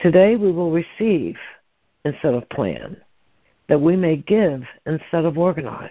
Today 0.00 0.36
we 0.36 0.52
will 0.52 0.70
receive 0.70 1.36
instead 2.04 2.34
of 2.34 2.48
plan, 2.50 2.96
that 3.68 3.80
we 3.80 3.96
may 3.96 4.16
give 4.16 4.62
instead 4.86 5.24
of 5.24 5.36
organize. 5.36 5.90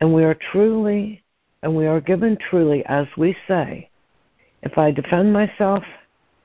And 0.00 0.12
we 0.12 0.24
are 0.24 0.34
truly, 0.34 1.22
and 1.62 1.76
we 1.76 1.86
are 1.86 2.00
given 2.00 2.36
truly 2.36 2.84
as 2.86 3.06
we 3.16 3.36
say, 3.46 3.88
if 4.62 4.78
I 4.78 4.90
defend 4.90 5.32
myself, 5.32 5.84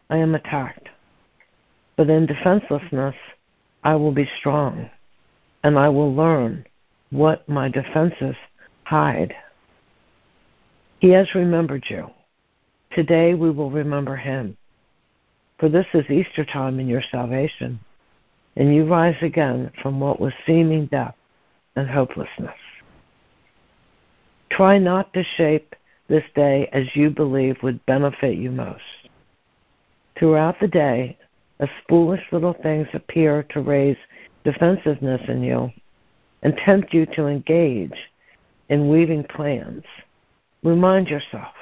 I 0.09 0.17
am 0.17 0.35
attacked. 0.35 0.89
But 1.95 2.09
in 2.09 2.25
defenselessness, 2.25 3.15
I 3.83 3.95
will 3.95 4.11
be 4.11 4.29
strong, 4.39 4.89
and 5.63 5.77
I 5.77 5.89
will 5.89 6.13
learn 6.13 6.65
what 7.09 7.47
my 7.47 7.69
defenses 7.69 8.35
hide. 8.83 9.33
He 11.01 11.09
has 11.09 11.33
remembered 11.33 11.83
you. 11.89 12.11
Today 12.91 13.33
we 13.33 13.49
will 13.49 13.71
remember 13.71 14.15
him. 14.15 14.55
For 15.57 15.67
this 15.67 15.87
is 15.95 16.07
Easter 16.11 16.45
time 16.45 16.79
in 16.79 16.87
your 16.87 17.01
salvation, 17.09 17.79
and 18.55 18.73
you 18.73 18.85
rise 18.85 19.15
again 19.23 19.71
from 19.81 19.99
what 19.99 20.19
was 20.19 20.31
seeming 20.45 20.85
death 20.85 21.15
and 21.75 21.89
hopelessness. 21.89 22.53
Try 24.51 24.77
not 24.77 25.11
to 25.13 25.23
shape 25.37 25.75
this 26.07 26.23
day 26.35 26.69
as 26.71 26.95
you 26.95 27.09
believe 27.09 27.57
would 27.63 27.83
benefit 27.87 28.37
you 28.37 28.51
most. 28.51 29.09
Throughout 30.19 30.59
the 30.59 30.67
day, 30.67 31.17
as 31.59 31.69
foolish 31.89 32.21
little 32.31 32.55
things 32.61 32.87
appear 32.93 33.41
to 33.49 33.61
raise 33.61 33.97
defensiveness 34.43 35.21
in 35.27 35.41
you 35.41 35.71
and 36.43 36.55
tempt 36.57 36.93
you 36.93 37.07
to 37.07 37.25
engage 37.25 37.97
in 38.69 38.87
weaving 38.87 39.23
plans, 39.23 39.83
Remind 40.63 41.07
yourself 41.07 41.53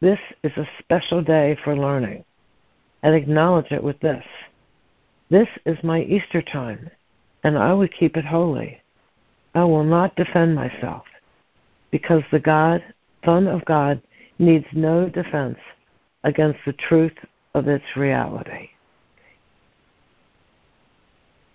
this 0.00 0.20
is 0.42 0.52
a 0.56 0.68
special 0.78 1.22
day 1.22 1.56
for 1.64 1.76
learning 1.76 2.24
and 3.02 3.14
acknowledge 3.14 3.70
it 3.72 3.82
with 3.82 3.98
this. 4.00 4.24
This 5.30 5.48
is 5.66 5.78
my 5.82 6.02
Easter 6.02 6.42
time, 6.42 6.90
and 7.42 7.58
I 7.58 7.72
will 7.72 7.88
keep 7.88 8.16
it 8.16 8.24
holy. 8.24 8.80
I 9.54 9.64
will 9.64 9.84
not 9.84 10.16
defend 10.16 10.54
myself, 10.54 11.04
because 11.90 12.22
the 12.30 12.40
God, 12.40 12.82
Son 13.24 13.46
of 13.46 13.64
God, 13.64 14.00
needs 14.38 14.66
no 14.72 15.08
defense 15.08 15.58
against 16.24 16.58
the 16.66 16.72
truth 16.72 17.16
of 17.54 17.68
its 17.68 17.84
reality. 17.96 18.70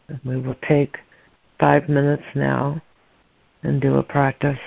And 0.08 0.20
we 0.24 0.38
will 0.38 0.56
take 0.68 0.98
five 1.60 1.88
minutes 1.88 2.24
now 2.36 2.82
and 3.64 3.82
do 3.82 3.96
a 3.98 4.04
practice. 4.04 4.60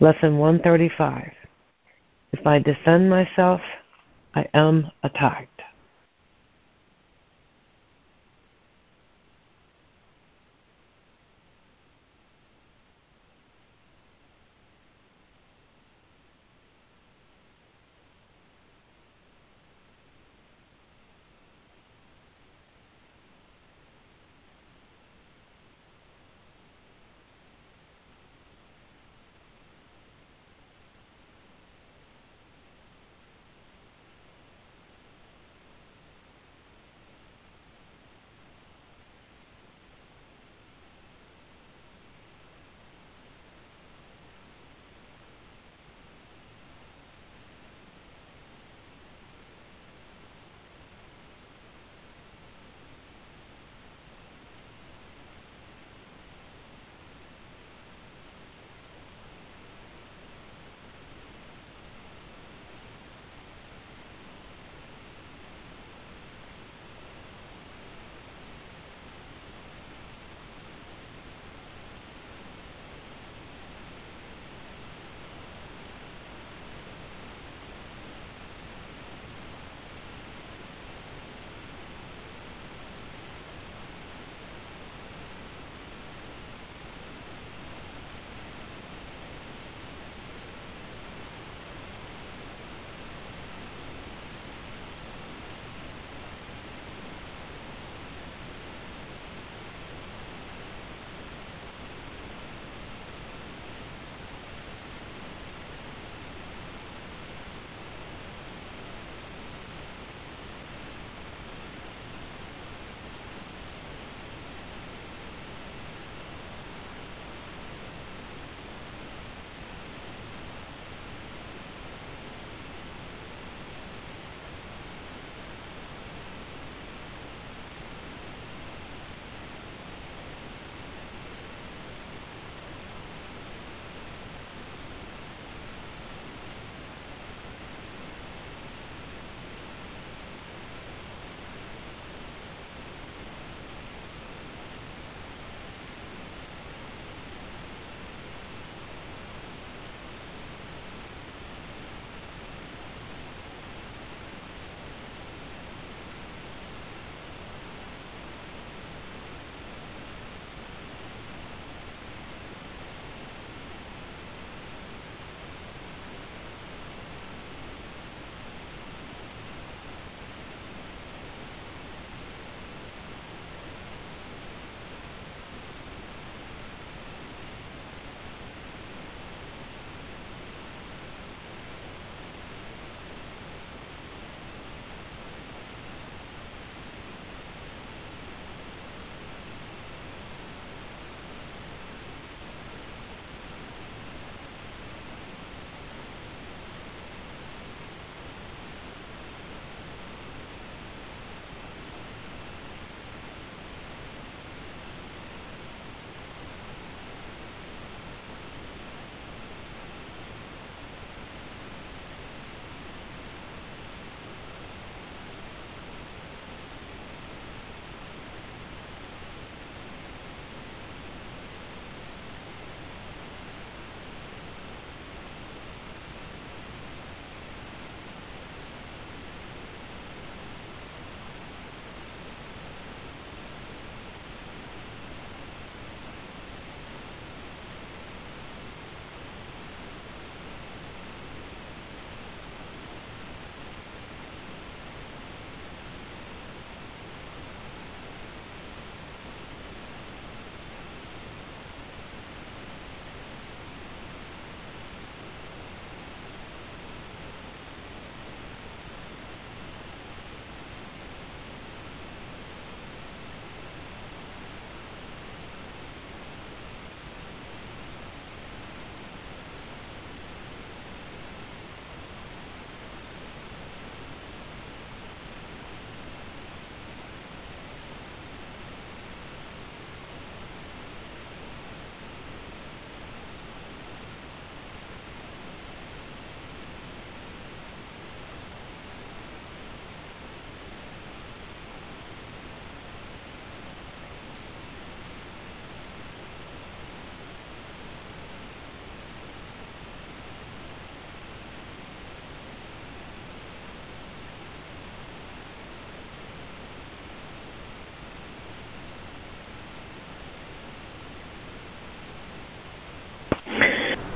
Lesson 0.00 0.38
135. 0.38 1.32
If 2.32 2.46
I 2.46 2.60
defend 2.60 3.10
myself, 3.10 3.60
I 4.36 4.46
am 4.54 4.92
attacked. 5.02 5.62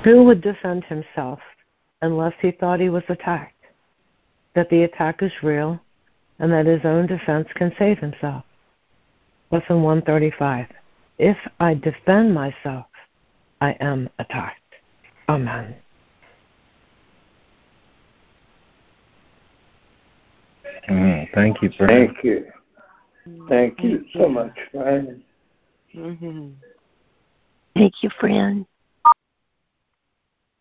Who 0.04 0.24
would 0.24 0.40
defend 0.40 0.84
himself 0.84 1.38
unless 2.00 2.34
he 2.40 2.50
thought 2.50 2.80
he 2.80 2.88
was 2.88 3.04
attacked? 3.08 3.54
That 4.54 4.68
the 4.68 4.82
attack 4.82 5.22
is 5.22 5.32
real 5.42 5.80
and 6.38 6.52
that 6.52 6.66
his 6.66 6.84
own 6.84 7.06
defense 7.06 7.48
can 7.54 7.72
save 7.78 7.98
himself. 7.98 8.44
Lesson 9.50 9.82
135. 9.82 10.66
If 11.18 11.36
I 11.60 11.74
defend 11.74 12.34
myself, 12.34 12.86
I 13.60 13.72
am 13.80 14.10
attacked. 14.18 14.58
Amen. 15.28 15.76
Mm, 20.88 21.32
thank 21.32 21.62
you, 21.62 21.70
Fran. 21.76 21.88
Thank 21.88 22.24
you. 22.24 22.46
Thank 23.48 23.82
you 23.82 24.04
so 24.12 24.28
much, 24.28 24.58
Fran. 24.72 25.22
Mm-hmm. 25.94 26.48
Thank 27.74 28.02
you, 28.02 28.10
Fran. 28.18 28.66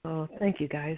Oh, 0.03 0.27
thank 0.39 0.59
you, 0.59 0.67
guys. 0.67 0.97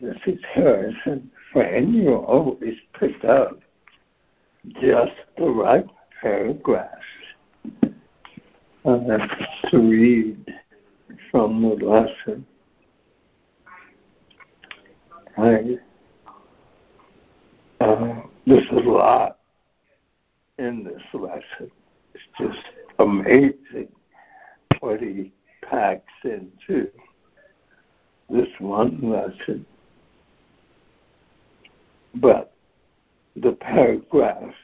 This 0.00 0.16
is 0.26 0.38
Harrison. 0.52 1.30
Fran, 1.52 1.94
you 1.94 2.14
always 2.14 2.74
pick 2.98 3.24
up 3.24 3.60
just 4.80 5.12
the 5.38 5.48
right 5.48 5.86
paragraphs 6.20 6.90
uh, 8.84 9.18
to 9.70 9.78
read 9.78 10.54
from 11.30 11.62
the 11.62 11.84
lesson. 11.84 12.44
I, 15.38 15.78
uh, 17.80 18.22
there's 18.46 18.70
a 18.70 18.74
lot 18.74 19.38
in 20.58 20.82
this 20.82 21.02
lesson. 21.12 21.70
It's 22.14 22.24
just 22.38 22.64
amazing 22.98 23.88
what 24.80 25.00
he 25.00 25.32
packs 25.62 26.12
into 26.24 26.88
this 28.30 28.48
one 28.58 28.98
lesson. 29.02 29.66
But 32.14 32.54
the 33.34 33.52
paragraph, 33.52 34.54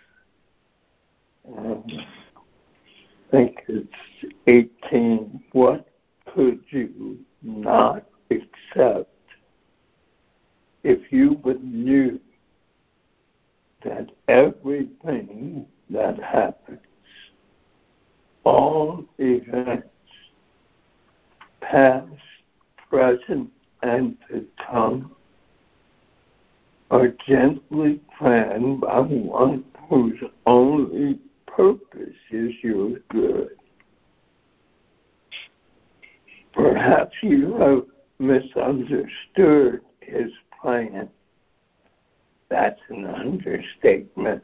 um, 1.47 1.85
I 1.87 3.31
think 3.31 3.63
it's 3.69 4.33
18. 4.47 5.43
What 5.53 5.87
could 6.35 6.61
you 6.71 7.19
not 7.43 8.07
accept 8.31 9.11
if 10.85 11.13
you 11.13 11.41
would 11.45 11.63
knew 11.63 12.19
that 13.85 14.11
everything 14.29 15.67
that 15.91 16.19
happens, 16.23 16.79
all 18.45 19.05
events, 19.19 19.89
past, 21.61 22.09
present, 22.89 23.51
and 23.83 24.17
to 24.29 24.45
come, 24.71 25.13
are 26.91 27.09
gently 27.27 28.01
planned 28.19 28.81
by 28.81 29.01
one 29.01 29.65
whose 29.89 30.21
only 30.47 31.19
purpose 31.47 32.15
is 32.31 32.53
your 32.63 32.99
good. 33.09 33.57
Perhaps 36.53 37.17
you 37.23 37.55
have 37.55 37.85
misunderstood 38.19 39.81
his 40.01 40.31
That's 42.49 42.81
an 42.91 43.07
understatement. 43.07 44.43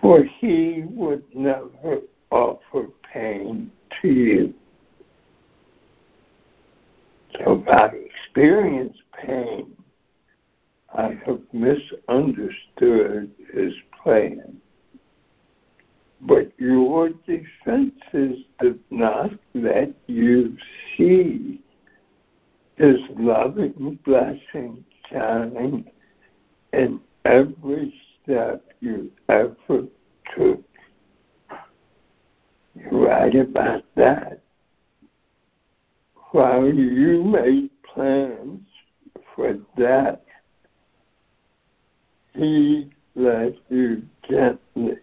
For 0.00 0.24
he 0.24 0.84
would 0.90 1.24
never 1.34 2.00
offer 2.30 2.88
pain 3.12 3.70
to 4.02 4.08
you. 4.08 4.54
So 7.38 7.64
I 7.70 7.90
experience 7.94 8.96
pain. 9.24 9.72
I 10.94 11.16
have 11.24 11.40
misunderstood 11.52 13.30
his 13.52 13.74
plan. 14.02 14.56
But 16.20 16.50
your 16.58 17.10
defenses 17.10 18.44
did 18.60 18.80
not 18.90 19.30
let 19.54 19.94
you 20.08 20.56
see 20.96 21.60
his 22.78 23.00
loving 23.18 23.98
blessing 24.04 24.84
shining 25.10 25.84
in 26.72 27.00
every 27.24 27.92
step 28.22 28.64
you 28.80 29.10
ever 29.28 29.84
took. 30.36 30.62
You're 32.74 33.06
right 33.06 33.34
about 33.34 33.82
that. 33.96 34.40
While 36.30 36.72
you 36.72 37.24
made 37.24 37.70
plans 37.82 38.60
for 39.34 39.58
that, 39.76 40.22
he 42.34 42.90
led 43.16 43.56
you 43.68 44.02
gently 44.30 44.98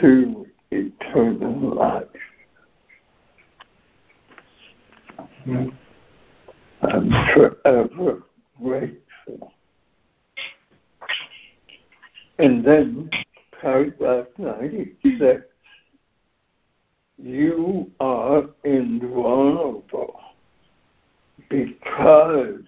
to 0.00 0.46
eternal 0.72 1.74
life. 1.76 2.04
Hmm. 5.44 5.68
Um, 6.82 7.12
I'm 7.12 7.34
forever 7.34 8.10
uh, 8.10 8.62
grateful. 8.62 9.52
And 12.38 12.64
then 12.64 13.10
paragraph 13.60 14.26
96 14.38 15.44
you 17.22 17.90
are 18.00 18.44
invulnerable 18.64 20.20
because 21.50 22.62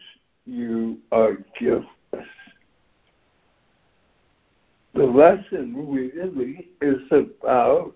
you 0.44 0.98
are 1.10 1.38
giftless. 1.58 1.86
The 4.94 5.04
lesson 5.04 5.74
really 5.88 6.68
is 6.82 7.00
about 7.10 7.94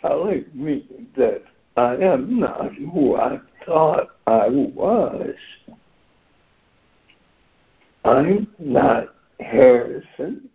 telling 0.00 0.44
me 0.54 0.86
that 1.16 1.42
I 1.76 1.96
am 1.96 2.38
not 2.38 2.72
who 2.74 3.16
I 3.16 3.40
thought 3.66 4.08
I 4.26 4.48
was. 4.48 5.34
I'm 8.04 8.46
not 8.58 9.14
Harrison, 9.40 10.48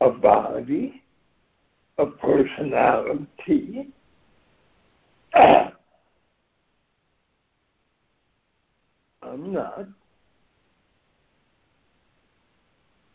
a 0.00 0.10
body, 0.10 1.02
a 1.98 2.06
personality. 2.06 3.88
I'm 5.34 5.72
not 9.22 9.88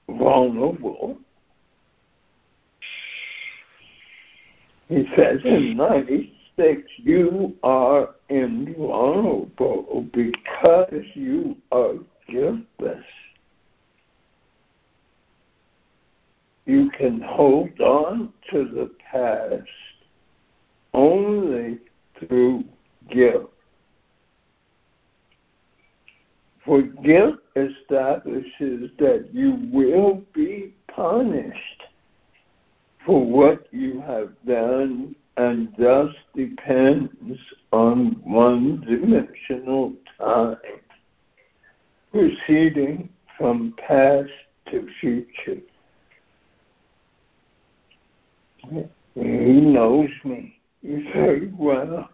vulnerable. 0.10 1.18
He 4.90 5.08
says 5.16 5.40
in 5.46 5.78
96, 6.58 6.92
you 6.98 7.56
are 7.64 8.10
invulnerable 8.30 10.06
because 10.14 11.04
you 11.16 11.58
are 11.72 11.96
giftless. 12.30 13.04
You 16.66 16.90
can 16.92 17.22
hold 17.22 17.80
on 17.82 18.32
to 18.52 18.66
the 18.66 18.92
past 19.12 19.68
only 20.94 21.80
through 22.20 22.64
guilt. 23.10 23.52
For 26.64 26.82
guilt 26.82 27.40
establishes 27.58 28.92
that 29.00 29.30
you 29.34 29.70
will 29.74 30.24
be 30.34 30.74
punished 30.88 31.84
for 33.06 33.26
what 33.26 33.68
you 33.72 34.00
have 34.02 34.32
done 34.48 35.16
and 35.38 35.74
thus 35.78 36.14
depends 36.36 37.40
on 37.72 38.22
one 38.24 38.82
dimensional 38.82 39.94
time, 40.20 40.58
proceeding 42.12 43.10
from 43.38 43.74
past 43.88 44.30
to 44.70 44.88
future. 45.00 45.62
He 49.16 49.22
knows 49.22 50.10
me 50.24 50.60
very 50.84 51.52
well. 51.58 52.10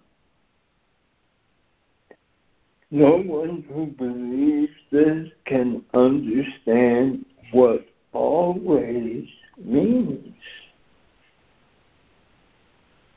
No 2.92 3.18
one 3.18 3.64
who 3.72 3.86
believes 3.86 4.74
this 4.92 5.30
can 5.46 5.84
understand 5.94 7.26
what 7.52 7.86
always 8.14 9.28
means. 9.64 10.34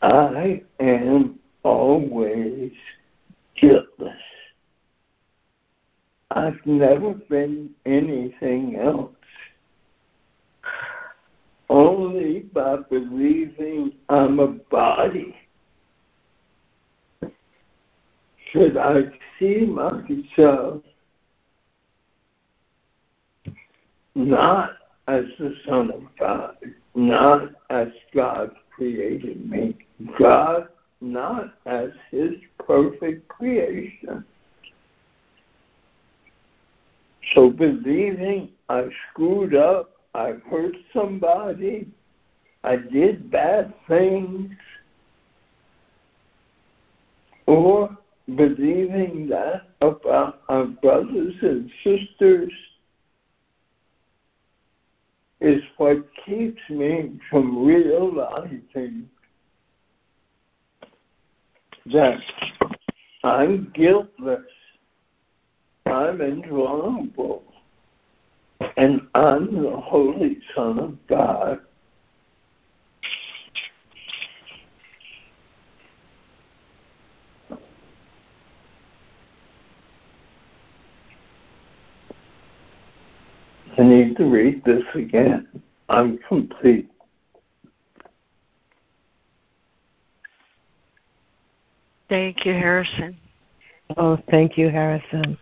I 0.03 0.63
am 0.81 1.39
always 1.63 2.73
guiltless. 3.61 4.21
I've 6.33 6.59
never 6.65 7.15
been 7.15 7.71
anything 7.87 8.77
else. 8.77 9.13
Only 11.69 12.41
by 12.53 12.77
believing 12.91 13.93
I'm 14.09 14.41
a 14.41 14.49
body 14.49 15.37
should 18.51 18.77
I 18.77 19.03
see 19.39 19.65
myself 19.65 20.83
not 24.15 24.71
as 25.09 25.25
the 25.39 25.55
Son 25.67 25.91
of 25.91 26.03
God, 26.19 26.57
not 26.95 27.51
as 27.71 27.89
God 28.15 28.51
created 28.83 29.49
me, 29.49 29.77
God 30.19 30.69
not 31.01 31.55
as 31.67 31.91
His 32.11 32.33
perfect 32.59 33.29
creation. 33.29 34.25
So 37.35 37.51
believing 37.51 38.51
I 38.69 38.89
screwed 39.11 39.55
up, 39.55 39.91
I 40.15 40.35
hurt 40.51 40.75
somebody, 40.93 41.87
I 42.65 42.77
did 42.77 43.31
bad 43.31 43.73
things, 43.89 44.51
or 47.47 47.97
believing 48.35 49.29
that 49.29 49.63
about 49.81 50.43
our 50.49 50.67
brothers 50.67 51.35
and 51.43 51.71
sisters 51.85 52.53
is 55.43 55.61
what 55.77 56.07
keeps 56.25 56.63
me 56.71 57.19
from 57.29 57.67
realizing 57.67 59.09
that 61.93 62.21
I'm 63.25 63.73
guiltless, 63.75 64.41
I'm 65.87 66.21
invulnerable, 66.21 67.43
and 68.77 69.01
I'm 69.17 69.63
the 69.63 69.77
Holy 69.77 70.39
Son 70.55 70.79
of 70.79 71.07
God. 71.09 71.61
I 83.79 83.83
need 83.83 84.17
to 84.19 84.25
read 84.65 84.77
this 84.77 84.85
again. 84.95 85.47
I'm 85.89 86.19
complete. 86.29 86.91
Thank 92.09 92.45
you, 92.45 92.53
Harrison. 92.53 93.17
Oh, 93.97 94.19
thank 94.31 94.59
you, 94.59 94.69
Harrison. 94.69 95.39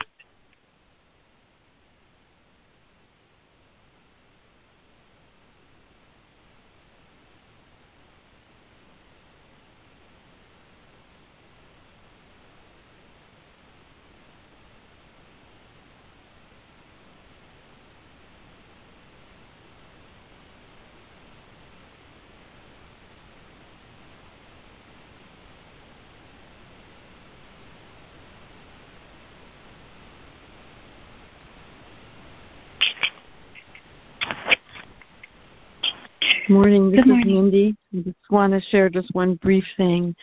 Morning. 36.50 36.90
This 36.90 37.00
Good 37.00 37.08
morning. 37.08 37.28
is 37.28 37.34
Mindy. 37.34 37.76
I 37.94 38.00
just 38.02 38.30
want 38.30 38.52
to 38.52 38.60
share 38.70 38.90
just 38.90 39.14
one 39.14 39.36
brief 39.36 39.64
thing. 39.76 40.14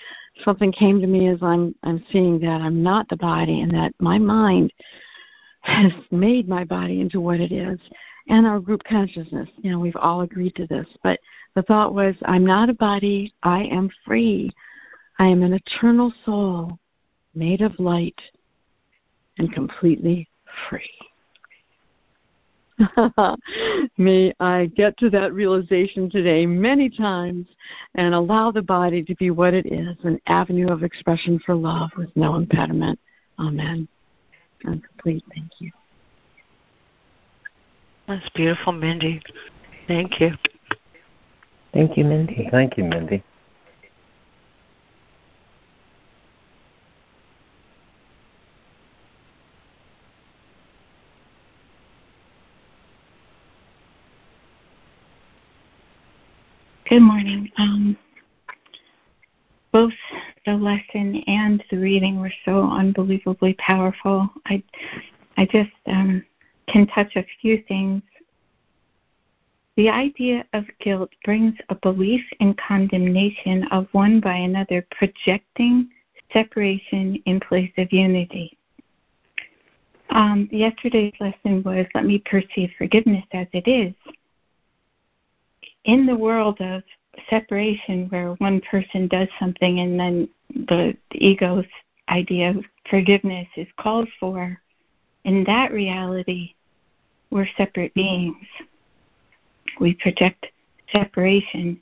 Something 0.43 0.71
came 0.71 0.99
to 0.99 1.07
me 1.07 1.27
as 1.29 1.39
I'm 1.41 1.73
I'm 1.83 2.03
seeing 2.11 2.39
that 2.39 2.61
I'm 2.61 2.83
not 2.83 3.07
the 3.09 3.17
body 3.17 3.61
and 3.61 3.71
that 3.71 3.93
my 3.99 4.17
mind 4.17 4.73
has 5.61 5.91
made 6.11 6.47
my 6.47 6.63
body 6.63 7.01
into 7.01 7.21
what 7.21 7.39
it 7.39 7.51
is. 7.51 7.79
And 8.29 8.45
our 8.45 8.59
group 8.59 8.83
consciousness, 8.83 9.47
you 9.57 9.71
know, 9.71 9.79
we've 9.79 9.95
all 9.95 10.21
agreed 10.21 10.55
to 10.55 10.67
this. 10.67 10.85
But 11.01 11.19
the 11.55 11.63
thought 11.63 11.93
was, 11.93 12.13
I'm 12.25 12.45
not 12.45 12.69
a 12.69 12.73
body, 12.73 13.33
I 13.43 13.63
am 13.63 13.89
free. 14.05 14.51
I 15.19 15.27
am 15.27 15.43
an 15.43 15.53
eternal 15.53 16.13
soul 16.25 16.77
made 17.33 17.61
of 17.61 17.79
light 17.79 18.19
and 19.37 19.51
completely 19.53 20.27
free. 20.69 20.89
May 23.97 24.33
I 24.39 24.67
get 24.75 24.97
to 24.97 25.09
that 25.09 25.33
realization 25.33 26.09
today 26.09 26.45
many 26.45 26.89
times 26.89 27.47
and 27.95 28.13
allow 28.13 28.51
the 28.51 28.61
body 28.61 29.03
to 29.03 29.15
be 29.15 29.31
what 29.31 29.53
it 29.53 29.65
is 29.65 29.97
an 30.03 30.19
avenue 30.27 30.67
of 30.71 30.83
expression 30.83 31.39
for 31.45 31.55
love 31.55 31.89
with 31.97 32.09
no 32.15 32.35
impediment. 32.35 32.99
Amen. 33.39 33.87
I'm 34.65 34.81
complete. 34.81 35.23
Thank 35.33 35.51
you. 35.59 35.71
That's 38.07 38.29
beautiful, 38.29 38.73
Mindy. 38.73 39.21
Thank 39.87 40.19
you. 40.19 40.31
Thank 41.73 41.97
you, 41.97 42.05
Mindy. 42.05 42.47
Thank 42.51 42.77
you, 42.77 42.83
Mindy. 42.83 43.23
Good 56.97 57.03
morning. 57.03 57.51
Um, 57.59 57.95
both 59.71 59.93
the 60.47 60.55
lesson 60.55 61.17
and 61.27 61.63
the 61.69 61.77
reading 61.77 62.19
were 62.19 62.33
so 62.43 62.67
unbelievably 62.71 63.53
powerful. 63.59 64.27
I, 64.47 64.63
I 65.37 65.45
just 65.45 65.69
um, 65.85 66.25
can 66.65 66.87
touch 66.87 67.15
a 67.15 67.23
few 67.39 67.63
things. 67.67 68.01
The 69.75 69.89
idea 69.89 70.43
of 70.53 70.65
guilt 70.79 71.11
brings 71.23 71.53
a 71.69 71.75
belief 71.75 72.25
in 72.39 72.55
condemnation 72.55 73.65
of 73.65 73.87
one 73.91 74.19
by 74.19 74.37
another, 74.37 74.83
projecting 74.89 75.89
separation 76.33 77.21
in 77.27 77.39
place 77.39 77.73
of 77.77 77.93
unity. 77.93 78.57
Um, 80.09 80.49
yesterday's 80.51 81.13
lesson 81.19 81.61
was 81.61 81.85
let 81.93 82.05
me 82.05 82.17
perceive 82.17 82.71
forgiveness 82.75 83.25
as 83.33 83.45
it 83.53 83.67
is 83.67 83.93
in 85.87 86.05
the 86.05 86.15
world 86.15 86.59
of 86.61 86.83
separation 87.29 88.07
where 88.09 88.33
one 88.33 88.61
person 88.61 89.07
does 89.07 89.29
something 89.39 89.79
and 89.79 89.99
then 89.99 90.29
the, 90.67 90.95
ego's 91.13 91.65
idea 92.09 92.51
of 92.51 92.63
forgiveness 92.89 93.47
is 93.55 93.67
called 93.79 94.07
for, 94.19 94.61
in 95.23 95.43
that 95.45 95.71
reality, 95.71 96.53
we're 97.31 97.47
separate 97.57 97.93
beings. 97.93 98.45
We 99.79 99.93
project 99.95 100.47
separation. 100.91 101.81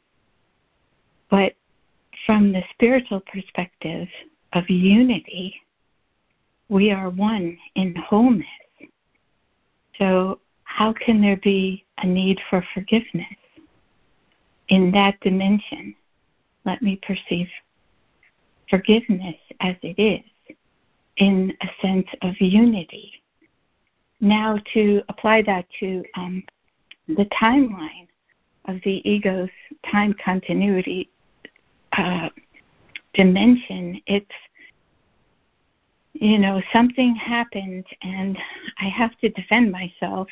But 1.30 1.56
from 2.26 2.54
the 2.54 2.64
spiritual 2.72 3.22
perspective 3.22 4.08
of 4.54 4.70
unity, 4.70 5.62
we 6.70 6.92
are 6.92 7.10
one 7.10 7.58
in 7.76 7.96
wholeness. 7.96 8.48
So, 9.98 10.40
how 10.64 10.94
can 10.94 11.22
there 11.22 11.38
be 11.38 11.86
a 12.00 12.08
need 12.08 12.40
for 12.50 12.64
forgiveness? 12.74 13.28
In 14.70 14.92
that 14.92 15.20
dimension, 15.22 15.96
let 16.66 16.82
me 16.82 17.00
perceive 17.02 17.48
forgiveness 18.70 19.36
as 19.60 19.76
it 19.84 20.02
is, 20.02 20.56
in 21.18 21.56
a 21.62 21.68
sense 21.82 22.08
of 22.22 22.34
unity. 22.40 23.14
Now, 24.20 24.58
to 24.74 25.02
apply 25.10 25.44
that 25.44 25.66
to 25.80 26.04
um, 26.16 26.44
the 27.08 27.26
timeline 27.26 28.08
of 28.66 28.78
the 28.84 29.08
ego's 29.10 29.50
time 29.90 30.16
continuity 30.24 31.10
uh, 31.94 32.30
dimension, 33.14 34.02
it's 34.08 34.32
you 36.20 36.40
know, 36.40 36.62
something 36.72 37.14
happened 37.16 37.86
and 38.02 38.38
I 38.80 38.86
have 38.86 39.18
to 39.20 39.30
defend 39.30 39.72
myself 39.72 40.30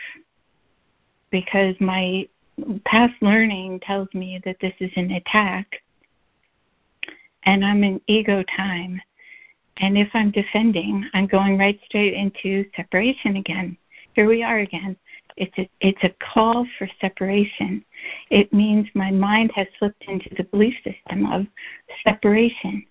because 1.29 1.75
my 1.81 2.27
past 2.85 3.13
learning 3.21 3.79
tells 3.81 4.07
me 4.13 4.39
that 4.45 4.57
this 4.61 4.73
is 4.79 4.91
an 4.95 5.11
attack 5.11 5.81
and 7.43 7.65
I'm 7.65 7.83
in 7.83 7.99
ego 8.07 8.43
time. 8.55 9.01
And 9.77 9.97
if 9.97 10.09
I'm 10.13 10.31
defending, 10.31 11.09
I'm 11.13 11.27
going 11.27 11.57
right 11.57 11.79
straight 11.85 12.13
into 12.13 12.65
separation 12.75 13.37
again. 13.37 13.77
Here 14.13 14.27
we 14.27 14.43
are 14.43 14.59
again. 14.59 14.95
It's 15.35 15.57
a, 15.57 15.67
it's 15.81 16.03
a 16.03 16.13
call 16.33 16.67
for 16.77 16.87
separation. 17.01 17.83
It 18.29 18.53
means 18.53 18.87
my 18.93 19.09
mind 19.09 19.51
has 19.55 19.67
slipped 19.79 20.03
into 20.03 20.29
the 20.37 20.43
belief 20.43 20.75
system 20.83 21.25
of 21.25 21.47
separation. 22.03 22.85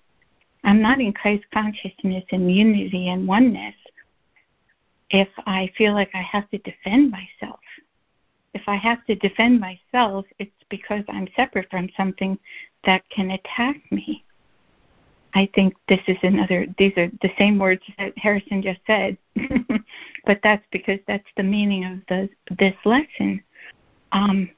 I'm 0.64 0.82
not 0.82 1.00
in 1.00 1.12
Christ 1.12 1.44
consciousness 1.54 2.24
and 2.32 2.52
unity 2.52 3.08
and 3.10 3.28
oneness. 3.28 3.74
if 5.10 5.28
I 5.46 5.70
feel 5.76 5.92
like 5.92 6.10
I 6.14 6.22
have 6.22 6.48
to 6.50 6.58
defend 6.58 7.10
myself. 7.12 7.60
If 8.54 8.62
I 8.66 8.76
have 8.76 9.04
to 9.06 9.14
defend 9.16 9.60
myself, 9.60 10.26
it's 10.38 10.50
because 10.68 11.04
I'm 11.08 11.28
separate 11.36 11.70
from 11.70 11.88
something 11.96 12.38
that 12.84 13.02
can 13.10 13.30
attack 13.30 13.80
me. 13.90 14.24
I 15.34 15.48
think 15.54 15.74
this 15.88 16.00
is 16.06 16.18
another, 16.22 16.66
these 16.76 16.92
are 16.98 17.10
the 17.22 17.30
same 17.38 17.58
words 17.58 17.82
that 17.98 18.16
Harrison 18.18 18.60
just 18.60 18.80
said, 18.86 19.16
but 20.26 20.40
that's 20.42 20.64
because 20.70 20.98
that's 21.06 21.28
the 21.36 21.42
meaning 21.42 21.84
of 21.84 22.00
the, 22.08 22.28
this 22.58 22.74
lesson. 22.84 23.42
Um, 24.12 24.50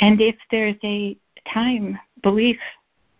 and 0.00 0.20
if 0.20 0.36
there's 0.50 0.76
a 0.82 1.16
time 1.52 1.98
belief 2.22 2.58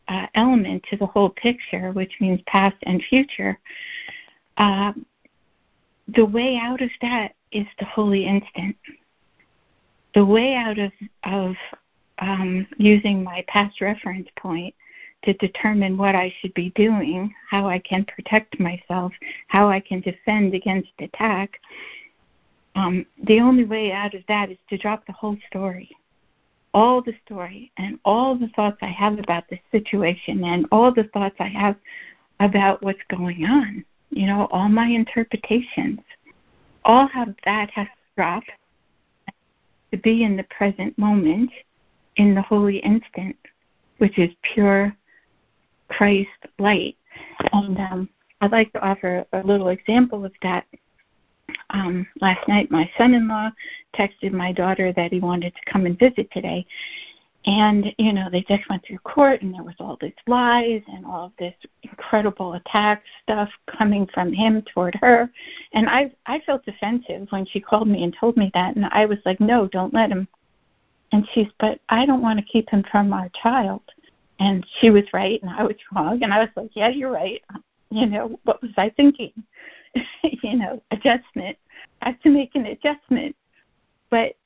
uh, 0.08 0.26
element 0.34 0.84
to 0.90 0.96
the 0.96 1.06
whole 1.06 1.30
picture, 1.30 1.92
which 1.92 2.16
means 2.20 2.40
past 2.46 2.76
and 2.84 3.02
future, 3.08 3.58
uh, 4.56 4.92
the 6.08 6.24
way 6.24 6.58
out 6.60 6.80
of 6.80 6.90
that 7.02 7.34
is 7.52 7.66
the 7.78 7.84
holy 7.84 8.26
instant. 8.26 8.76
The 10.14 10.24
way 10.24 10.54
out 10.54 10.78
of, 10.78 10.92
of 11.24 11.54
um, 12.18 12.66
using 12.76 13.24
my 13.24 13.44
past 13.48 13.80
reference 13.80 14.28
point 14.36 14.74
to 15.24 15.32
determine 15.34 15.96
what 15.96 16.14
I 16.14 16.34
should 16.40 16.52
be 16.54 16.70
doing, 16.70 17.32
how 17.48 17.68
I 17.68 17.78
can 17.78 18.04
protect 18.04 18.58
myself, 18.58 19.12
how 19.48 19.68
I 19.68 19.80
can 19.80 20.00
defend 20.00 20.54
against 20.54 20.90
attack, 20.98 21.60
um, 22.74 23.06
the 23.24 23.40
only 23.40 23.64
way 23.64 23.92
out 23.92 24.14
of 24.14 24.22
that 24.28 24.50
is 24.50 24.58
to 24.70 24.78
drop 24.78 25.06
the 25.06 25.12
whole 25.12 25.36
story. 25.48 25.90
All 26.74 27.02
the 27.02 27.14
story 27.24 27.70
and 27.76 27.98
all 28.04 28.34
the 28.34 28.48
thoughts 28.56 28.78
I 28.80 28.86
have 28.86 29.18
about 29.18 29.44
the 29.50 29.58
situation 29.70 30.42
and 30.44 30.66
all 30.72 30.92
the 30.92 31.04
thoughts 31.12 31.36
I 31.38 31.48
have 31.48 31.76
about 32.40 32.82
what's 32.82 33.02
going 33.10 33.44
on. 33.44 33.84
You 34.10 34.26
know, 34.26 34.48
all 34.50 34.68
my 34.68 34.86
interpretations. 34.86 36.00
All 36.84 37.08
of 37.14 37.34
that 37.44 37.70
has 37.70 37.86
to 37.86 38.14
drop 38.16 38.42
to 39.92 39.98
be 39.98 40.24
in 40.24 40.36
the 40.36 40.44
present 40.44 40.96
moment, 40.98 41.50
in 42.16 42.34
the 42.34 42.42
holy 42.42 42.78
instant, 42.78 43.36
which 43.98 44.18
is 44.18 44.30
pure 44.54 44.94
Christ 45.88 46.28
light. 46.58 46.96
And 47.52 47.78
um, 47.78 48.08
I'd 48.40 48.52
like 48.52 48.72
to 48.72 48.80
offer 48.80 49.24
a 49.32 49.46
little 49.46 49.68
example 49.68 50.24
of 50.24 50.32
that. 50.42 50.66
Um, 51.70 52.06
last 52.20 52.46
night, 52.48 52.70
my 52.70 52.90
son 52.96 53.12
in 53.14 53.28
law 53.28 53.50
texted 53.94 54.32
my 54.32 54.52
daughter 54.52 54.92
that 54.94 55.12
he 55.12 55.20
wanted 55.20 55.54
to 55.54 55.70
come 55.70 55.84
and 55.84 55.98
visit 55.98 56.30
today. 56.32 56.66
And, 57.44 57.92
you 57.98 58.12
know, 58.12 58.28
they 58.30 58.42
just 58.42 58.68
went 58.70 58.84
through 58.84 58.98
court 58.98 59.42
and 59.42 59.52
there 59.52 59.64
was 59.64 59.74
all 59.80 59.98
this 60.00 60.12
lies 60.28 60.82
and 60.86 61.04
all 61.04 61.26
of 61.26 61.32
this 61.40 61.54
incredible 61.82 62.54
attack 62.54 63.02
stuff 63.22 63.48
coming 63.66 64.06
from 64.14 64.32
him 64.32 64.62
toward 64.72 64.94
her. 64.96 65.28
And 65.72 65.88
I 65.88 66.12
I 66.26 66.40
felt 66.46 66.64
defensive 66.64 67.26
when 67.30 67.44
she 67.44 67.60
called 67.60 67.88
me 67.88 68.04
and 68.04 68.16
told 68.18 68.36
me 68.36 68.50
that 68.54 68.76
and 68.76 68.84
I 68.86 69.06
was 69.06 69.18
like, 69.24 69.40
No, 69.40 69.66
don't 69.66 69.92
let 69.92 70.10
him 70.10 70.28
and 71.10 71.28
she's 71.32 71.48
but 71.58 71.80
I 71.88 72.06
don't 72.06 72.22
want 72.22 72.38
to 72.38 72.44
keep 72.44 72.70
him 72.70 72.84
from 72.90 73.12
our 73.12 73.28
child 73.42 73.82
and 74.38 74.64
she 74.80 74.90
was 74.90 75.04
right 75.12 75.40
and 75.42 75.50
I 75.50 75.64
was 75.64 75.76
wrong 75.94 76.22
and 76.22 76.32
I 76.32 76.38
was 76.38 76.48
like, 76.54 76.70
Yeah, 76.74 76.88
you're 76.88 77.10
right. 77.10 77.42
You 77.90 78.06
know, 78.06 78.38
what 78.44 78.62
was 78.62 78.70
I 78.76 78.88
thinking? 78.90 79.32
you 80.22 80.56
know, 80.56 80.82
adjustment. 80.92 81.58
I 82.00 82.10
have 82.10 82.20
to 82.22 82.30
make 82.30 82.54
an 82.54 82.66
adjustment. 82.66 83.36
But 84.10 84.36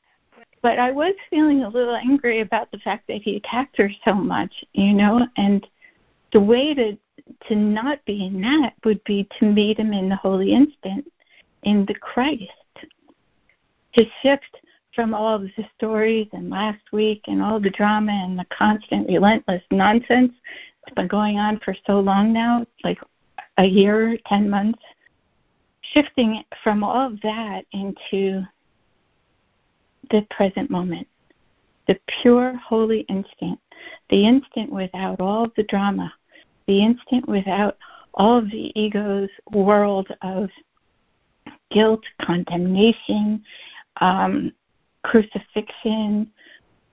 but 0.62 0.78
I 0.78 0.90
was 0.90 1.14
feeling 1.30 1.62
a 1.62 1.68
little 1.68 1.96
angry 1.96 2.40
about 2.40 2.70
the 2.70 2.78
fact 2.78 3.06
that 3.08 3.22
he 3.22 3.36
attacked 3.36 3.76
her 3.78 3.90
so 4.04 4.14
much, 4.14 4.52
you 4.72 4.94
know, 4.94 5.26
and 5.36 5.66
the 6.32 6.40
way 6.40 6.74
to 6.74 6.98
to 7.48 7.56
not 7.56 8.04
be 8.04 8.26
in 8.26 8.40
that 8.42 8.74
would 8.84 9.02
be 9.04 9.28
to 9.38 9.46
meet 9.46 9.78
him 9.78 9.92
in 9.92 10.08
the 10.08 10.16
holy 10.16 10.52
instant, 10.52 11.10
in 11.64 11.84
the 11.86 11.94
Christ. 11.94 12.50
To 13.94 14.04
shift 14.22 14.60
from 14.94 15.14
all 15.14 15.34
of 15.34 15.42
the 15.56 15.64
stories 15.76 16.28
and 16.32 16.50
last 16.50 16.80
week 16.92 17.22
and 17.26 17.42
all 17.42 17.58
the 17.60 17.70
drama 17.70 18.12
and 18.12 18.38
the 18.38 18.46
constant 18.56 19.08
relentless 19.08 19.62
nonsense 19.70 20.32
that's 20.84 20.94
been 20.94 21.08
going 21.08 21.38
on 21.38 21.58
for 21.60 21.74
so 21.86 22.00
long 22.00 22.32
now, 22.32 22.66
like 22.84 22.98
a 23.58 23.64
year, 23.64 24.18
10 24.26 24.48
months, 24.48 24.82
shifting 25.92 26.44
from 26.62 26.84
all 26.84 27.12
of 27.12 27.20
that 27.22 27.64
into 27.72 28.42
the 30.10 30.26
present 30.30 30.70
moment, 30.70 31.06
the 31.86 31.98
pure, 32.22 32.56
holy 32.56 33.00
instant, 33.08 33.58
the 34.10 34.26
instant 34.26 34.70
without 34.70 35.20
all 35.20 35.48
the 35.56 35.62
drama, 35.64 36.12
the 36.66 36.82
instant 36.82 37.28
without 37.28 37.76
all 38.14 38.40
the 38.40 38.72
ego's 38.74 39.28
world 39.52 40.08
of 40.22 40.48
guilt, 41.70 42.02
condemnation, 42.22 43.42
um, 44.00 44.52
crucifixion. 45.02 46.30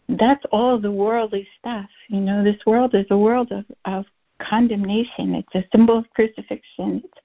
That's 0.09 0.43
all 0.51 0.79
the 0.79 0.91
worldly 0.91 1.47
stuff. 1.59 1.89
You 2.09 2.19
know, 2.19 2.43
this 2.43 2.61
world 2.65 2.93
is 2.93 3.05
a 3.09 3.17
world 3.17 3.51
of, 3.51 3.65
of 3.85 4.05
condemnation. 4.39 5.35
It's 5.35 5.55
a 5.55 5.63
symbol 5.71 5.97
of 5.97 6.09
crucifixion. 6.13 7.01
It's, 7.03 7.19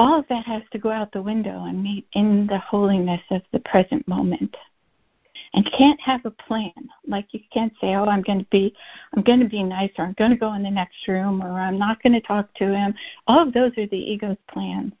all 0.00 0.18
of 0.18 0.24
that 0.28 0.46
has 0.46 0.62
to 0.72 0.78
go 0.78 0.90
out 0.90 1.12
the 1.12 1.20
window 1.20 1.66
and 1.66 1.82
meet 1.82 2.06
in 2.14 2.46
the 2.46 2.58
holiness 2.58 3.20
of 3.30 3.42
the 3.52 3.60
present 3.60 4.06
moment. 4.08 4.56
And 5.52 5.70
can't 5.76 6.00
have 6.00 6.24
a 6.24 6.30
plan. 6.30 6.72
Like 7.06 7.26
you 7.32 7.40
can't 7.52 7.72
say, 7.80 7.94
"Oh, 7.96 8.04
I'm 8.04 8.22
going 8.22 8.38
to 8.38 8.46
be, 8.50 8.74
I'm 9.14 9.22
going 9.22 9.40
to 9.40 9.48
be 9.48 9.62
nice, 9.62 9.90
or 9.98 10.04
I'm 10.04 10.14
going 10.14 10.30
to 10.30 10.36
go 10.36 10.54
in 10.54 10.62
the 10.62 10.70
next 10.70 11.06
room, 11.06 11.42
or 11.42 11.50
I'm 11.50 11.78
not 11.78 12.02
going 12.02 12.12
to 12.14 12.20
talk 12.20 12.52
to 12.54 12.72
him." 12.72 12.94
All 13.26 13.46
of 13.46 13.52
those 13.52 13.72
are 13.76 13.86
the 13.86 13.96
ego's 13.96 14.36
plans, 14.48 14.92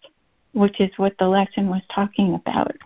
which 0.52 0.80
is 0.80 0.90
what 0.96 1.16
the 1.18 1.28
lesson 1.28 1.68
was 1.68 1.82
talking 1.94 2.34
about. 2.34 2.76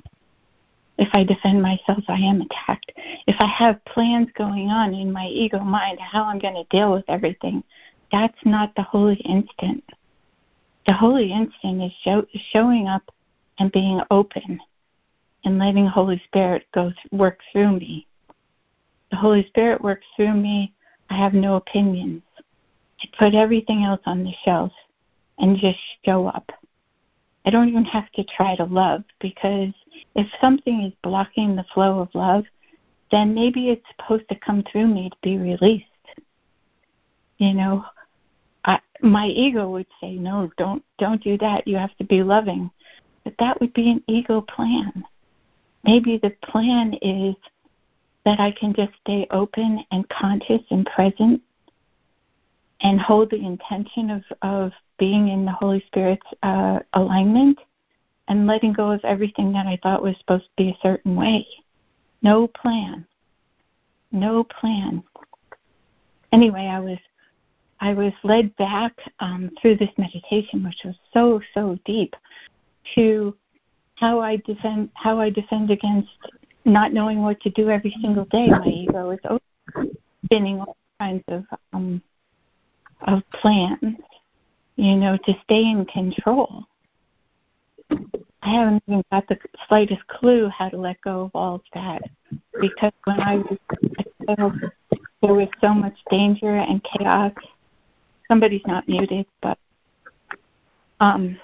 If 0.98 1.08
I 1.12 1.24
defend 1.24 1.62
myself, 1.62 2.04
I 2.06 2.18
am 2.18 2.42
attacked. 2.42 2.92
If 3.26 3.36
I 3.40 3.46
have 3.46 3.84
plans 3.86 4.28
going 4.36 4.68
on 4.68 4.94
in 4.94 5.10
my 5.10 5.26
ego 5.26 5.60
mind 5.60 5.98
how 6.00 6.24
I'm 6.24 6.38
going 6.38 6.54
to 6.54 6.76
deal 6.76 6.92
with 6.92 7.04
everything, 7.08 7.64
that's 8.12 8.44
not 8.44 8.74
the 8.76 8.82
holy 8.82 9.16
instant. 9.16 9.82
The 10.86 10.92
holy 10.92 11.32
instant 11.32 11.82
is 11.82 11.92
show, 12.02 12.26
showing 12.52 12.88
up 12.88 13.02
and 13.58 13.72
being 13.72 14.00
open 14.10 14.60
and 15.44 15.58
letting 15.58 15.84
the 15.84 15.90
Holy 15.90 16.20
Spirit 16.26 16.66
go 16.74 16.92
work 17.10 17.40
through 17.52 17.78
me. 17.78 18.06
The 19.10 19.16
Holy 19.16 19.46
Spirit 19.46 19.82
works 19.82 20.06
through 20.16 20.34
me. 20.34 20.74
I 21.10 21.16
have 21.16 21.34
no 21.34 21.56
opinions. 21.56 22.22
I 23.00 23.06
put 23.18 23.34
everything 23.34 23.84
else 23.84 24.00
on 24.06 24.24
the 24.24 24.32
shelf 24.44 24.72
and 25.38 25.56
just 25.56 25.78
show 26.04 26.26
up. 26.26 26.50
I 27.46 27.50
don't 27.50 27.68
even 27.68 27.84
have 27.84 28.10
to 28.12 28.24
try 28.24 28.56
to 28.56 28.64
love 28.64 29.04
because 29.20 29.72
if 30.14 30.26
something 30.40 30.82
is 30.82 30.92
blocking 31.02 31.54
the 31.54 31.66
flow 31.74 32.00
of 32.00 32.14
love, 32.14 32.44
then 33.10 33.34
maybe 33.34 33.68
it's 33.68 33.84
supposed 33.96 34.28
to 34.30 34.34
come 34.34 34.64
through 34.70 34.86
me 34.86 35.10
to 35.10 35.16
be 35.22 35.36
released. 35.36 35.84
You 37.38 37.52
know, 37.52 37.84
my 39.04 39.26
ego 39.26 39.68
would 39.68 39.86
say, 40.00 40.16
"No, 40.16 40.50
don't 40.56 40.82
don't 40.98 41.22
do 41.22 41.36
that. 41.38 41.68
You 41.68 41.76
have 41.76 41.96
to 41.98 42.04
be 42.04 42.22
loving." 42.22 42.70
But 43.22 43.34
that 43.38 43.60
would 43.60 43.72
be 43.72 43.90
an 43.90 44.02
ego 44.06 44.40
plan. 44.40 45.04
Maybe 45.84 46.18
the 46.18 46.30
plan 46.42 46.94
is 46.94 47.34
that 48.24 48.40
I 48.40 48.52
can 48.52 48.74
just 48.74 48.92
stay 49.00 49.26
open 49.30 49.84
and 49.90 50.08
conscious 50.08 50.62
and 50.70 50.86
present 50.86 51.42
and 52.80 53.00
hold 53.00 53.30
the 53.30 53.44
intention 53.44 54.10
of, 54.10 54.22
of 54.42 54.72
being 54.98 55.28
in 55.28 55.44
the 55.44 55.52
Holy 55.52 55.82
Spirit's 55.86 56.26
uh, 56.42 56.80
alignment 56.94 57.58
and 58.28 58.46
letting 58.46 58.72
go 58.72 58.90
of 58.90 59.04
everything 59.04 59.52
that 59.52 59.66
I 59.66 59.78
thought 59.82 60.02
was 60.02 60.16
supposed 60.18 60.44
to 60.44 60.50
be 60.56 60.70
a 60.70 60.78
certain 60.82 61.16
way. 61.16 61.46
No 62.22 62.46
plan. 62.46 63.06
No 64.12 64.44
plan. 64.44 65.02
Anyway, 66.32 66.66
I 66.66 66.80
was 66.80 66.98
I 67.84 67.92
was 67.92 68.14
led 68.22 68.56
back 68.56 68.94
um, 69.20 69.50
through 69.60 69.76
this 69.76 69.90
meditation, 69.98 70.64
which 70.64 70.80
was 70.86 70.94
so 71.12 71.42
so 71.52 71.78
deep, 71.84 72.16
to 72.94 73.36
how 73.96 74.20
I 74.20 74.36
defend 74.36 74.88
how 74.94 75.20
I 75.20 75.28
defend 75.28 75.70
against 75.70 76.08
not 76.64 76.94
knowing 76.94 77.20
what 77.20 77.42
to 77.42 77.50
do 77.50 77.68
every 77.68 77.94
single 78.00 78.24
day. 78.24 78.48
My 78.48 78.66
ego 78.66 79.10
is 79.10 79.18
spinning 80.24 80.60
all 80.60 80.78
kinds 80.98 81.24
of 81.28 81.44
um, 81.74 82.00
of 83.02 83.22
plans, 83.32 83.98
you 84.76 84.96
know, 84.96 85.18
to 85.18 85.34
stay 85.42 85.64
in 85.68 85.84
control. 85.84 86.64
I 87.90 88.50
haven't 88.50 88.82
even 88.88 89.04
got 89.12 89.28
the 89.28 89.36
slightest 89.68 90.06
clue 90.06 90.48
how 90.48 90.70
to 90.70 90.78
let 90.78 90.98
go 91.02 91.24
of 91.24 91.32
all 91.34 91.56
of 91.56 91.62
that 91.74 92.00
because 92.62 92.92
when 93.04 93.20
I 93.20 93.36
was 93.36 93.58
there 95.22 95.34
was 95.34 95.48
so 95.60 95.72
much 95.72 95.96
danger 96.10 96.56
and 96.56 96.82
chaos. 96.84 97.32
Somebody's 98.34 98.66
not 98.66 98.88
muted, 98.88 99.26
but 99.42 99.56
um, 100.98 101.38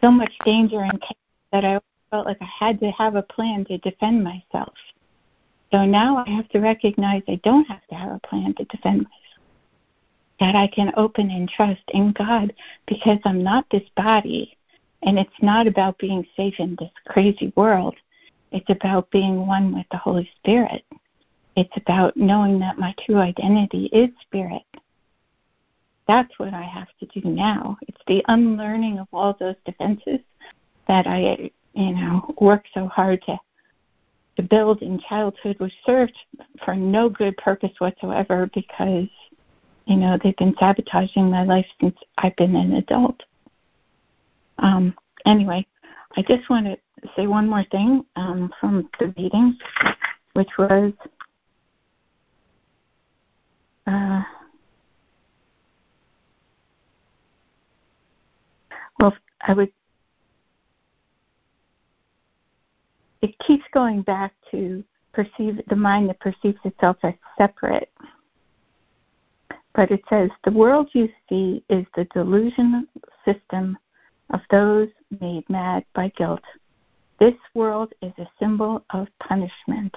so 0.00 0.10
much 0.10 0.32
danger 0.44 0.80
and 0.80 1.00
chaos 1.00 1.14
that 1.52 1.64
I 1.64 1.78
felt 2.10 2.26
like 2.26 2.38
I 2.40 2.48
had 2.58 2.80
to 2.80 2.90
have 2.90 3.14
a 3.14 3.22
plan 3.22 3.64
to 3.66 3.78
defend 3.78 4.24
myself. 4.24 4.74
So 5.70 5.84
now 5.84 6.24
I 6.26 6.30
have 6.30 6.48
to 6.48 6.58
recognize 6.58 7.22
I 7.28 7.40
don't 7.44 7.64
have 7.66 7.86
to 7.90 7.94
have 7.94 8.10
a 8.10 8.26
plan 8.26 8.52
to 8.54 8.64
defend 8.64 9.02
myself. 9.02 9.38
That 10.40 10.56
I 10.56 10.66
can 10.66 10.92
open 10.96 11.30
and 11.30 11.48
trust 11.48 11.84
in 11.90 12.10
God 12.10 12.52
because 12.88 13.20
I'm 13.24 13.44
not 13.44 13.66
this 13.70 13.88
body. 13.96 14.58
And 15.04 15.16
it's 15.16 15.30
not 15.42 15.68
about 15.68 15.96
being 15.98 16.26
safe 16.36 16.54
in 16.58 16.76
this 16.80 16.90
crazy 17.06 17.52
world. 17.54 17.94
It's 18.50 18.68
about 18.68 19.12
being 19.12 19.46
one 19.46 19.72
with 19.72 19.86
the 19.92 19.98
Holy 19.98 20.28
Spirit. 20.38 20.82
It's 21.60 21.76
about 21.76 22.16
knowing 22.16 22.58
that 22.60 22.78
my 22.78 22.94
true 23.04 23.18
identity 23.18 23.90
is 23.92 24.08
spirit. 24.22 24.62
That's 26.08 26.38
what 26.38 26.54
I 26.54 26.62
have 26.62 26.88
to 27.00 27.20
do 27.20 27.28
now. 27.28 27.76
It's 27.86 28.00
the 28.06 28.24
unlearning 28.28 28.98
of 28.98 29.08
all 29.12 29.36
those 29.38 29.56
defenses 29.66 30.20
that 30.88 31.06
I, 31.06 31.50
you 31.74 31.94
know, 31.94 32.34
worked 32.40 32.68
so 32.72 32.86
hard 32.86 33.20
to 33.26 33.38
to 34.36 34.42
build 34.42 34.80
in 34.80 34.98
childhood, 35.06 35.56
which 35.58 35.74
served 35.84 36.16
for 36.64 36.74
no 36.74 37.10
good 37.10 37.36
purpose 37.36 37.72
whatsoever 37.76 38.48
because, 38.54 39.10
you 39.84 39.96
know, 39.96 40.16
they've 40.22 40.36
been 40.36 40.54
sabotaging 40.58 41.30
my 41.30 41.44
life 41.44 41.66
since 41.78 41.96
I've 42.16 42.36
been 42.36 42.56
an 42.56 42.72
adult. 42.72 43.22
Um, 44.60 44.94
anyway, 45.26 45.66
I 46.16 46.22
just 46.22 46.48
want 46.48 46.64
to 46.64 46.78
say 47.16 47.26
one 47.26 47.50
more 47.50 47.64
thing 47.70 48.06
um, 48.16 48.50
from 48.58 48.88
the 48.98 49.12
meeting, 49.18 49.58
which 50.32 50.50
was 50.56 50.94
uh, 53.86 54.22
well, 58.98 59.14
I 59.46 59.52
would. 59.52 59.72
It 63.22 63.38
keeps 63.38 63.64
going 63.72 64.02
back 64.02 64.32
to 64.50 64.82
perceive 65.12 65.60
the 65.68 65.76
mind 65.76 66.08
that 66.08 66.20
perceives 66.20 66.58
itself 66.64 66.96
as 67.02 67.14
separate. 67.36 67.90
But 69.74 69.90
it 69.90 70.02
says 70.08 70.30
the 70.44 70.50
world 70.50 70.88
you 70.92 71.08
see 71.28 71.62
is 71.68 71.86
the 71.94 72.04
delusion 72.06 72.88
system 73.24 73.78
of 74.30 74.40
those 74.50 74.88
made 75.20 75.48
mad 75.48 75.84
by 75.94 76.08
guilt. 76.16 76.42
This 77.18 77.34
world 77.54 77.92
is 78.02 78.12
a 78.18 78.28
symbol 78.38 78.84
of 78.90 79.08
punishment. 79.20 79.94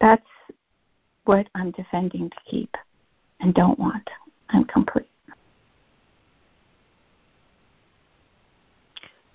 That's 0.00 0.26
what 1.26 1.46
I'm 1.54 1.70
defending 1.72 2.30
to 2.30 2.36
keep 2.48 2.74
and 3.40 3.54
don't 3.54 3.78
want. 3.78 4.08
I'm 4.50 4.64
complete. 4.64 5.08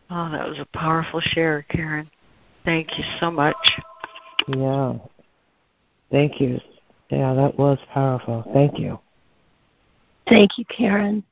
Oh, 0.10 0.30
that 0.32 0.48
was 0.48 0.60
a 0.60 0.78
powerful 0.78 1.22
share, 1.22 1.66
Karen. 1.70 2.10
Thank 2.66 2.98
you 2.98 3.04
so 3.20 3.32
much. 3.32 3.56
Yeah. 4.48 4.96
Thank 6.12 6.42
you. 6.42 6.60
Yeah, 7.10 7.34
that 7.34 7.58
was 7.58 7.80
powerful. 7.94 8.44
Thank 8.54 8.78
you. 8.78 9.00
Thank 10.28 10.58
you, 10.58 10.66
Karen. 10.66 11.24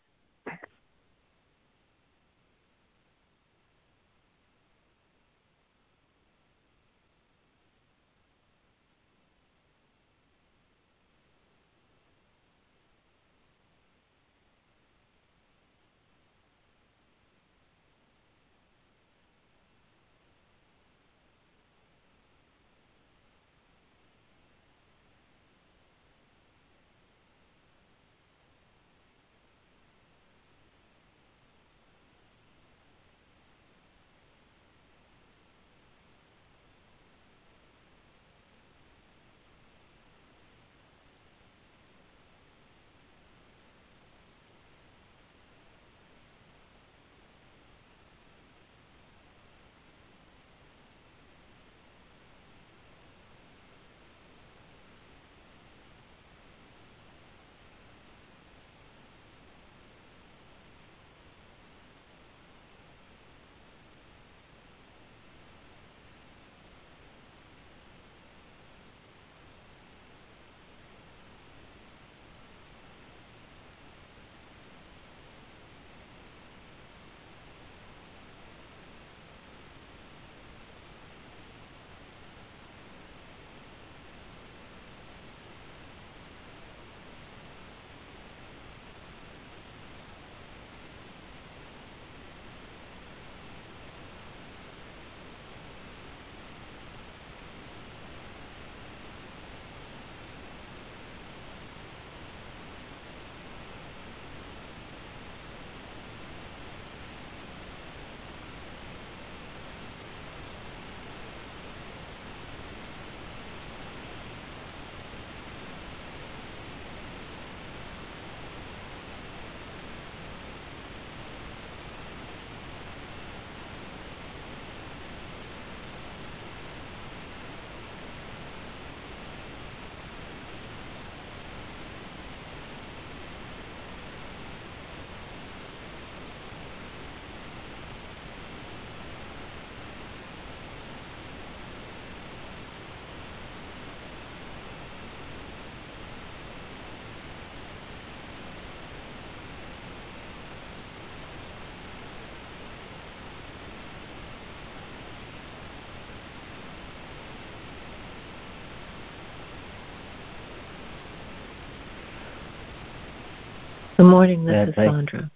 Morning, 164.20 164.44
this 164.44 164.54
Yeah, 164.54 164.66
is 164.68 164.76
thank- 164.76 165.10
Sandra. 165.12 165.32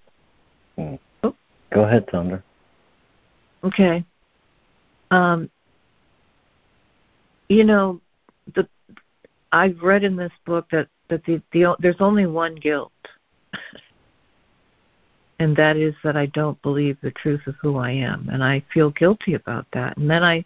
Go 1.72 1.84
ahead, 1.86 2.06
Sandra. 2.12 2.44
Okay. 3.64 4.04
Um, 5.10 5.50
you 7.48 7.64
know, 7.64 8.02
the 8.56 8.68
I've 9.54 9.82
read 9.82 10.04
in 10.04 10.18
this 10.18 10.34
book 10.46 10.68
that 10.72 10.90
that 11.08 11.24
the, 11.26 11.42
the 11.54 11.76
there's 11.80 12.02
only 12.02 12.26
one 12.26 12.56
guilt, 12.56 12.92
and 15.40 15.56
that 15.56 15.78
is 15.78 15.96
that 16.04 16.18
I 16.18 16.26
don't 16.28 16.62
believe 16.62 16.98
the 17.02 17.12
truth 17.12 17.48
of 17.48 17.56
who 17.62 17.78
I 17.78 17.92
am, 17.92 18.28
and 18.32 18.44
I 18.44 18.64
feel 18.74 18.92
guilty 18.92 19.36
about 19.36 19.66
that. 19.72 19.96
And 19.96 20.10
then 20.10 20.24
I 20.24 20.44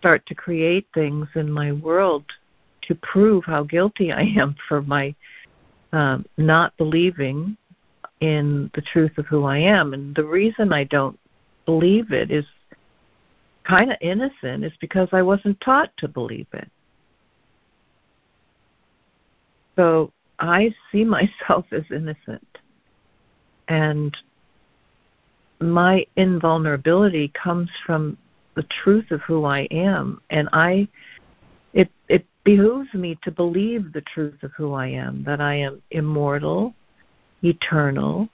start 0.00 0.26
to 0.26 0.34
create 0.34 0.86
things 0.92 1.26
in 1.34 1.50
my 1.50 1.72
world 1.72 2.24
to 2.82 2.94
prove 2.96 3.44
how 3.44 3.62
guilty 3.64 4.12
I 4.12 4.22
am 4.22 4.54
for 4.68 4.82
my 4.82 5.14
um, 5.92 6.26
not 6.36 6.76
believing 6.76 7.56
in 8.20 8.70
the 8.74 8.82
truth 8.82 9.16
of 9.18 9.26
who 9.26 9.44
I 9.44 9.58
am. 9.58 9.94
And 9.94 10.14
the 10.14 10.24
reason 10.24 10.72
I 10.72 10.84
don't 10.84 11.18
believe 11.64 12.12
it 12.12 12.30
is 12.30 12.46
kind 13.64 13.90
of 13.90 13.98
innocent, 14.00 14.64
is 14.64 14.72
because 14.80 15.08
I 15.12 15.22
wasn't 15.22 15.60
taught 15.60 15.90
to 15.98 16.08
believe 16.08 16.46
it. 16.52 16.70
So 19.76 20.12
I 20.38 20.74
see 20.90 21.04
myself 21.18 21.66
as 21.72 21.84
innocent. 21.90 22.46
And 23.68 24.16
my 25.60 26.06
invulnerability 26.16 27.32
comes 27.34 27.68
from 27.84 28.16
the 28.54 28.66
truth 28.82 29.10
of 29.10 29.20
who 29.22 29.44
I 29.44 29.60
am, 29.70 30.20
and 30.30 30.48
I 30.52 30.88
it 31.74 31.90
it 32.08 32.26
behooves 32.48 32.94
me 32.94 33.18
to 33.22 33.30
believe 33.30 33.92
the 33.92 34.00
truth 34.00 34.42
of 34.42 34.50
who 34.56 34.72
I 34.72 34.86
am, 34.86 35.22
that 35.24 35.38
I 35.38 35.56
am 35.56 35.82
immortal, 35.90 36.72
eternal, 37.42 38.26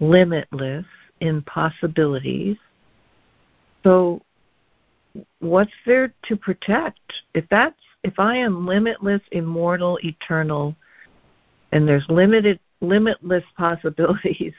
limitless 0.00 0.86
in 1.20 1.42
possibilities. 1.42 2.56
So 3.84 4.22
what's 5.40 5.70
there 5.84 6.14
to 6.28 6.34
protect? 6.34 7.00
If 7.34 7.44
that's 7.50 7.76
if 8.02 8.18
I 8.18 8.36
am 8.36 8.66
limitless, 8.66 9.20
immortal, 9.32 9.98
eternal, 10.02 10.74
and 11.72 11.86
there's 11.86 12.06
limited 12.08 12.58
limitless 12.80 13.44
possibilities 13.58 14.54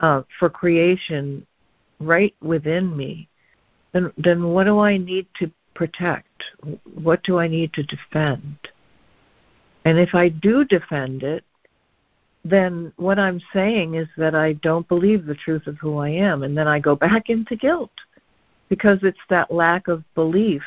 uh, 0.00 0.24
for 0.38 0.50
creation 0.50 1.46
right 2.00 2.34
within 2.42 2.94
me, 2.94 3.30
then 3.94 4.12
then 4.18 4.44
what 4.48 4.64
do 4.64 4.78
I 4.78 4.98
need 4.98 5.26
to 5.38 5.50
protect? 5.74 6.44
What 6.94 7.22
do 7.22 7.38
I 7.38 7.48
need 7.48 7.72
to 7.74 7.82
defend? 7.82 8.56
And 9.84 9.98
if 9.98 10.14
I 10.14 10.28
do 10.28 10.64
defend 10.64 11.22
it, 11.22 11.44
then 12.44 12.92
what 12.96 13.18
I'm 13.18 13.40
saying 13.52 13.94
is 13.94 14.08
that 14.16 14.34
I 14.34 14.54
don't 14.54 14.86
believe 14.88 15.24
the 15.24 15.34
truth 15.34 15.66
of 15.66 15.78
who 15.78 15.98
I 15.98 16.10
am, 16.10 16.42
and 16.42 16.56
then 16.56 16.68
I 16.68 16.78
go 16.78 16.94
back 17.06 17.30
into 17.30 17.56
guilt 17.56 17.92
because 18.68 18.98
it's 19.02 19.18
that 19.30 19.52
lack 19.52 19.88
of 19.88 20.02
belief. 20.14 20.62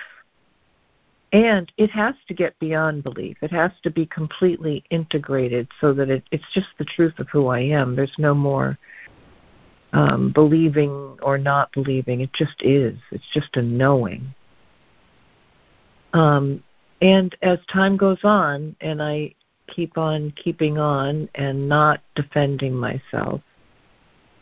And 1.34 1.70
it 1.78 1.92
has 1.92 2.16
to 2.30 2.34
get 2.34 2.58
beyond 2.60 3.04
belief. 3.04 3.38
It 3.42 3.52
has 3.52 3.72
to 3.84 3.92
be 3.92 4.06
completely 4.06 4.84
integrated 4.92 5.68
so 5.82 5.94
that 5.94 6.10
it, 6.10 6.24
it's 6.32 6.46
just 6.54 6.68
the 6.80 6.86
truth 6.86 7.20
of 7.20 7.28
who 7.30 7.48
I 7.48 7.60
am. 7.60 7.96
There's 7.96 8.16
no 8.18 8.34
more 8.34 8.78
um, 9.92 10.32
believing 10.32 11.18
or 11.22 11.38
not 11.38 11.72
believing. 11.74 12.22
It 12.22 12.32
just 12.34 12.62
is. 12.62 12.98
It's 13.12 13.30
just 13.34 13.58
a 13.58 13.62
knowing. 13.62 14.34
Um, 16.18 16.64
and 17.02 17.36
as 17.44 17.60
time 17.72 17.96
goes 17.96 18.18
on, 18.24 18.76
and 18.82 19.04
I 19.04 19.36
keep 19.68 20.00
on 20.00 20.32
keeping 20.32 20.80
on 20.80 21.30
and 21.36 21.70
not 21.70 22.02
defending 22.16 22.74
myself, 22.74 23.42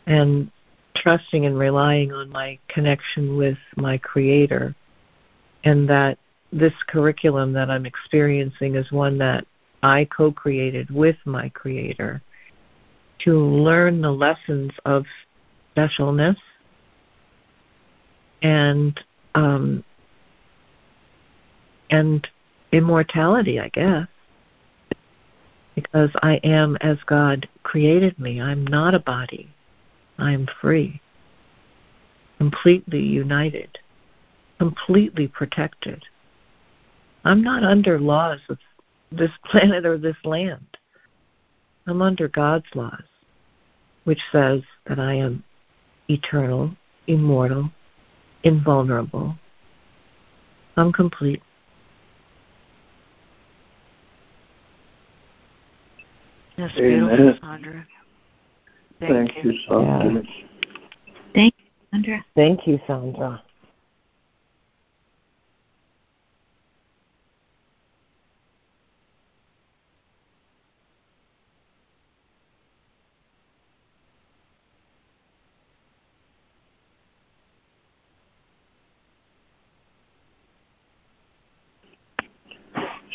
and 0.06 0.50
trusting 0.94 1.44
and 1.44 1.58
relying 1.58 2.12
on 2.12 2.30
my 2.30 2.58
connection 2.68 3.36
with 3.36 3.58
my 3.76 3.98
Creator, 3.98 4.74
and 5.64 5.86
that 5.90 6.18
this 6.50 6.72
curriculum 6.86 7.52
that 7.52 7.68
I'm 7.68 7.84
experiencing 7.84 8.76
is 8.76 8.90
one 8.90 9.18
that 9.18 9.46
I 9.82 10.06
co 10.06 10.32
created 10.32 10.88
with 10.90 11.16
my 11.26 11.50
Creator 11.50 12.22
to 13.24 13.38
learn 13.38 14.00
the 14.00 14.10
lessons 14.10 14.72
of 14.86 15.04
specialness 15.76 16.38
and 18.40 18.98
um, 19.34 19.84
and 21.90 22.26
immortality, 22.72 23.60
I 23.60 23.68
guess, 23.68 24.06
because 25.74 26.10
I 26.22 26.36
am 26.42 26.76
as 26.80 26.98
God 27.06 27.48
created 27.62 28.18
me. 28.18 28.40
I'm 28.40 28.66
not 28.66 28.94
a 28.94 28.98
body. 28.98 29.48
I 30.18 30.32
am 30.32 30.48
free, 30.60 31.00
completely 32.38 33.02
united, 33.02 33.78
completely 34.58 35.28
protected. 35.28 36.02
I'm 37.24 37.42
not 37.42 37.62
under 37.62 38.00
laws 38.00 38.40
of 38.48 38.58
this 39.12 39.30
planet 39.44 39.84
or 39.84 39.98
this 39.98 40.16
land. 40.24 40.66
I'm 41.86 42.02
under 42.02 42.28
God's 42.28 42.66
laws, 42.74 43.04
which 44.04 44.20
says 44.32 44.62
that 44.86 44.98
I 44.98 45.14
am 45.14 45.44
eternal, 46.08 46.74
immortal, 47.06 47.70
invulnerable. 48.42 49.36
I'm 50.76 50.92
complete. 50.92 51.42
That's 56.56 56.74
beautiful, 56.74 57.38
Sandra. 57.42 57.86
Thank, 58.98 59.12
Thank 59.34 59.44
you, 59.44 59.52
you 59.52 59.58
Sandra. 59.68 60.22
Yeah. 60.22 60.30
Thank 61.34 61.54
you, 61.58 61.64
Sandra. 61.92 62.24
Thank 62.34 62.66
you, 62.66 62.80
Sandra. 62.86 63.42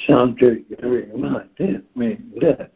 Sandra, 0.07 0.55
you 0.55 0.77
reminded 0.81 1.85
me 1.95 2.17
that 2.41 2.71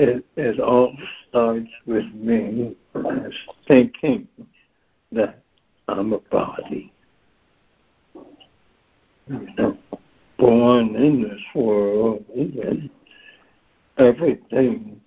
it, 0.00 0.24
it 0.36 0.58
all 0.58 0.96
starts 1.28 1.68
with 1.84 2.06
me 2.14 2.74
thinking 3.68 4.26
that 5.12 5.42
I'm 5.88 6.14
a 6.14 6.18
body. 6.18 6.90
Know, 9.28 9.76
born 10.38 10.96
in 10.96 11.22
this 11.22 11.40
world, 11.54 12.24
and 12.34 12.88
everything 13.98 15.00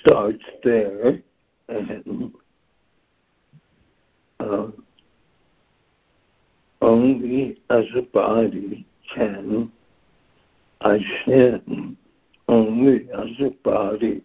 starts 0.00 0.44
there, 0.62 1.18
and 1.68 2.32
um, 4.38 4.84
only 6.82 7.58
as 7.70 7.86
a 7.96 8.02
body 8.02 8.86
can 9.14 9.72
I 10.82 10.98
sin. 11.24 11.96
Only 12.52 13.08
as 13.14 13.30
a 13.40 13.48
body 13.64 14.20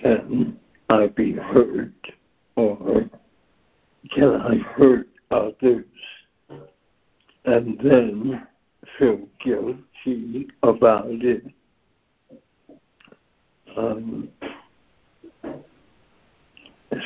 can 0.00 0.58
I 0.88 1.08
be 1.08 1.32
hurt 1.32 1.92
or 2.54 3.10
can 4.14 4.40
I 4.40 4.56
hurt 4.56 5.08
others 5.30 5.84
and 7.44 7.78
then 7.84 8.46
feel 8.98 9.28
guilty 9.44 10.48
about 10.62 11.04
it. 11.10 11.44
Um, 13.76 14.30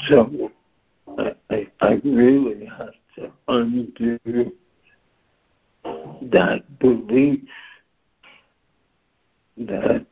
so 0.09 0.53
I, 1.19 1.67
I 1.81 2.01
really 2.05 2.65
have 2.67 2.95
to 3.17 3.33
undo 3.49 4.53
that 6.31 6.79
belief 6.79 7.41
that 9.61 10.07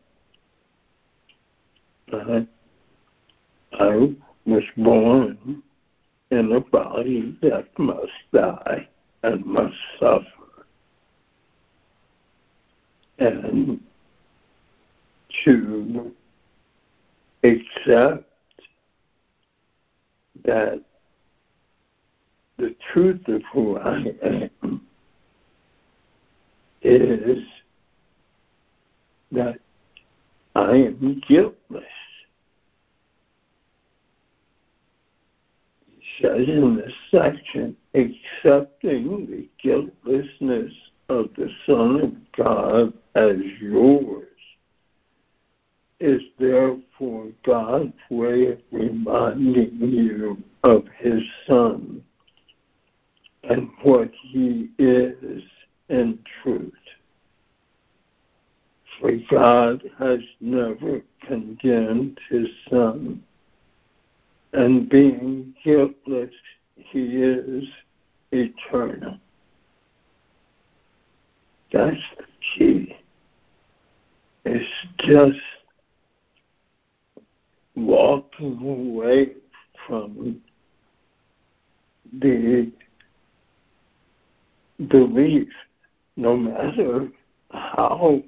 I 3.72 4.14
was 4.44 4.64
born 4.76 5.62
in 6.30 6.52
a 6.52 6.60
body 6.60 7.36
that 7.42 7.66
must 7.78 8.12
die 8.32 8.86
and 9.22 9.44
must 9.44 9.76
suffer. 9.98 10.24
And 13.18 13.80
to 15.44 16.12
accept 17.42 18.30
that 20.44 20.82
the 22.58 22.74
truth 22.92 23.26
of 23.28 23.42
who 23.52 23.78
I 23.78 24.04
am 24.22 24.82
is 26.82 27.44
that 29.32 29.58
I 30.54 30.70
am 30.72 31.22
guiltless. 31.28 31.84
It 35.92 36.22
says 36.22 36.48
in 36.48 36.76
this 36.76 36.92
section, 37.10 37.76
accepting 37.94 39.26
the 39.26 39.48
guiltlessness 39.62 40.72
of 41.08 41.28
the 41.36 41.50
Son 41.66 42.00
of 42.00 42.12
God 42.36 42.92
as 43.14 43.36
yours 43.60 44.26
is 46.00 46.22
therefore 46.38 47.28
God's 47.44 47.92
way 48.10 48.46
of 48.52 48.58
reminding 48.70 49.78
you 49.80 50.42
of 50.62 50.84
his 50.98 51.22
Son 51.46 52.02
and 53.44 53.68
what 53.82 54.10
he 54.22 54.70
is 54.78 55.42
in 55.88 56.18
truth. 56.42 56.72
For 59.00 59.12
God 59.30 59.82
has 59.98 60.20
never 60.40 61.02
condemned 61.26 62.18
his 62.30 62.48
Son, 62.68 63.22
and 64.52 64.88
being 64.88 65.54
guiltless, 65.64 66.32
he 66.74 67.22
is 67.22 67.64
eternal. 68.32 69.18
That's 71.72 72.00
the 72.16 72.24
key. 72.56 72.96
It's 74.44 74.66
just 75.00 75.38
walking 77.76 78.58
away 78.62 79.32
from 79.86 80.40
the 82.20 82.72
belief, 84.88 85.48
no 86.16 86.36
matter 86.36 87.08
how 87.50 88.22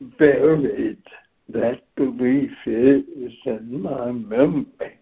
buried 0.00 1.02
that 1.48 1.82
belief 1.96 2.50
is 2.66 3.32
in 3.44 3.82
my 3.82 4.10
memory, 4.10 4.98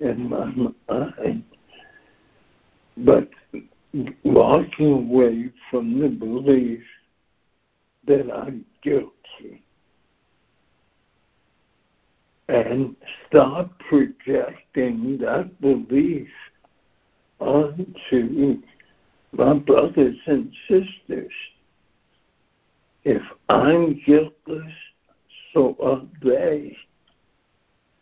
in 0.00 0.28
my 0.28 0.52
mind. 0.88 1.44
But 2.96 3.28
walking 4.24 4.92
away 4.92 5.52
from 5.70 6.00
the 6.00 6.08
belief 6.08 6.82
that 8.06 8.30
I'm 8.32 8.64
guilty 8.82 9.62
and 12.48 12.96
stop 13.26 13.78
projecting 13.88 15.18
that 15.18 15.60
belief 15.60 16.28
onto 17.38 18.62
my 19.32 19.54
brothers 19.54 20.16
and 20.26 20.50
sisters. 20.66 21.32
If 23.10 23.22
I'm 23.48 24.02
guiltless, 24.04 24.70
so 25.54 25.74
are 25.82 26.02
they. 26.22 26.76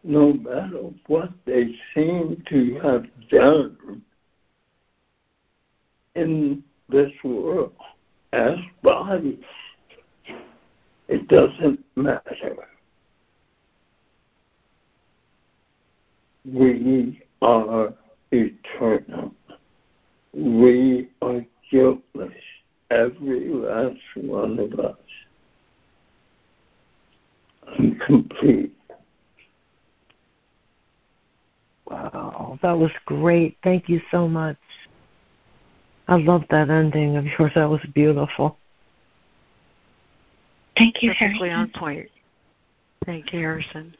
No 0.02 0.32
matter 0.32 0.90
what 1.06 1.30
they 1.44 1.76
seem 1.94 2.42
to 2.48 2.80
have 2.82 3.06
done 3.30 4.02
in 6.16 6.64
this 6.88 7.12
world 7.22 7.76
as 8.32 8.58
bodies, 8.82 9.44
it 11.06 11.28
doesn't 11.28 11.84
matter. 11.94 12.56
We 16.44 17.22
are 17.42 17.94
eternal. 18.32 19.32
We 20.32 21.10
are 21.22 21.46
guiltless, 21.70 22.34
every 22.90 23.48
last 23.48 23.96
one 24.16 24.58
of 24.58 24.78
us. 24.78 24.96
I'm 27.78 27.98
complete. 28.06 28.72
Wow, 31.90 32.58
that 32.62 32.72
was 32.72 32.90
great. 33.04 33.56
Thank 33.62 33.88
you 33.88 34.00
so 34.10 34.26
much. 34.28 34.56
I 36.08 36.16
love 36.16 36.44
that 36.50 36.70
ending 36.70 37.16
of 37.16 37.24
yours. 37.38 37.52
That 37.54 37.68
was 37.68 37.80
beautiful. 37.94 38.58
Thank 40.76 41.02
you, 41.02 41.10
Perfectly 41.10 41.48
Harrison. 41.48 41.74
on 41.74 41.80
point. 41.80 42.08
Thank 43.04 43.32
you, 43.32 43.40
Harrison. 43.40 43.96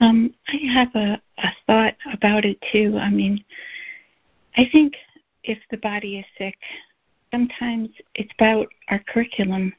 Um, 0.00 0.32
I 0.48 0.56
have 0.72 0.94
a, 0.94 1.20
a 1.38 1.48
thought 1.66 1.94
about 2.12 2.44
it 2.44 2.58
too. 2.72 2.96
I 3.00 3.10
mean, 3.10 3.44
I 4.56 4.68
think 4.70 4.94
if 5.44 5.58
the 5.70 5.76
body 5.78 6.18
is 6.18 6.26
sick, 6.36 6.56
sometimes 7.30 7.88
it's 8.14 8.32
about 8.38 8.68
our 8.88 9.00
curriculum. 9.08 9.72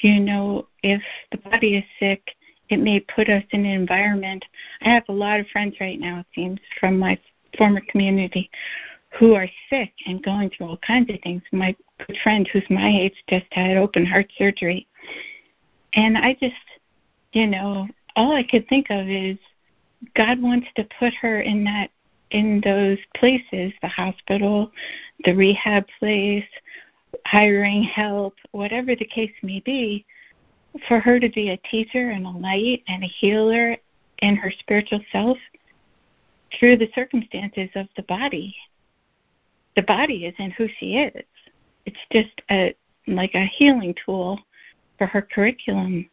You 0.00 0.20
know, 0.20 0.66
if 0.82 1.02
the 1.30 1.38
body 1.38 1.76
is 1.76 1.84
sick, 1.98 2.34
it 2.68 2.78
may 2.78 3.00
put 3.00 3.28
us 3.28 3.44
in 3.50 3.60
an 3.60 3.72
environment. 3.72 4.44
I 4.82 4.90
have 4.90 5.04
a 5.08 5.12
lot 5.12 5.40
of 5.40 5.46
friends 5.48 5.76
right 5.80 6.00
now, 6.00 6.20
it 6.20 6.26
seems, 6.34 6.60
from 6.80 6.98
my 6.98 7.18
former 7.56 7.82
community 7.88 8.50
who 9.18 9.34
are 9.34 9.48
sick 9.70 9.92
and 10.06 10.22
going 10.22 10.50
through 10.50 10.68
all 10.68 10.76
kinds 10.78 11.10
of 11.10 11.20
things. 11.22 11.42
My 11.52 11.76
good 12.04 12.16
friend 12.22 12.48
who's 12.52 12.64
my 12.68 12.88
age 12.88 13.14
just 13.28 13.46
had 13.52 13.76
open 13.76 14.04
heart 14.04 14.30
surgery. 14.36 14.88
And 15.94 16.18
I 16.18 16.34
just, 16.34 16.54
you 17.32 17.46
know, 17.46 17.86
all 18.16 18.32
I 18.32 18.42
could 18.42 18.68
think 18.68 18.86
of 18.90 19.08
is 19.08 19.38
God 20.16 20.42
wants 20.42 20.66
to 20.76 20.86
put 20.98 21.14
her 21.14 21.40
in 21.42 21.64
that 21.64 21.90
in 22.34 22.60
those 22.64 22.98
places, 23.16 23.72
the 23.80 23.88
hospital, 23.88 24.72
the 25.24 25.32
rehab 25.32 25.86
place, 26.00 26.44
hiring 27.26 27.84
help, 27.84 28.34
whatever 28.50 28.96
the 28.96 29.04
case 29.04 29.32
may 29.44 29.60
be, 29.60 30.04
for 30.88 30.98
her 30.98 31.20
to 31.20 31.30
be 31.30 31.50
a 31.50 31.56
teacher 31.58 32.10
and 32.10 32.26
a 32.26 32.30
light 32.30 32.82
and 32.88 33.04
a 33.04 33.06
healer 33.06 33.76
in 34.18 34.34
her 34.34 34.50
spiritual 34.50 35.00
self 35.12 35.38
through 36.58 36.76
the 36.76 36.90
circumstances 36.92 37.70
of 37.76 37.86
the 37.96 38.02
body. 38.02 38.54
The 39.76 39.82
body 39.82 40.26
isn't 40.26 40.52
who 40.52 40.66
she 40.78 40.96
is. 40.96 41.24
It's 41.86 41.96
just 42.10 42.42
a 42.50 42.74
like 43.06 43.34
a 43.34 43.46
healing 43.46 43.94
tool 44.04 44.40
for 44.98 45.06
her 45.06 45.22
curriculum. 45.22 46.10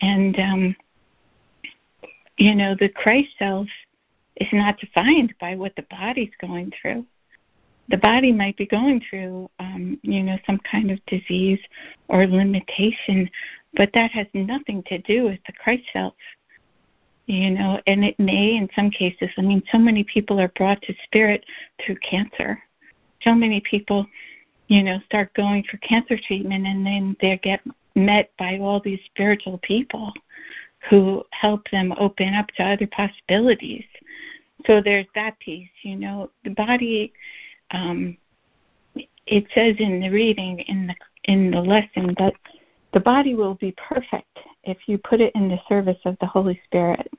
And 0.00 0.36
um 0.40 0.76
you 2.38 2.56
know, 2.56 2.74
the 2.78 2.88
Christ 2.88 3.30
self 3.38 3.68
is 4.36 4.48
not 4.52 4.78
defined 4.78 5.34
by 5.40 5.54
what 5.54 5.74
the 5.76 5.86
body's 5.90 6.32
going 6.40 6.72
through. 6.80 7.04
The 7.88 7.96
body 7.98 8.32
might 8.32 8.56
be 8.56 8.66
going 8.66 9.00
through, 9.08 9.48
um, 9.60 9.98
you 10.02 10.22
know, 10.22 10.38
some 10.44 10.58
kind 10.70 10.90
of 10.90 11.04
disease 11.06 11.60
or 12.08 12.26
limitation, 12.26 13.30
but 13.74 13.90
that 13.94 14.10
has 14.10 14.26
nothing 14.34 14.82
to 14.84 14.98
do 15.02 15.24
with 15.24 15.38
the 15.46 15.52
Christ 15.52 15.84
self. 15.92 16.14
You 17.26 17.50
know, 17.50 17.80
and 17.86 18.04
it 18.04 18.18
may, 18.18 18.56
in 18.56 18.68
some 18.74 18.90
cases, 18.90 19.30
I 19.36 19.42
mean, 19.42 19.62
so 19.72 19.78
many 19.78 20.04
people 20.04 20.40
are 20.40 20.52
brought 20.56 20.80
to 20.82 20.94
spirit 21.04 21.44
through 21.84 21.96
cancer. 21.96 22.62
So 23.22 23.34
many 23.34 23.60
people, 23.60 24.06
you 24.68 24.82
know, 24.82 24.98
start 25.06 25.34
going 25.34 25.64
for 25.64 25.76
cancer 25.78 26.16
treatment 26.16 26.66
and 26.66 26.86
then 26.86 27.16
they 27.20 27.36
get 27.38 27.60
met 27.96 28.30
by 28.38 28.58
all 28.58 28.80
these 28.80 29.00
spiritual 29.06 29.58
people 29.58 30.12
who 30.88 31.24
help 31.30 31.68
them 31.70 31.92
open 31.98 32.34
up 32.34 32.48
to 32.48 32.62
other 32.62 32.86
possibilities. 32.86 33.84
So 34.66 34.80
there's 34.80 35.06
that 35.14 35.38
piece, 35.38 35.68
you 35.82 35.96
know. 35.96 36.30
The 36.44 36.50
body 36.50 37.12
um 37.72 38.16
it 39.26 39.44
says 39.54 39.76
in 39.78 40.00
the 40.00 40.10
reading 40.10 40.60
in 40.60 40.86
the 40.86 40.94
in 41.24 41.50
the 41.50 41.60
lesson 41.60 42.14
that 42.18 42.34
the 42.92 43.00
body 43.00 43.34
will 43.34 43.54
be 43.54 43.72
perfect 43.72 44.38
if 44.64 44.78
you 44.86 44.98
put 44.98 45.20
it 45.20 45.34
in 45.34 45.48
the 45.48 45.58
service 45.68 45.98
of 46.04 46.16
the 46.20 46.26
Holy 46.26 46.60
Spirit. 46.64 47.10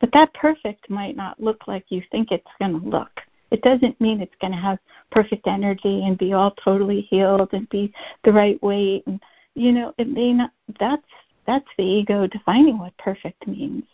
But 0.00 0.12
that 0.12 0.34
perfect 0.34 0.90
might 0.90 1.16
not 1.16 1.40
look 1.40 1.66
like 1.66 1.86
you 1.88 2.02
think 2.10 2.30
it's 2.30 2.46
going 2.58 2.80
to 2.80 2.88
look. 2.88 3.20
It 3.50 3.62
doesn't 3.62 4.00
mean 4.00 4.20
it's 4.20 4.34
going 4.40 4.52
to 4.52 4.58
have 4.58 4.78
perfect 5.10 5.46
energy 5.46 6.04
and 6.04 6.18
be 6.18 6.32
all 6.32 6.52
totally 6.62 7.00
healed 7.02 7.50
and 7.52 7.68
be 7.70 7.92
the 8.24 8.32
right 8.32 8.62
weight 8.62 9.04
and 9.06 9.20
you 9.54 9.72
know, 9.72 9.92
it 9.98 10.08
may 10.08 10.32
not 10.32 10.52
that's 10.78 11.02
that's 11.48 11.66
the 11.78 11.84
ego 11.84 12.26
defining 12.26 12.78
what 12.78 12.96
perfect 12.98 13.46
means, 13.46 13.84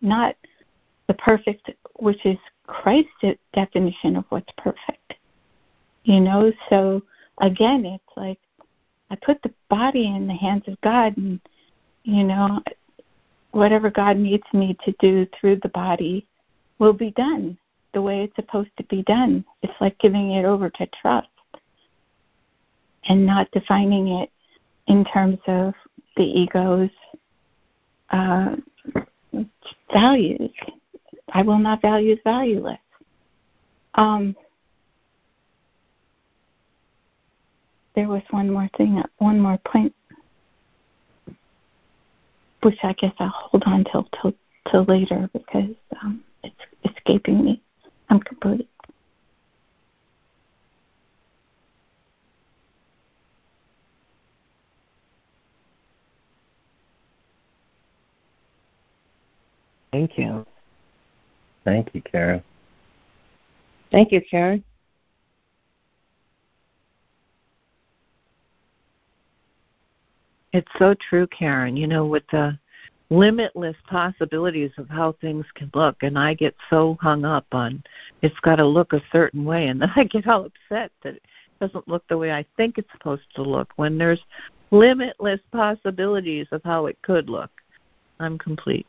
not 0.00 0.34
the 1.08 1.14
perfect, 1.14 1.70
which 1.96 2.24
is 2.24 2.38
Christ's 2.66 3.38
definition 3.52 4.16
of 4.16 4.24
what's 4.30 4.50
perfect. 4.56 5.14
You 6.04 6.20
know, 6.20 6.50
so 6.70 7.02
again, 7.38 7.84
it's 7.84 8.16
like 8.16 8.38
I 9.10 9.16
put 9.16 9.42
the 9.42 9.52
body 9.68 10.06
in 10.06 10.26
the 10.26 10.32
hands 10.32 10.64
of 10.68 10.80
God, 10.80 11.14
and 11.18 11.38
you 12.04 12.24
know, 12.24 12.62
whatever 13.50 13.90
God 13.90 14.16
needs 14.16 14.46
me 14.54 14.74
to 14.82 14.92
do 14.98 15.26
through 15.38 15.56
the 15.56 15.68
body 15.68 16.26
will 16.78 16.94
be 16.94 17.10
done 17.10 17.58
the 17.92 18.00
way 18.00 18.24
it's 18.24 18.36
supposed 18.36 18.70
to 18.78 18.84
be 18.84 19.02
done. 19.02 19.44
It's 19.60 19.80
like 19.82 19.98
giving 19.98 20.30
it 20.30 20.46
over 20.46 20.70
to 20.70 20.86
trust 21.02 21.28
and 23.04 23.26
not 23.26 23.50
defining 23.50 24.08
it 24.08 24.30
in 24.86 25.04
terms 25.04 25.38
of 25.46 25.74
the 26.16 26.22
ego's 26.22 26.90
uh, 28.10 28.56
values. 29.92 30.50
I 31.32 31.42
will 31.42 31.58
not 31.58 31.80
value 31.82 32.16
valueless. 32.24 32.78
Um, 33.94 34.36
there 37.94 38.08
was 38.08 38.22
one 38.30 38.50
more 38.50 38.68
thing, 38.76 39.02
one 39.18 39.38
more 39.38 39.58
point, 39.64 39.94
which 42.62 42.78
I 42.82 42.92
guess 42.94 43.12
I'll 43.18 43.28
hold 43.28 43.64
on 43.66 43.84
till 43.84 44.08
till, 44.20 44.34
till 44.70 44.84
later 44.84 45.28
because 45.32 45.74
um, 46.02 46.22
it's 46.42 46.54
escaping 46.84 47.44
me. 47.44 47.62
I'm 48.08 48.20
complete. 48.20 48.68
Thank 59.92 60.16
you. 60.16 60.46
Thank 61.64 61.94
you, 61.94 62.02
Karen. 62.02 62.42
Thank 63.90 64.10
you, 64.10 64.22
Karen. 64.28 64.64
It's 70.52 70.70
so 70.78 70.94
true, 71.08 71.26
Karen. 71.26 71.76
You 71.76 71.86
know, 71.86 72.06
with 72.06 72.24
the 72.30 72.58
limitless 73.10 73.76
possibilities 73.86 74.70
of 74.78 74.88
how 74.88 75.12
things 75.20 75.44
can 75.54 75.70
look, 75.74 76.02
and 76.02 76.18
I 76.18 76.32
get 76.32 76.56
so 76.70 76.96
hung 77.00 77.26
up 77.26 77.46
on 77.52 77.82
it's 78.22 78.38
got 78.40 78.56
to 78.56 78.66
look 78.66 78.94
a 78.94 79.02
certain 79.12 79.44
way, 79.44 79.68
and 79.68 79.80
then 79.82 79.92
I 79.94 80.04
get 80.04 80.26
all 80.26 80.46
upset 80.46 80.90
that 81.02 81.16
it 81.16 81.22
doesn't 81.60 81.86
look 81.86 82.04
the 82.08 82.18
way 82.18 82.32
I 82.32 82.44
think 82.56 82.78
it's 82.78 82.90
supposed 82.92 83.26
to 83.34 83.42
look 83.42 83.70
when 83.76 83.98
there's 83.98 84.22
limitless 84.70 85.40
possibilities 85.52 86.46
of 86.50 86.62
how 86.64 86.86
it 86.86 86.96
could 87.02 87.28
look. 87.28 87.50
I'm 88.18 88.38
complete. 88.38 88.86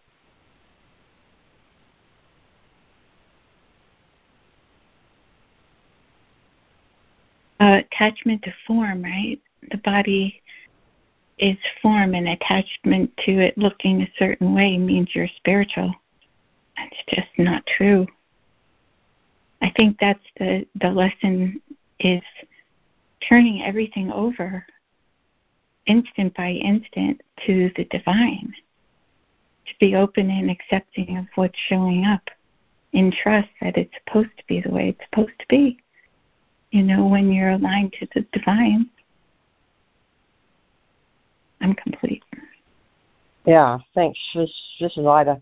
Attachment 7.64 8.44
to 8.44 8.54
form, 8.68 9.04
right? 9.04 9.40
The 9.72 9.78
body 9.78 10.42
is 11.38 11.58
form, 11.82 12.14
and 12.14 12.28
attachment 12.28 13.16
to 13.26 13.32
it 13.40 13.58
looking 13.58 14.02
a 14.02 14.12
certain 14.18 14.54
way 14.54 14.78
means 14.78 15.16
you're 15.16 15.28
spiritual. 15.38 15.94
That's 16.76 16.98
just 17.08 17.30
not 17.38 17.66
true. 17.66 18.08
I 19.62 19.72
think 19.78 19.98
that's 20.00 20.26
the 20.38 20.68
the 20.82 20.90
lesson 20.90 21.62
is 22.00 22.22
turning 23.28 23.64
everything 23.64 24.12
over 24.12 24.66
instant 25.86 26.36
by 26.36 26.52
instant 26.52 27.22
to 27.46 27.72
the 27.76 27.86
divine 27.86 28.54
to 29.66 29.74
be 29.80 29.96
open 29.96 30.30
and 30.30 30.50
accepting 30.50 31.18
of 31.18 31.26
what's 31.36 31.58
showing 31.70 32.06
up 32.06 32.30
in 32.92 33.12
trust 33.12 33.50
that 33.62 33.78
it's 33.78 33.94
supposed 34.06 34.36
to 34.38 34.44
be 34.48 34.60
the 34.62 34.70
way 34.70 34.90
it's 34.90 35.04
supposed 35.10 35.38
to 35.40 35.46
be 35.48 35.80
you 36.74 36.82
know 36.82 37.06
when 37.06 37.32
you're 37.32 37.52
aligned 37.52 37.94
to 37.94 38.08
the 38.16 38.26
divine. 38.34 38.90
I'm 41.62 41.76
complete. 41.76 42.24
Yeah 43.46 43.78
thanks. 43.94 44.20
This, 44.34 44.52
this 44.80 44.98
is 44.98 45.06
Ida. 45.06 45.42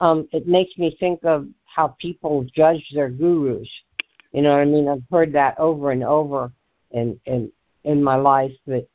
Um, 0.00 0.28
it 0.32 0.48
makes 0.48 0.76
me 0.76 0.96
think 0.98 1.24
of 1.24 1.46
how 1.64 1.94
people 2.00 2.44
judge 2.54 2.84
their 2.92 3.08
gurus. 3.08 3.68
You 4.32 4.42
know 4.42 4.50
what 4.50 4.60
i 4.60 4.64
mean? 4.64 4.88
I've 4.88 5.04
heard 5.10 5.32
that 5.34 5.58
over 5.58 5.92
and 5.92 6.02
over 6.02 6.52
in 6.90 7.18
in 7.26 7.50
in 7.84 8.02
my 8.02 8.16
life 8.16 8.52
but 8.66 8.86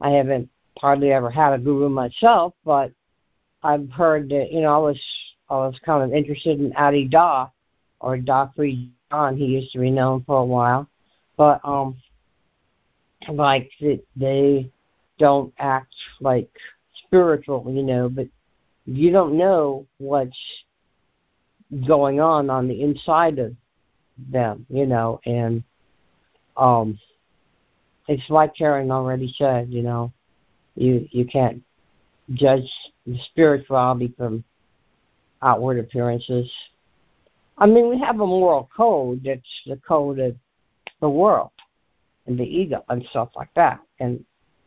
I 0.00 0.10
haven't 0.10 0.48
hardly 0.78 1.12
ever 1.12 1.30
had 1.30 1.52
a 1.52 1.58
guru 1.58 1.88
myself, 1.88 2.54
but 2.64 2.92
I've 3.62 3.90
heard 3.90 4.30
that 4.30 4.52
you 4.52 4.62
know 4.62 4.74
I 4.74 4.78
was 4.78 5.00
I 5.50 5.54
was 5.56 5.78
kind 5.84 6.02
of 6.02 6.16
interested 6.16 6.60
in 6.60 6.72
Adi 6.76 7.06
Da 7.06 7.50
or 8.00 8.16
Dr. 8.16 8.70
John. 9.10 9.36
He 9.36 9.44
used 9.44 9.72
to 9.72 9.80
be 9.80 9.90
known 9.90 10.24
for 10.24 10.38
a 10.38 10.44
while, 10.44 10.88
but 11.36 11.60
um, 11.64 11.96
like 13.28 13.70
that 13.80 14.00
they 14.16 14.70
don't 15.18 15.52
act 15.58 15.94
like 16.20 16.50
spiritual, 17.04 17.64
you 17.68 17.82
know, 17.82 18.08
but 18.08 18.28
you 18.84 19.10
don't 19.10 19.36
know 19.36 19.86
what's 19.98 20.38
going 21.86 22.20
on 22.20 22.50
on 22.50 22.68
the 22.68 22.82
inside 22.82 23.38
of 23.38 23.54
them, 24.30 24.64
you 24.68 24.86
know, 24.86 25.20
and 25.26 25.62
um 26.56 26.98
it's 28.08 28.30
like 28.30 28.54
Karen 28.54 28.90
already 28.90 29.34
said, 29.36 29.68
you 29.70 29.82
know, 29.82 30.12
you 30.76 31.08
you 31.10 31.24
can't 31.24 31.62
judge 32.34 32.70
the 33.06 33.18
spirituality 33.30 34.12
from 34.16 34.44
outward 35.42 35.78
appearances. 35.78 36.50
I 37.58 37.66
mean, 37.66 37.88
we 37.88 37.98
have 38.00 38.16
a 38.16 38.26
moral 38.26 38.68
code 38.76 39.22
that's 39.24 39.42
the 39.66 39.76
code 39.76 40.18
of 40.18 40.36
the 41.00 41.08
world 41.08 41.50
and 42.26 42.38
the 42.38 42.44
ego 42.44 42.84
and 42.88 43.04
stuff 43.10 43.30
like 43.36 43.52
that. 43.54 43.80
And 44.00 44.24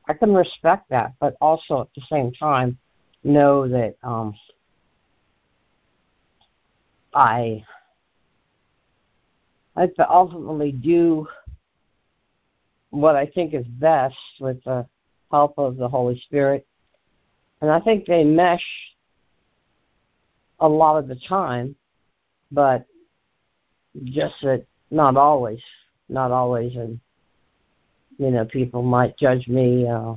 I 0.08 0.14
can 0.14 0.34
respect 0.34 0.90
that, 0.90 1.14
but 1.20 1.36
also 1.42 1.82
at 1.82 1.88
the 1.96 2.02
same 2.10 2.32
time 2.34 2.78
know 3.24 3.68
that 3.68 3.96
um, 4.04 4.34
I 7.14 7.64
I 9.76 9.82
have 9.82 9.96
to 9.96 10.10
ultimately 10.10 10.72
do 10.72 11.28
what 12.90 13.16
I 13.16 13.26
think 13.26 13.54
is 13.54 13.66
best 13.66 14.18
with 14.40 14.64
the 14.64 14.86
help 15.32 15.54
of 15.58 15.78
the 15.78 15.88
Holy 15.88 16.20
Spirit. 16.20 16.68
And 17.62 17.70
I 17.70 17.80
think 17.80 18.06
they 18.06 18.24
mesh 18.24 18.66
a 20.60 20.68
lot 20.68 20.98
of 20.98 21.08
the 21.08 21.16
time, 21.28 21.76
but 22.52 22.86
just 24.06 24.36
that 24.42 24.66
not 24.92 25.18
always, 25.18 25.62
not 26.10 26.32
always. 26.32 26.76
And, 26.76 27.00
you 28.18 28.32
know, 28.32 28.46
people 28.46 28.82
might 28.82 29.18
judge 29.18 29.48
me. 29.48 29.88
Uh, 29.88 30.16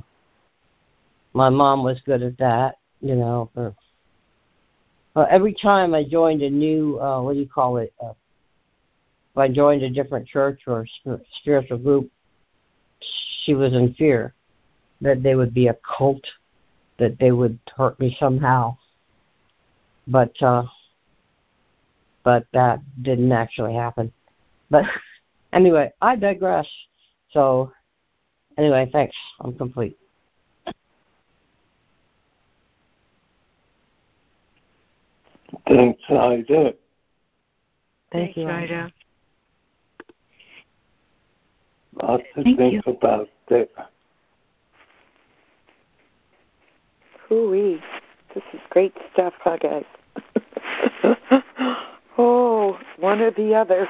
my 1.33 1.49
mom 1.49 1.83
was 1.83 2.01
good 2.05 2.21
at 2.21 2.37
that, 2.37 2.77
you 3.01 3.15
know. 3.15 3.49
For, 3.53 3.75
uh, 5.15 5.25
every 5.29 5.53
time 5.53 5.93
I 5.93 6.03
joined 6.03 6.41
a 6.41 6.49
new, 6.49 6.99
uh, 6.99 7.21
what 7.21 7.33
do 7.33 7.39
you 7.39 7.47
call 7.47 7.77
it? 7.77 7.93
Uh, 8.03 8.13
if 9.31 9.37
I 9.37 9.47
joined 9.47 9.83
a 9.83 9.89
different 9.89 10.27
church 10.27 10.61
or 10.67 10.85
spiritual 11.39 11.77
group, 11.77 12.11
she 13.43 13.53
was 13.53 13.73
in 13.73 13.93
fear 13.95 14.33
that 15.01 15.23
they 15.23 15.35
would 15.35 15.53
be 15.53 15.67
a 15.67 15.77
cult, 15.97 16.23
that 16.97 17.17
they 17.19 17.31
would 17.31 17.59
hurt 17.75 17.99
me 17.99 18.15
somehow. 18.19 18.77
But 20.07 20.39
uh, 20.41 20.63
but 22.23 22.45
that 22.53 22.79
didn't 23.01 23.31
actually 23.31 23.73
happen. 23.73 24.11
But 24.69 24.85
anyway, 25.53 25.91
I 26.01 26.15
digress. 26.15 26.67
So 27.31 27.71
anyway, 28.57 28.89
thanks. 28.91 29.15
I'm 29.41 29.55
complete. 29.55 29.97
Thanks, 35.67 36.01
Ida. 36.09 36.73
Thank 38.11 38.37
you, 38.37 38.47
Ida. 38.47 38.91
Lots 42.01 42.23
to 42.35 42.43
Thank 42.43 42.57
think 42.57 42.85
you. 42.85 42.91
about 42.91 43.29
there. 43.49 43.67
Hooey. 47.29 47.81
This 48.33 48.43
is 48.53 48.59
great 48.69 48.93
stuff, 49.13 49.33
huh, 49.39 49.57
guys? 49.57 49.85
oh, 52.17 52.79
one 52.99 53.21
or 53.21 53.31
the 53.31 53.53
other. 53.53 53.87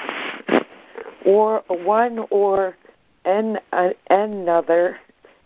Or 1.25 1.63
one 1.67 2.25
or 2.29 2.75
an, 3.25 3.59
uh, 3.71 3.89
another. 4.09 4.99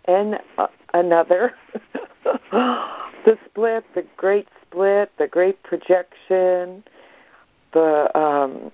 And 0.05 0.39
uh, 0.57 0.67
another. 0.93 1.53
the 2.51 3.37
split, 3.45 3.83
the 3.93 4.05
great 4.15 4.47
split, 4.61 5.11
the 5.17 5.27
great 5.27 5.61
projection, 5.63 6.83
the 7.73 8.17
um, 8.17 8.71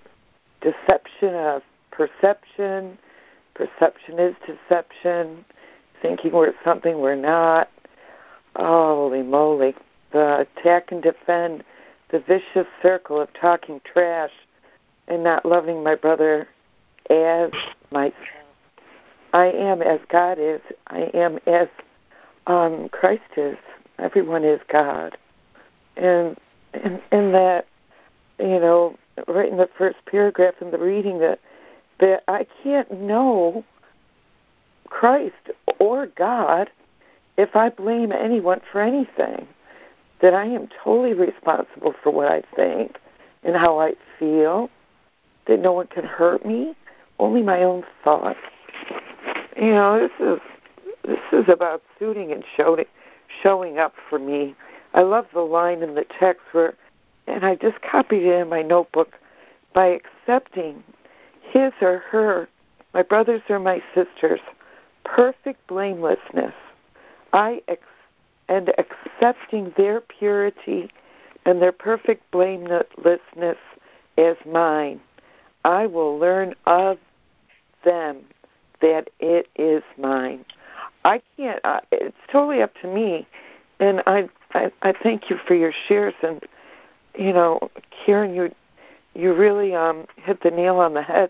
deception 0.62 1.36
of 1.36 1.62
perception. 1.92 2.98
Perception 3.54 4.20
is 4.20 4.36
deception. 4.46 5.46
Thinking 6.02 6.32
we're 6.32 6.54
something 6.64 7.00
we're 7.00 7.16
not. 7.16 7.70
Holy 8.56 9.24
moly. 9.24 9.76
The 10.12 10.42
attack 10.42 10.92
and 10.92 11.02
defend, 11.02 11.64
the 12.10 12.20
vicious 12.20 12.68
circle 12.82 13.20
of 13.20 13.34
talking 13.34 13.82
trash 13.84 14.32
and 15.08 15.24
not 15.24 15.46
loving 15.46 15.84
my 15.84 15.96
brother 15.96 16.48
as 17.10 17.52
myself. 17.92 18.16
I 19.34 19.46
am 19.48 19.82
as 19.82 20.00
God 20.10 20.38
is. 20.40 20.62
I 20.88 21.12
am 21.14 21.40
as 21.48 21.68
um, 22.48 22.90
Christ 22.90 23.24
is. 23.36 23.58
Everyone 24.00 24.44
is 24.44 24.60
God. 24.68 25.18
And 25.98 26.38
and 26.74 27.02
and 27.12 27.34
that 27.34 27.68
you 28.40 28.60
know, 28.60 28.98
right 29.28 29.52
in 29.52 29.58
the 29.58 29.70
first 29.78 29.98
paragraph 30.06 30.56
in 30.62 30.72
the 30.72 30.78
reading 30.78 31.20
that 31.20 31.40
that 32.00 32.24
I 32.28 32.46
can't 32.64 32.92
know 32.92 33.64
Christ 34.88 35.52
or 35.80 36.08
God 36.08 36.70
if 37.38 37.56
I 37.56 37.70
blame 37.70 38.12
anyone 38.12 38.62
for 38.72 38.82
anything, 38.82 39.48
that 40.22 40.34
I 40.34 40.46
am 40.46 40.68
totally 40.84 41.14
responsible 41.14 41.94
for 42.04 42.12
what 42.12 42.32
I 42.32 42.44
think 42.56 42.98
and 43.44 43.56
how 43.56 43.80
I 43.80 43.94
feel, 44.20 44.70
that 45.48 45.60
no 45.60 45.74
one 45.74 45.88
can 45.88 46.06
hurt 46.06 46.46
me, 46.46 46.76
only 47.24 47.42
my 47.42 47.64
own 47.64 47.84
thoughts. 48.04 48.40
You 49.56 49.72
know, 49.72 50.00
this 50.00 50.28
is 50.28 50.40
this 51.04 51.44
is 51.46 51.50
about 51.50 51.82
suiting 51.98 52.32
and 52.32 52.44
showing 52.56 52.86
showing 53.42 53.80
up 53.80 53.94
for 54.10 54.20
me. 54.20 54.56
I 54.94 55.02
love 55.02 55.28
the 55.34 55.42
line 55.42 55.82
in 55.82 55.96
the 55.96 56.06
text 56.20 56.42
where 56.52 56.76
and 57.28 57.46
I 57.46 57.56
just 57.56 57.82
copied 57.82 58.24
it 58.24 58.42
in 58.42 58.50
my 58.50 58.62
notebook 58.62 59.14
by 59.74 59.88
accepting 59.88 60.84
his 61.42 61.72
or 61.82 62.00
her, 62.00 62.50
my 62.94 63.02
brothers 63.02 63.42
or 63.50 63.60
my 63.60 63.82
sisters, 63.96 64.42
perfect 65.04 65.66
blamelessness 65.68 66.54
I 67.34 67.62
ex- 67.68 67.82
and 68.48 68.74
accepting 68.78 69.74
their 69.76 70.02
purity 70.02 70.92
and 71.46 71.62
their 71.62 71.72
perfect 71.72 72.30
blamelessness 72.32 73.58
as 74.18 74.36
mine, 74.46 75.02
I 75.66 75.88
will 75.88 76.20
learn 76.20 76.54
of 76.66 77.00
them 77.84 78.22
that 78.82 79.10
it 79.20 79.48
is 79.56 79.84
mine. 79.98 80.46
I 81.06 81.22
can't. 81.38 81.60
Uh, 81.64 81.82
it's 81.92 82.18
totally 82.32 82.62
up 82.62 82.74
to 82.82 82.88
me, 82.88 83.28
and 83.80 84.02
I, 84.08 84.30
I 84.54 84.72
I 84.82 84.94
thank 85.04 85.30
you 85.30 85.38
for 85.38 85.56
your 85.56 85.74
shares 85.88 86.14
and 86.22 86.42
you 87.18 87.34
know, 87.34 87.70
Karen, 88.06 88.34
you 88.34 88.54
you 89.14 89.34
really 89.34 89.76
um 89.76 90.06
hit 90.18 90.42
the 90.42 90.52
nail 90.52 90.78
on 90.78 90.94
the 90.94 91.02
head. 91.02 91.30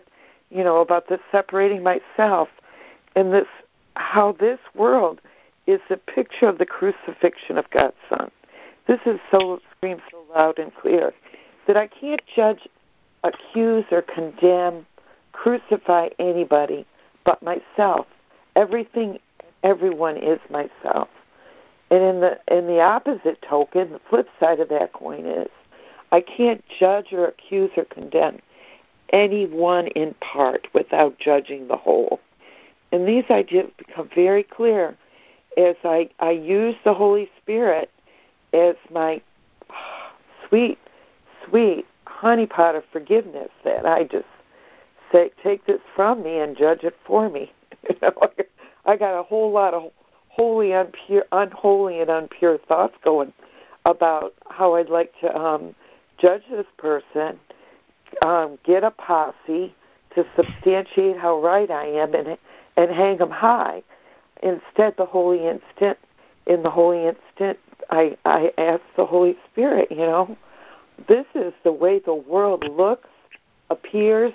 You 0.50 0.64
know 0.64 0.80
about 0.80 1.08
this 1.08 1.20
separating 1.32 1.82
myself 1.82 2.48
and 3.16 3.32
this 3.32 3.46
how 3.96 4.32
this 4.32 4.58
world 4.74 5.20
is 5.66 5.80
a 5.90 5.96
picture 5.96 6.46
of 6.46 6.58
the 6.58 6.66
crucifixion 6.66 7.56
of 7.56 7.68
God's 7.70 7.96
Son. 8.08 8.30
this 8.86 9.00
is 9.06 9.18
so 9.30 9.60
screams 9.70 10.02
so 10.10 10.22
loud 10.34 10.58
and 10.58 10.74
clear 10.74 11.12
that 11.66 11.76
I 11.76 11.86
can't 11.86 12.20
judge, 12.34 12.68
accuse, 13.22 13.84
or 13.90 14.02
condemn, 14.02 14.84
crucify 15.34 16.08
anybody 16.18 16.86
but 17.24 17.42
myself. 17.42 18.06
Everything, 18.56 19.18
everyone 19.62 20.16
is 20.16 20.38
myself. 20.48 21.08
And 21.90 22.02
in 22.02 22.20
the 22.20 22.38
in 22.48 22.66
the 22.66 22.80
opposite 22.80 23.42
token, 23.42 23.92
the 23.92 24.00
flip 24.08 24.28
side 24.40 24.60
of 24.60 24.68
that 24.70 24.92
coin 24.92 25.26
is 25.26 25.48
I 26.12 26.20
can't 26.20 26.64
judge 26.78 27.12
or 27.12 27.26
accuse 27.26 27.70
or 27.76 27.84
condemn 27.84 28.40
anyone 29.10 29.88
in 29.88 30.14
part 30.14 30.66
without 30.72 31.18
judging 31.18 31.68
the 31.68 31.76
whole. 31.76 32.20
And 32.90 33.06
these 33.06 33.24
ideas 33.30 33.70
become 33.76 34.08
very 34.14 34.42
clear 34.42 34.96
as 35.56 35.76
I, 35.84 36.08
I 36.20 36.30
use 36.30 36.74
the 36.84 36.94
Holy 36.94 37.30
Spirit 37.40 37.90
as 38.52 38.76
my 38.92 39.20
sweet, 40.48 40.78
sweet 41.44 41.86
honeypot 42.06 42.76
of 42.76 42.84
forgiveness 42.92 43.50
that 43.64 43.86
I 43.86 44.04
just 44.04 44.26
say, 45.14 45.30
take 45.42 45.64
this 45.66 45.80
from 45.94 46.22
me 46.22 46.38
and 46.38 46.56
judge 46.56 46.82
it 46.82 46.96
for 47.06 47.30
me. 47.30 47.52
you 47.88 47.96
know, 48.02 48.12
I 48.84 48.96
got 48.96 49.18
a 49.18 49.22
whole 49.22 49.52
lot 49.52 49.72
of 49.72 49.92
holy, 50.28 50.68
unpure, 50.68 51.22
unholy, 51.30 52.00
and 52.00 52.10
unpure 52.10 52.60
thoughts 52.66 52.96
going 53.04 53.32
about 53.86 54.34
how 54.48 54.74
I'd 54.74 54.88
like 54.88 55.12
to 55.20 55.34
um, 55.38 55.74
judge 56.18 56.42
this 56.50 56.66
person, 56.76 57.38
um, 58.22 58.58
get 58.64 58.82
a 58.82 58.90
posse 58.90 59.74
to 60.14 60.26
substantiate 60.36 61.16
how 61.18 61.40
right 61.40 61.70
I 61.70 61.86
am, 61.86 62.14
and 62.14 62.36
and 62.76 62.90
hang 62.90 63.18
them 63.18 63.30
high. 63.30 63.82
Instead, 64.42 64.96
the 64.96 65.06
holy 65.06 65.46
instant, 65.46 65.98
in 66.46 66.62
the 66.62 66.70
holy 66.70 67.06
instant, 67.06 67.58
I 67.90 68.16
I 68.24 68.52
ask 68.58 68.80
the 68.96 69.06
Holy 69.06 69.36
Spirit, 69.50 69.90
you 69.90 69.98
know, 69.98 70.36
this 71.08 71.26
is 71.34 71.52
the 71.62 71.72
way 71.72 72.00
the 72.00 72.14
world 72.14 72.68
looks, 72.68 73.08
appears, 73.70 74.32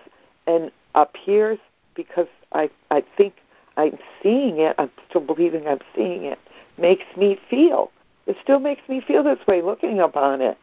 and 0.49 0.71
appears 0.95 1.59
because 1.95 2.27
I 2.51 2.69
I 2.89 3.03
think 3.15 3.35
I'm 3.77 3.97
seeing 4.21 4.59
it. 4.59 4.75
I'm 4.79 4.91
still 5.07 5.21
believing 5.21 5.67
I'm 5.67 5.79
seeing 5.95 6.23
it. 6.25 6.39
Makes 6.77 7.05
me 7.15 7.39
feel. 7.49 7.91
It 8.25 8.35
still 8.41 8.59
makes 8.59 8.87
me 8.89 8.99
feel 8.99 9.23
this 9.23 9.39
way 9.47 9.61
looking 9.61 9.99
upon 9.99 10.41
it. 10.41 10.57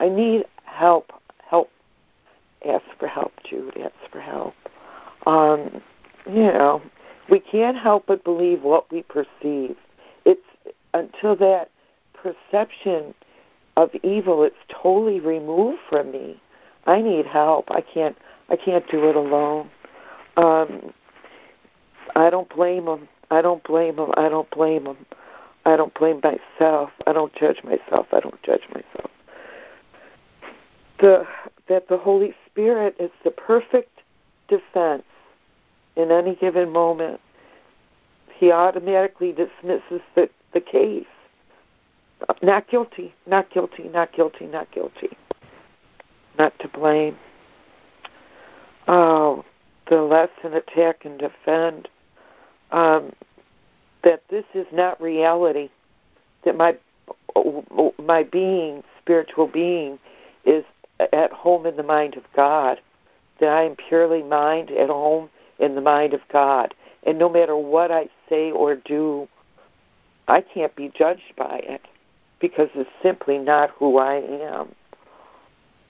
I 0.00 0.08
need 0.08 0.44
help. 0.64 1.12
Help. 1.38 1.70
Ask 2.66 2.84
for 2.98 3.08
help, 3.08 3.32
Jude. 3.44 3.76
Ask 3.76 4.10
for 4.10 4.20
help. 4.20 4.54
Um, 5.26 5.82
you 6.26 6.44
know, 6.44 6.80
we 7.28 7.40
can't 7.40 7.76
help 7.76 8.06
but 8.06 8.24
believe 8.24 8.62
what 8.62 8.90
we 8.90 9.02
perceive. 9.02 9.76
It's 10.24 10.48
until 10.92 11.36
that 11.36 11.70
perception 12.14 13.14
of 13.76 13.90
evil 14.02 14.44
it's 14.44 14.56
totally 14.68 15.18
removed 15.20 15.80
from 15.88 16.12
me. 16.12 16.40
I 16.86 17.00
need 17.00 17.26
help. 17.26 17.70
I 17.70 17.80
can't. 17.80 18.16
I 18.48 18.56
can't 18.56 18.88
do 18.90 19.08
it 19.08 19.16
alone. 19.16 19.70
Um, 20.36 20.92
I 22.16 22.30
don't 22.30 22.48
blame 22.48 22.86
them. 22.86 23.08
I 23.30 23.42
don't 23.42 23.62
blame 23.64 23.96
them. 23.96 24.12
I 24.16 24.28
don't 24.28 24.50
blame 24.50 24.84
them. 24.84 25.06
I 25.64 25.76
don't 25.76 25.94
blame 25.94 26.20
myself. 26.22 26.90
I 27.06 27.12
don't 27.12 27.34
judge 27.34 27.62
myself. 27.64 28.06
I 28.12 28.20
don't 28.20 28.42
judge 28.42 28.68
myself. 28.68 29.10
The 31.00 31.26
that 31.68 31.88
the 31.88 31.96
Holy 31.96 32.34
Spirit 32.46 32.94
is 32.98 33.10
the 33.24 33.30
perfect 33.30 34.00
defense 34.48 35.04
in 35.96 36.10
any 36.10 36.34
given 36.34 36.70
moment. 36.70 37.20
He 38.34 38.52
automatically 38.52 39.32
dismisses 39.32 40.02
the, 40.14 40.28
the 40.52 40.60
case. 40.60 41.06
Not 42.42 42.68
guilty, 42.68 43.14
not 43.26 43.50
guilty, 43.50 43.84
not 43.84 44.12
guilty, 44.12 44.46
not 44.46 44.70
guilty. 44.72 45.16
Not 46.38 46.58
to 46.58 46.68
blame. 46.68 47.16
Oh, 50.14 50.28
the 50.42 50.56
attack 50.58 51.04
and 51.04 51.18
defend 51.18 51.88
um, 52.70 53.12
that 54.04 54.22
this 54.28 54.44
is 54.54 54.66
not 54.70 55.00
reality, 55.02 55.70
that 56.44 56.56
my 56.56 56.76
my 57.98 58.22
being, 58.22 58.84
spiritual 59.00 59.48
being, 59.48 59.98
is 60.44 60.64
at 61.12 61.32
home 61.32 61.66
in 61.66 61.74
the 61.74 61.82
mind 61.82 62.16
of 62.16 62.22
God, 62.32 62.80
that 63.40 63.48
I 63.48 63.62
am 63.62 63.74
purely 63.74 64.22
mind 64.22 64.70
at 64.70 64.88
home 64.88 65.30
in 65.58 65.74
the 65.74 65.80
mind 65.80 66.14
of 66.14 66.20
God, 66.28 66.74
and 67.02 67.18
no 67.18 67.28
matter 67.28 67.56
what 67.56 67.90
I 67.90 68.08
say 68.28 68.52
or 68.52 68.76
do, 68.76 69.28
I 70.28 70.42
can't 70.42 70.76
be 70.76 70.88
judged 70.88 71.34
by 71.34 71.58
it 71.64 71.84
because 72.38 72.68
it's 72.74 72.90
simply 73.02 73.38
not 73.38 73.70
who 73.70 73.98
I 73.98 74.14
am. 74.14 74.74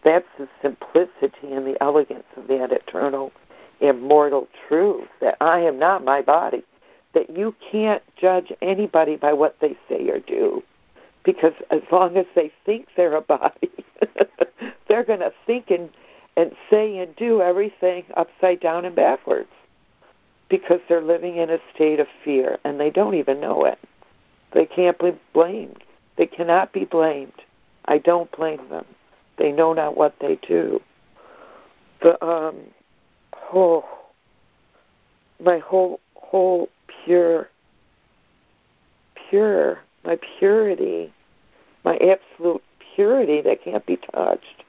That's 0.02 0.28
the 0.38 0.48
simplicity 0.62 1.52
and 1.52 1.66
the 1.66 1.76
elegance 1.82 2.24
of 2.36 2.46
that 2.48 2.72
eternal, 2.72 3.32
immortal 3.80 4.48
truth 4.68 5.08
that 5.20 5.36
I 5.40 5.60
am 5.60 5.78
not 5.78 6.04
my 6.04 6.22
body 6.22 6.64
that 7.12 7.30
you 7.30 7.54
can't 7.60 8.02
judge 8.16 8.52
anybody 8.60 9.16
by 9.16 9.32
what 9.32 9.58
they 9.60 9.76
say 9.88 10.08
or 10.08 10.18
do. 10.18 10.62
Because 11.22 11.54
as 11.70 11.82
long 11.90 12.16
as 12.16 12.26
they 12.34 12.52
think 12.66 12.88
they're 12.96 13.14
a 13.14 13.20
body 13.20 13.70
they're 14.88 15.04
going 15.04 15.20
to 15.20 15.32
think 15.46 15.70
and 15.70 15.90
and 16.36 16.52
say 16.68 16.98
and 16.98 17.14
do 17.14 17.40
everything 17.40 18.04
upside 18.16 18.58
down 18.58 18.84
and 18.84 18.96
backwards. 18.96 19.50
Because 20.48 20.80
they're 20.88 21.00
living 21.00 21.36
in 21.36 21.48
a 21.48 21.60
state 21.72 22.00
of 22.00 22.08
fear 22.24 22.58
and 22.64 22.80
they 22.80 22.90
don't 22.90 23.14
even 23.14 23.40
know 23.40 23.64
it. 23.64 23.78
They 24.52 24.66
can't 24.66 24.98
be 24.98 25.12
blamed. 25.32 25.82
They 26.16 26.26
cannot 26.26 26.72
be 26.72 26.84
blamed. 26.84 27.32
I 27.86 27.98
don't 27.98 28.30
blame 28.32 28.68
them. 28.68 28.84
They 29.36 29.52
know 29.52 29.72
not 29.72 29.96
what 29.96 30.18
they 30.20 30.36
do. 30.36 30.82
The 32.02 32.22
um 32.24 32.56
oh 33.54 33.84
my 35.42 35.58
whole 35.58 36.00
whole 36.14 36.68
pure, 37.04 37.48
pure, 39.28 39.78
my 40.04 40.18
purity, 40.38 41.12
my 41.84 41.96
absolute 41.96 42.62
purity 42.94 43.40
that 43.42 43.62
can't 43.62 43.84
be 43.86 43.96
touched, 43.96 44.64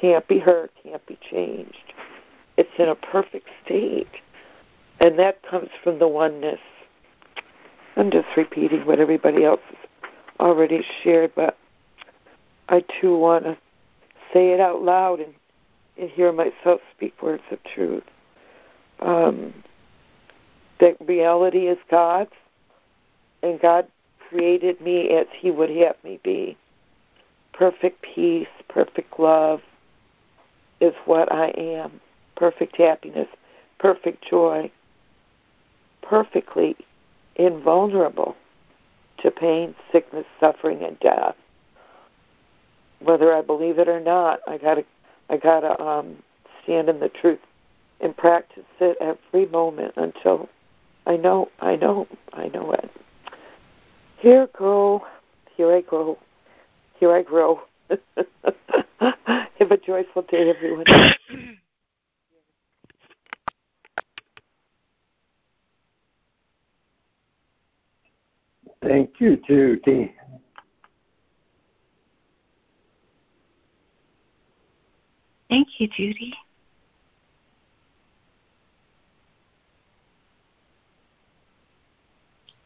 can't 0.00 0.26
be 0.28 0.38
hurt, 0.38 0.70
can't 0.82 1.04
be 1.06 1.18
changed. 1.30 1.92
It's 2.56 2.70
in 2.78 2.88
a 2.88 2.94
perfect 2.94 3.48
state. 3.64 4.08
And 5.00 5.18
that 5.18 5.42
comes 5.42 5.70
from 5.82 5.98
the 5.98 6.08
oneness. 6.08 6.60
I'm 7.96 8.10
just 8.10 8.28
repeating 8.36 8.84
what 8.84 8.98
everybody 8.98 9.44
else 9.44 9.60
has 9.68 9.88
already 10.40 10.84
shared, 11.02 11.32
but 11.34 11.56
I 12.68 12.84
too 13.00 13.16
want 13.16 13.44
to 13.44 13.56
say 14.32 14.50
it 14.50 14.60
out 14.60 14.82
loud 14.82 15.20
and, 15.20 15.34
and 15.96 16.10
hear 16.10 16.32
myself 16.32 16.80
speak 16.96 17.20
words 17.22 17.42
of 17.50 17.58
truth. 17.64 18.04
Um, 19.00 19.54
that 20.80 20.96
reality 21.00 21.66
is 21.66 21.78
God's, 21.90 22.32
and 23.42 23.60
God 23.60 23.86
created 24.28 24.80
me 24.80 25.10
as 25.10 25.26
He 25.32 25.50
would 25.50 25.70
have 25.70 25.96
me 26.04 26.20
be. 26.22 26.56
Perfect 27.52 28.02
peace, 28.02 28.48
perfect 28.68 29.18
love 29.18 29.60
is 30.80 30.94
what 31.04 31.32
I 31.32 31.48
am. 31.48 32.00
Perfect 32.36 32.76
happiness, 32.76 33.28
perfect 33.78 34.24
joy, 34.28 34.70
perfectly 36.02 36.76
invulnerable 37.36 38.36
to 39.18 39.30
pain, 39.30 39.74
sickness, 39.90 40.26
suffering, 40.38 40.82
and 40.84 40.98
death. 41.00 41.34
Whether 43.00 43.34
I 43.34 43.42
believe 43.42 43.78
it 43.78 43.88
or 43.88 44.00
not, 44.00 44.40
I 44.46 44.58
gotta, 44.58 44.84
I 45.28 45.36
gotta 45.36 45.80
um, 45.82 46.16
stand 46.62 46.88
in 46.88 47.00
the 47.00 47.08
truth 47.08 47.40
and 48.00 48.16
practice 48.16 48.64
it 48.80 48.96
every 49.00 49.46
moment 49.46 49.94
until 49.96 50.48
I 51.06 51.16
know, 51.16 51.48
I 51.60 51.76
know, 51.76 52.06
I 52.32 52.48
know 52.48 52.72
it. 52.72 52.90
Here 54.18 54.48
go, 54.58 55.06
here 55.56 55.72
I 55.72 55.80
go, 55.82 56.18
here 56.98 57.12
I 57.12 57.22
grow. 57.22 57.62
Have 59.00 59.70
a 59.70 59.76
joyful 59.76 60.22
day, 60.22 60.50
everyone. 60.50 60.84
Thank 68.82 69.20
you, 69.20 69.36
Judy. 69.48 70.14
Thank 75.48 75.68
you, 75.78 75.88
Judy. 75.88 76.34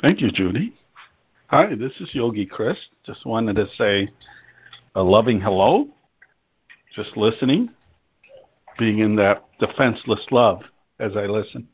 Thank 0.02 0.20
you, 0.20 0.32
Judy. 0.32 0.74
Hi, 1.46 1.76
this 1.76 1.92
is 2.00 2.12
Yogi 2.12 2.44
Chris. 2.44 2.76
Just 3.06 3.24
wanted 3.24 3.54
to 3.54 3.68
say 3.78 4.08
a 4.96 5.02
loving 5.02 5.40
hello. 5.40 5.86
Just 6.92 7.16
listening, 7.16 7.70
being 8.80 8.98
in 8.98 9.14
that 9.14 9.44
defenseless 9.60 10.26
love 10.32 10.62
as 10.98 11.16
I 11.16 11.26
listen. 11.26 11.68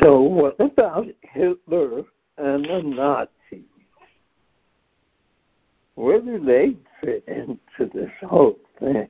So 0.00 0.20
what 0.20 0.54
about 0.60 1.08
Hitler 1.22 2.04
and 2.38 2.64
the 2.64 2.82
Nazis? 2.84 3.64
Where 5.96 6.20
do 6.20 6.38
they 6.38 6.76
fit 7.00 7.24
into 7.26 7.90
this 7.92 8.12
whole 8.20 8.60
thing? 8.78 9.08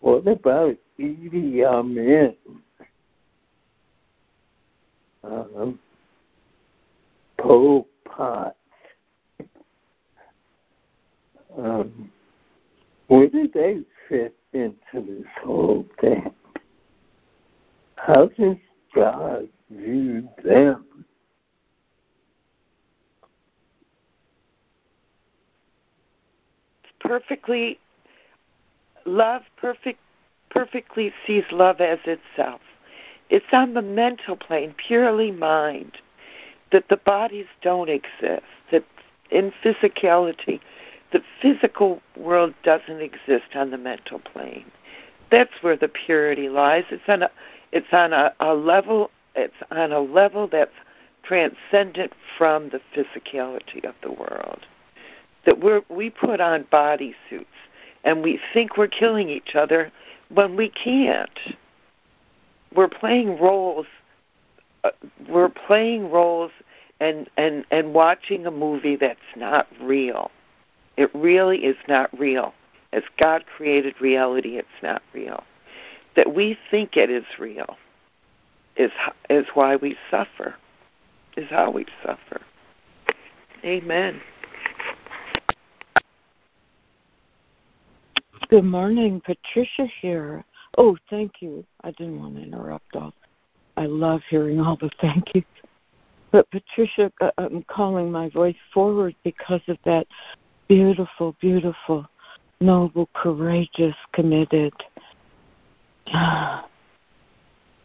What 0.00 0.26
about 0.26 0.76
Idi 0.98 1.64
Amin? 1.64 2.34
Um, 5.24 5.78
Pol 7.38 7.86
Pot. 8.04 8.56
Um, 11.56 12.10
where 13.08 13.28
do 13.28 13.48
they 13.52 13.80
fit 14.08 14.34
into 14.52 14.78
this 14.94 15.26
whole 15.42 15.86
thing? 16.00 16.30
How 17.96 18.26
does 18.26 18.56
God 18.94 19.48
view 19.70 20.28
them? 20.44 20.84
Perfectly, 27.00 27.78
love 29.08 29.42
perfect, 29.56 30.00
perfectly 30.50 31.12
sees 31.26 31.44
love 31.50 31.80
as 31.80 31.98
itself. 32.04 32.60
It's 33.30 33.52
on 33.52 33.74
the 33.74 33.82
mental 33.82 34.36
plane, 34.36 34.74
purely 34.76 35.30
mind, 35.30 35.98
that 36.72 36.88
the 36.88 36.96
bodies 36.96 37.46
don't 37.62 37.90
exist, 37.90 38.46
that 38.70 38.84
in 39.30 39.52
physicality, 39.62 40.60
the 41.12 41.22
physical 41.40 42.02
world 42.16 42.54
doesn't 42.62 43.00
exist 43.00 43.54
on 43.54 43.70
the 43.70 43.78
mental 43.78 44.18
plane. 44.18 44.66
That's 45.30 45.62
where 45.62 45.76
the 45.76 45.88
purity 45.88 46.48
lies. 46.48 46.84
It's 46.90 47.08
on 47.08 47.22
a 47.22 47.30
it's 47.70 47.92
on 47.92 48.12
a, 48.12 48.32
a 48.40 48.54
level 48.54 49.10
it's 49.34 49.54
on 49.70 49.92
a 49.92 50.00
level 50.00 50.48
that's 50.48 50.72
transcendent 51.22 52.12
from 52.36 52.70
the 52.70 52.80
physicality 52.94 53.84
of 53.84 53.94
the 54.02 54.12
world. 54.12 54.66
That 55.44 55.62
we 55.62 55.80
we 55.94 56.10
put 56.10 56.40
on 56.40 56.66
body 56.70 57.14
suits 57.28 57.46
and 58.04 58.22
we 58.22 58.40
think 58.52 58.76
we're 58.76 58.88
killing 58.88 59.28
each 59.28 59.54
other 59.54 59.90
when 60.28 60.56
we 60.56 60.68
can't. 60.68 61.38
We're 62.74 62.88
playing 62.88 63.38
roles. 63.38 63.86
Uh, 64.84 64.90
we're 65.28 65.48
playing 65.48 66.10
roles 66.10 66.52
and 67.00 67.28
and 67.36 67.64
and 67.70 67.94
watching 67.94 68.46
a 68.46 68.50
movie 68.50 68.96
that's 68.96 69.18
not 69.36 69.66
real. 69.80 70.30
It 70.96 71.14
really 71.14 71.64
is 71.64 71.76
not 71.88 72.16
real. 72.18 72.54
As 72.92 73.02
God 73.18 73.44
created 73.46 74.00
reality, 74.00 74.56
it's 74.56 74.68
not 74.82 75.02
real. 75.12 75.44
That 76.16 76.34
we 76.34 76.58
think 76.70 76.96
it 76.96 77.10
is 77.10 77.24
real 77.38 77.76
is 78.78 78.92
is 79.28 79.46
why 79.54 79.76
we 79.76 79.96
suffer. 80.10 80.54
Is 81.36 81.50
how 81.50 81.70
we 81.70 81.86
suffer. 82.02 82.40
Amen. 83.64 84.20
Good 88.48 88.64
morning, 88.64 89.20
Patricia 89.26 89.86
here. 90.00 90.42
Oh, 90.78 90.96
thank 91.10 91.42
you. 91.42 91.66
I 91.84 91.90
didn't 91.90 92.18
want 92.18 92.36
to 92.36 92.42
interrupt 92.42 92.96
all. 92.96 93.12
I 93.76 93.84
love 93.84 94.22
hearing 94.30 94.58
all 94.58 94.76
the 94.76 94.88
thank 95.02 95.34
yous. 95.34 95.44
But 96.30 96.50
Patricia, 96.50 97.12
uh, 97.20 97.30
I'm 97.36 97.62
calling 97.64 98.10
my 98.10 98.30
voice 98.30 98.56
forward 98.72 99.14
because 99.22 99.60
of 99.68 99.76
that 99.84 100.06
beautiful, 100.66 101.36
beautiful, 101.42 102.06
noble, 102.58 103.10
courageous, 103.12 103.94
committed, 104.12 104.72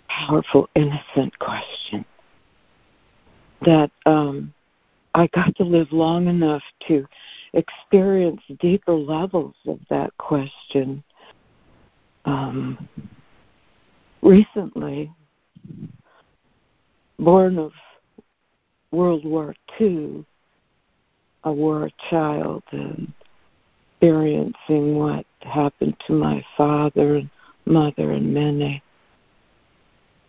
powerful, 0.08 0.70
innocent 0.76 1.38
question 1.40 2.06
that 3.66 3.92
um, 4.06 4.54
I 5.16 5.28
got 5.28 5.56
to 5.58 5.64
live 5.64 5.92
long 5.92 6.28
enough 6.28 6.64
to 6.88 7.06
experience 7.54 8.42
deeper 8.60 8.94
levels 8.94 9.56
of 9.68 9.80
that 9.90 10.16
question. 10.18 11.04
Um, 12.26 12.88
recently, 14.22 15.12
born 17.20 17.60
of 17.60 17.72
World 18.92 19.26
War 19.26 19.56
II, 19.80 20.26
a 21.44 21.52
war 21.52 21.90
child 22.10 22.64
and 22.72 23.12
experiencing 24.04 24.96
what 24.96 25.26
happened 25.42 25.96
to 26.08 26.14
my 26.14 26.44
father 26.58 27.16
and 27.16 27.30
mother 27.66 28.12
and 28.12 28.34
many 28.34 28.84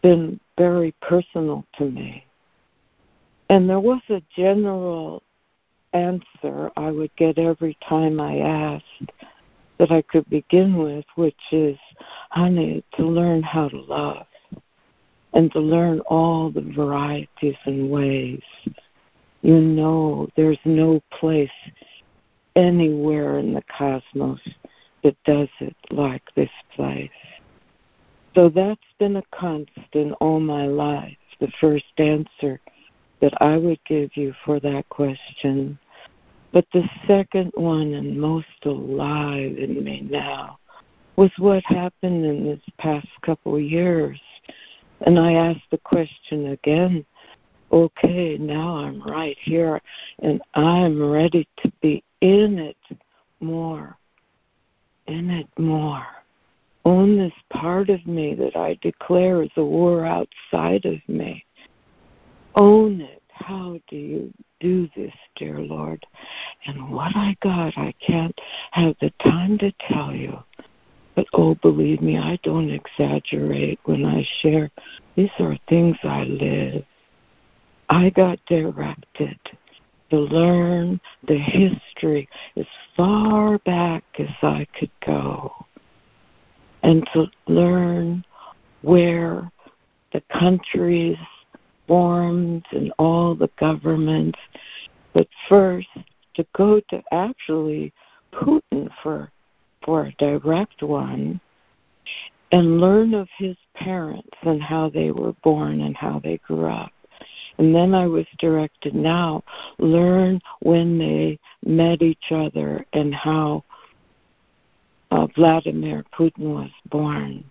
been 0.03 0.39
very 0.57 0.95
personal 1.01 1.65
to 1.77 1.91
me. 1.91 2.25
And 3.49 3.69
there 3.69 3.81
was 3.81 4.01
a 4.09 4.23
general 4.37 5.23
answer 5.93 6.71
I 6.77 6.91
would 6.91 7.15
get 7.17 7.39
every 7.39 7.77
time 7.87 8.21
I 8.21 8.39
asked 8.39 9.13
that 9.79 9.91
I 9.91 10.03
could 10.03 10.29
begin 10.31 10.77
with, 10.77 11.05
which 11.15 11.35
is, 11.53 11.79
honey, 12.31 12.85
to 12.97 13.05
learn 13.05 13.43
how 13.43 13.69
to 13.69 13.81
love 13.81 14.27
and 15.33 15.53
to 15.53 15.61
learn 15.61 16.01
all 16.01 16.51
the 16.51 16.61
varieties 16.61 17.57
and 17.67 17.91
ways 17.91 18.43
you 19.45 19.61
know 19.61 20.27
there's 20.37 20.59
no 20.65 21.03
place 21.11 21.51
anywhere 22.57 23.39
in 23.39 23.53
the 23.53 23.63
cosmos 23.77 24.41
that 25.03 25.23
does 25.25 25.51
it 25.61 25.77
like 25.91 26.23
this 26.35 26.51
place. 26.75 27.11
So 28.35 28.49
that's 28.49 28.81
been 28.99 29.17
a 29.17 29.23
constant 29.35 30.15
all 30.19 30.41
my 30.41 30.65
life, 30.65 31.19
the 31.41 31.53
first 31.61 31.85
answer 31.99 32.59
that 33.21 33.35
I 33.41 33.57
would 33.57 33.81
give 33.85 34.17
you 34.17 34.35
for 34.45 34.61
that 34.61 34.89
question. 34.89 35.79
But 36.53 36.67
the 36.73 36.89
second 37.07 37.53
one 37.55 37.95
and 37.95 38.21
most 38.21 38.47
alive 38.65 39.57
in 39.57 39.83
me 39.83 40.07
now 40.09 40.59
was 41.17 41.31
what 41.39 41.65
happened 41.65 42.25
in 42.25 42.45
this 42.45 42.61
past 42.79 43.09
couple 43.23 43.57
of 43.57 43.63
years. 43.63 44.21
And 45.03 45.19
I 45.19 45.33
asked 45.35 45.71
the 45.71 45.79
question 45.79 46.49
again 46.49 47.05
okay, 47.73 48.39
now 48.39 48.77
I'm 48.77 49.03
right 49.03 49.37
here 49.41 49.81
and 50.21 50.41
I'm 50.55 51.11
ready 51.11 51.49
to 51.63 51.73
be 51.83 52.05
in 52.21 52.59
it 52.59 52.77
more. 53.41 53.97
In 55.07 55.29
it 55.31 55.49
more. 55.59 56.07
Own 56.85 57.17
this 57.17 57.33
part 57.51 57.91
of 57.91 58.07
me 58.07 58.35
that 58.35 58.57
I 58.57 58.79
declare 58.81 59.43
is 59.43 59.51
a 59.57 59.65
war 59.65 60.05
outside 60.05 60.85
of 60.85 60.97
me. 61.09 61.45
Own 62.55 63.01
it. 63.01 63.23
How 63.31 63.79
do 63.89 63.97
you 63.97 64.33
do 64.61 64.89
this, 64.97 65.13
dear 65.37 65.59
Lord? 65.59 66.07
And 66.67 66.91
what 66.91 67.17
I 67.17 67.37
got, 67.41 67.77
I 67.77 67.93
can't 68.05 68.39
have 68.71 68.95
the 69.01 69.11
time 69.23 69.59
to 69.59 69.73
tell 69.89 70.15
you. 70.15 70.39
But 71.17 71.27
oh, 71.33 71.57
believe 71.57 72.01
me, 72.01 72.19
I 72.19 72.39
don't 72.43 72.71
exaggerate 72.71 73.81
when 73.85 74.05
I 74.05 74.27
share. 74.41 74.71
These 75.17 75.31
are 75.39 75.59
things 75.69 75.97
I 76.03 76.25
live. 76.25 76.85
I 77.89 78.11
got 78.11 78.39
directed 78.47 79.39
to 80.11 80.17
learn 80.17 81.01
the 81.27 81.39
history 81.39 82.29
as 82.57 82.67
far 82.97 83.59
back 83.59 84.05
as 84.19 84.31
I 84.43 84.67
could 84.79 84.91
go 85.05 85.53
and 86.83 87.09
to 87.13 87.27
learn 87.47 88.25
where 88.83 89.51
the 90.13 90.23
countries 90.33 91.17
formed 91.87 92.65
and 92.73 92.93
all 92.99 93.35
the 93.35 93.51
governments, 93.59 94.39
but 95.13 95.29
first 95.49 95.89
to 96.35 96.47
go 96.57 96.81
to 96.91 97.03
actually 97.13 97.93
Putin 98.33 98.89
for 99.03 99.31
for 99.85 100.07
a 100.07 100.13
direct 100.13 100.83
one 100.83 101.41
and 102.53 102.81
learn 102.81 103.15
of 103.15 103.29
his 103.37 103.57
parents 103.75 104.37
and 104.43 104.63
how 104.63 104.89
they 104.89 105.11
were 105.11 105.35
born 105.43 105.81
and 105.83 105.97
how 105.97 106.21
they 106.23 106.39
grew 106.39 106.67
up. 106.67 106.93
And 107.59 107.75
then 107.75 107.95
I 107.95 108.07
was 108.07 108.27
directed 108.39 108.95
now, 108.95 109.43
learn 109.79 110.41
when 110.61 110.99
they 110.99 111.39
met 111.65 112.03
each 112.03 112.31
other 112.31 112.85
and 112.93 113.15
how 113.15 113.65
uh, 115.11 115.27
Vladimir 115.35 116.05
Putin 116.17 116.55
was 116.55 116.71
born. 116.91 117.45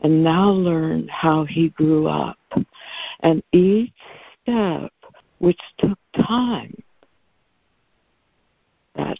And 0.00 0.22
now 0.22 0.50
learn 0.50 1.08
how 1.08 1.44
he 1.44 1.70
grew 1.70 2.06
up. 2.06 2.36
And 3.20 3.42
each 3.52 3.92
step, 4.42 4.92
which 5.38 5.60
took 5.78 5.98
time, 6.14 6.74
that 8.94 9.18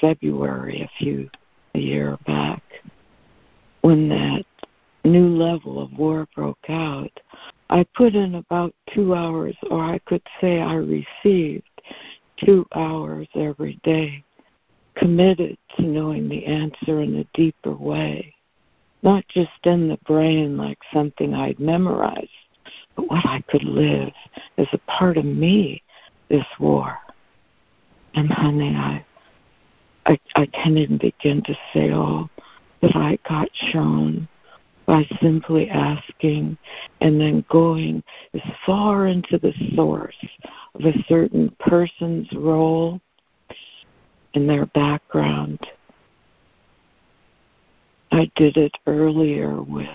February, 0.00 0.82
a 0.82 0.90
few, 0.98 1.28
a 1.74 1.78
year 1.78 2.18
back, 2.26 2.62
when 3.80 4.08
that 4.08 4.44
new 5.04 5.28
level 5.28 5.80
of 5.80 5.92
war 5.92 6.26
broke 6.34 6.68
out, 6.68 7.10
I 7.70 7.84
put 7.94 8.14
in 8.14 8.36
about 8.36 8.74
two 8.94 9.14
hours, 9.14 9.56
or 9.70 9.82
I 9.82 9.98
could 10.00 10.22
say 10.40 10.60
I 10.60 10.74
received 10.74 11.68
two 12.44 12.66
hours 12.74 13.26
every 13.34 13.78
day, 13.82 14.24
committed 14.94 15.56
to 15.76 15.82
knowing 15.82 16.28
the 16.28 16.44
answer 16.46 17.00
in 17.00 17.16
a 17.16 17.26
deeper 17.34 17.72
way, 17.72 18.34
not 19.02 19.26
just 19.28 19.50
in 19.64 19.88
the 19.88 19.98
brain 20.06 20.56
like 20.56 20.78
something 20.92 21.34
I'd 21.34 21.58
memorized, 21.58 22.28
but 22.96 23.08
what 23.08 23.24
I 23.26 23.42
could 23.48 23.64
live 23.64 24.12
as 24.56 24.66
a 24.72 24.78
part 24.78 25.16
of 25.16 25.24
me, 25.24 25.82
this 26.28 26.46
war. 26.58 26.98
And 28.14 28.30
honey, 28.30 28.74
I, 28.74 29.04
I, 30.06 30.18
I 30.34 30.46
can't 30.46 30.76
even 30.76 30.98
begin 30.98 31.42
to 31.44 31.54
say 31.72 31.90
all 31.90 32.30
that 32.82 32.96
I 32.96 33.18
got 33.28 33.48
shown 33.70 34.28
by 34.86 35.04
simply 35.20 35.68
asking 35.68 36.56
and 37.02 37.20
then 37.20 37.44
going 37.50 38.02
as 38.32 38.40
far 38.64 39.06
into 39.06 39.38
the 39.38 39.52
source 39.74 40.16
of 40.74 40.86
a 40.86 41.04
certain 41.06 41.54
person's 41.60 42.32
role 42.32 42.98
and 44.34 44.48
their 44.48 44.64
background. 44.66 45.60
I 48.10 48.30
did 48.34 48.56
it 48.56 48.76
earlier 48.86 49.60
with 49.60 49.88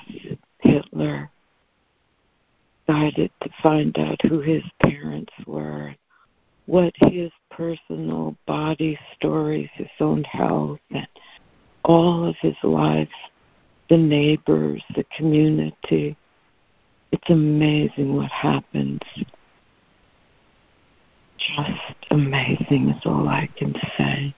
Hitler, 0.60 1.32
guided 2.88 3.32
to 3.42 3.50
find 3.62 3.98
out 3.98 4.22
who 4.24 4.40
his 4.40 4.64
parents 4.82 5.34
were, 5.46 5.96
what 6.66 6.94
his 6.98 7.32
personal 7.52 8.36
body 8.46 8.98
stories, 9.16 9.70
his 9.74 9.88
own 10.00 10.24
health, 10.24 10.80
and 10.92 11.08
all 11.84 12.26
of 12.26 12.36
his 12.42 12.56
life, 12.64 13.10
the 13.90 13.98
neighbors, 13.98 14.82
the 14.96 15.06
community. 15.16 16.16
It's 17.12 17.30
amazing 17.30 18.16
what 18.16 18.32
happens. 18.32 19.02
Just 21.38 21.96
amazing 22.12 22.90
is 22.90 23.02
all 23.06 23.28
I 23.28 23.50
can 23.58 23.76
say. 23.98 24.34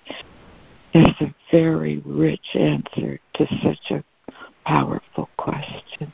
There's 0.94 1.22
a 1.22 1.36
very 1.52 2.02
rich 2.06 2.56
answer 2.56 3.20
to 3.36 3.48
such 3.62 3.92
a 3.92 4.04
powerful 4.66 5.30
question. 5.38 6.12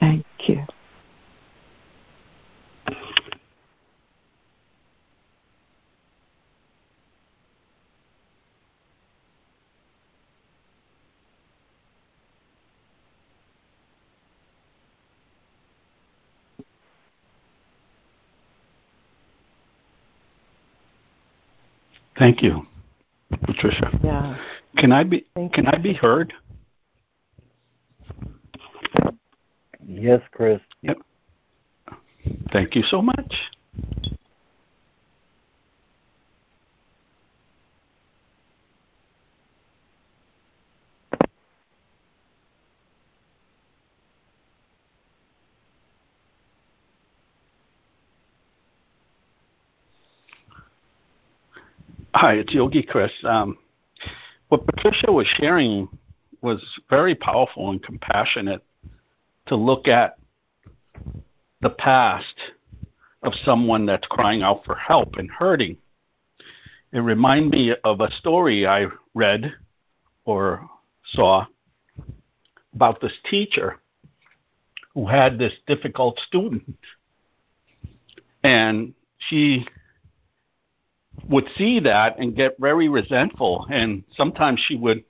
Thank 0.00 0.26
you. 0.46 0.64
Thank 22.18 22.42
you, 22.42 22.66
Patricia. 23.42 23.90
Yeah. 24.02 24.36
Can 24.76 24.92
I 24.92 25.04
be 25.04 25.26
Thank 25.34 25.54
can 25.54 25.64
you. 25.64 25.70
I 25.72 25.78
be 25.78 25.94
heard? 25.94 26.32
Yes, 29.86 30.20
Chris. 30.32 30.60
Yep. 30.82 30.98
Thank 32.52 32.74
you 32.74 32.82
so 32.82 33.02
much. 33.02 33.34
Hi, 52.16 52.34
it's 52.34 52.54
Yogi 52.54 52.84
Chris. 52.84 53.10
Um, 53.24 53.58
what 54.46 54.64
Patricia 54.64 55.10
was 55.10 55.26
sharing 55.26 55.88
was 56.42 56.62
very 56.88 57.16
powerful 57.16 57.70
and 57.70 57.82
compassionate 57.82 58.62
to 59.46 59.56
look 59.56 59.88
at 59.88 60.16
the 61.60 61.70
past 61.70 62.36
of 63.24 63.32
someone 63.44 63.84
that's 63.84 64.06
crying 64.06 64.42
out 64.42 64.64
for 64.64 64.76
help 64.76 65.16
and 65.16 65.28
hurting. 65.28 65.76
It 66.92 67.00
reminded 67.00 67.50
me 67.50 67.74
of 67.82 68.00
a 68.00 68.12
story 68.12 68.64
I 68.64 68.86
read 69.14 69.52
or 70.24 70.70
saw 71.14 71.46
about 72.76 73.00
this 73.00 73.14
teacher 73.28 73.80
who 74.94 75.08
had 75.08 75.36
this 75.36 75.54
difficult 75.66 76.20
student. 76.20 76.76
And 78.44 78.94
she 79.18 79.66
would 81.28 81.48
see 81.56 81.80
that 81.80 82.18
and 82.18 82.36
get 82.36 82.56
very 82.58 82.88
resentful. 82.88 83.66
And 83.70 84.04
sometimes 84.16 84.60
she 84.60 84.76
would, 84.76 85.04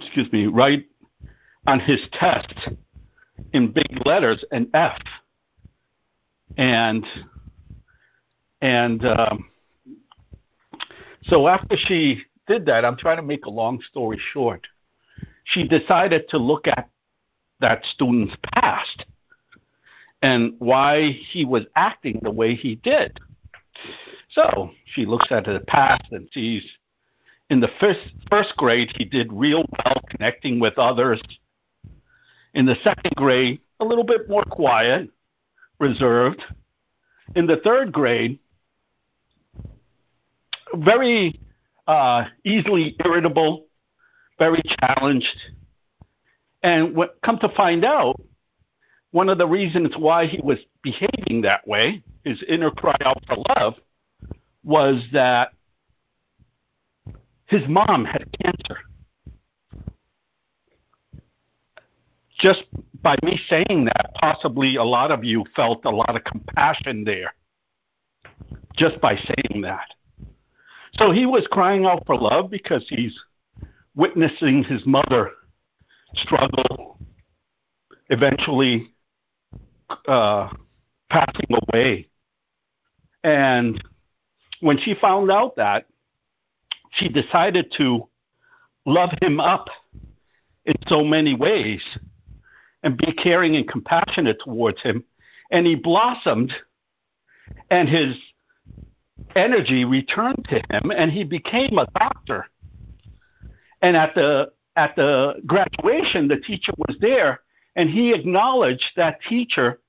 excuse 0.00 0.30
me, 0.32 0.46
write 0.46 0.86
on 1.66 1.80
his 1.80 2.00
test 2.12 2.54
in 3.52 3.72
big 3.72 4.06
letters 4.06 4.44
an 4.50 4.68
F. 4.74 5.00
And 6.56 7.04
and 8.60 9.04
um, 9.04 9.48
so 11.24 11.48
after 11.48 11.76
she 11.76 12.22
did 12.46 12.66
that, 12.66 12.84
I'm 12.84 12.96
trying 12.96 13.16
to 13.16 13.22
make 13.22 13.46
a 13.46 13.50
long 13.50 13.80
story 13.82 14.20
short. 14.32 14.66
She 15.44 15.66
decided 15.66 16.28
to 16.30 16.38
look 16.38 16.66
at 16.66 16.88
that 17.60 17.84
student's 17.84 18.34
past 18.54 19.06
and 20.22 20.54
why 20.58 21.10
he 21.10 21.44
was 21.44 21.64
acting 21.76 22.20
the 22.22 22.30
way 22.30 22.54
he 22.54 22.76
did. 22.76 23.20
So 24.30 24.70
she 24.86 25.06
looks 25.06 25.28
at 25.30 25.44
the 25.44 25.60
past 25.66 26.04
and 26.10 26.28
sees 26.32 26.64
in 27.50 27.60
the 27.60 27.68
first 27.78 28.00
first 28.30 28.56
grade 28.56 28.90
he 28.96 29.04
did 29.04 29.32
real 29.32 29.64
well 29.84 30.00
connecting 30.10 30.60
with 30.60 30.78
others. 30.78 31.20
In 32.54 32.66
the 32.66 32.76
second 32.82 33.14
grade, 33.16 33.60
a 33.80 33.84
little 33.84 34.04
bit 34.04 34.28
more 34.28 34.44
quiet, 34.44 35.10
reserved. 35.78 36.42
In 37.34 37.46
the 37.46 37.56
third 37.58 37.92
grade, 37.92 38.38
very 40.74 41.40
uh, 41.86 42.24
easily 42.44 42.96
irritable, 43.04 43.66
very 44.38 44.62
challenged. 44.80 45.36
And 46.62 46.94
what, 46.94 47.20
come 47.22 47.38
to 47.38 47.48
find 47.50 47.84
out, 47.84 48.20
one 49.14 49.28
of 49.28 49.38
the 49.38 49.46
reasons 49.46 49.94
why 49.96 50.26
he 50.26 50.40
was 50.42 50.58
behaving 50.82 51.42
that 51.42 51.64
way, 51.68 52.02
his 52.24 52.42
inner 52.48 52.72
cry 52.72 52.96
out 53.04 53.22
for 53.28 53.36
love, 53.54 53.74
was 54.64 55.04
that 55.12 55.52
his 57.46 57.62
mom 57.68 58.04
had 58.04 58.26
cancer. 58.42 58.80
Just 62.40 62.64
by 63.02 63.14
me 63.22 63.38
saying 63.48 63.84
that, 63.84 64.14
possibly 64.16 64.74
a 64.74 64.82
lot 64.82 65.12
of 65.12 65.22
you 65.22 65.44
felt 65.54 65.84
a 65.84 65.90
lot 65.90 66.16
of 66.16 66.24
compassion 66.24 67.04
there, 67.04 67.32
just 68.76 69.00
by 69.00 69.14
saying 69.14 69.62
that. 69.62 69.94
So 70.94 71.12
he 71.12 71.24
was 71.24 71.46
crying 71.52 71.86
out 71.86 72.04
for 72.04 72.16
love 72.16 72.50
because 72.50 72.84
he's 72.88 73.16
witnessing 73.94 74.64
his 74.64 74.84
mother 74.84 75.30
struggle, 76.16 76.98
eventually 78.10 78.90
uh, 80.06 80.48
passing 81.10 81.56
away. 81.68 82.08
And 83.22 83.82
when 84.60 84.78
she 84.78 84.94
found 84.94 85.30
out 85.30 85.56
that, 85.56 85.86
she 86.92 87.08
decided 87.08 87.72
to 87.78 88.08
love 88.86 89.10
him 89.20 89.40
up 89.40 89.68
in 90.64 90.74
so 90.86 91.04
many 91.04 91.34
ways 91.34 91.82
and 92.82 92.96
be 92.96 93.12
caring 93.12 93.56
and 93.56 93.68
compassionate 93.68 94.40
towards 94.44 94.80
him. 94.82 95.04
And 95.50 95.66
he 95.66 95.74
blossomed, 95.74 96.52
and 97.70 97.88
his 97.88 98.16
energy 99.36 99.84
returned 99.84 100.46
to 100.48 100.56
him, 100.70 100.90
and 100.90 101.10
he 101.10 101.24
became 101.24 101.78
a 101.78 101.86
doctor. 101.98 102.46
And 103.82 103.96
at 103.96 104.14
the 104.14 104.52
at 104.76 104.96
the 104.96 105.34
graduation, 105.46 106.28
the 106.28 106.38
teacher 106.38 106.72
was 106.76 106.96
there, 107.00 107.40
and 107.76 107.90
he 107.90 108.12
acknowledged 108.12 108.92
that 108.96 109.18
teacher 109.28 109.80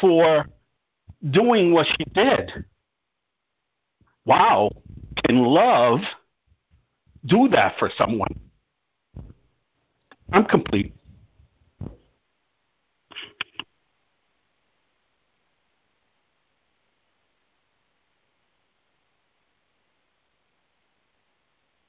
for 0.00 0.46
doing 1.30 1.72
what 1.72 1.86
she 1.86 2.04
did. 2.14 2.64
Wow, 4.24 4.70
can 5.24 5.38
love 5.38 6.00
do 7.24 7.48
that 7.48 7.78
for 7.78 7.90
someone? 7.96 8.40
I'm 10.32 10.44
complete. 10.44 10.94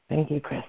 Thank 0.09 0.29
you, 0.29 0.41
Chris. 0.41 0.63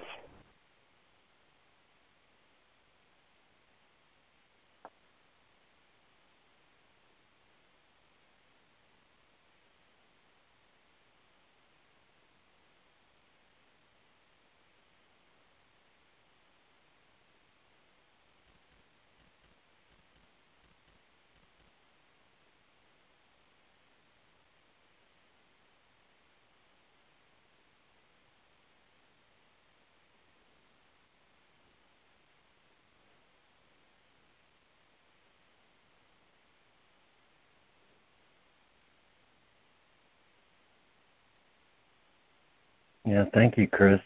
Yeah, 43.12 43.26
thank 43.34 43.58
you, 43.58 43.68
Chris. 43.68 44.00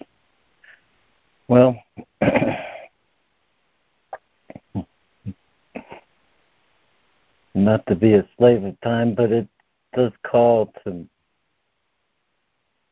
Well, 1.47 1.81
not 7.55 7.87
to 7.87 7.95
be 7.95 8.15
a 8.15 8.29
slave 8.37 8.65
of 8.65 8.81
time, 8.81 9.15
but 9.15 9.31
it 9.31 9.47
does 9.95 10.11
call 10.25 10.73
to 10.83 11.07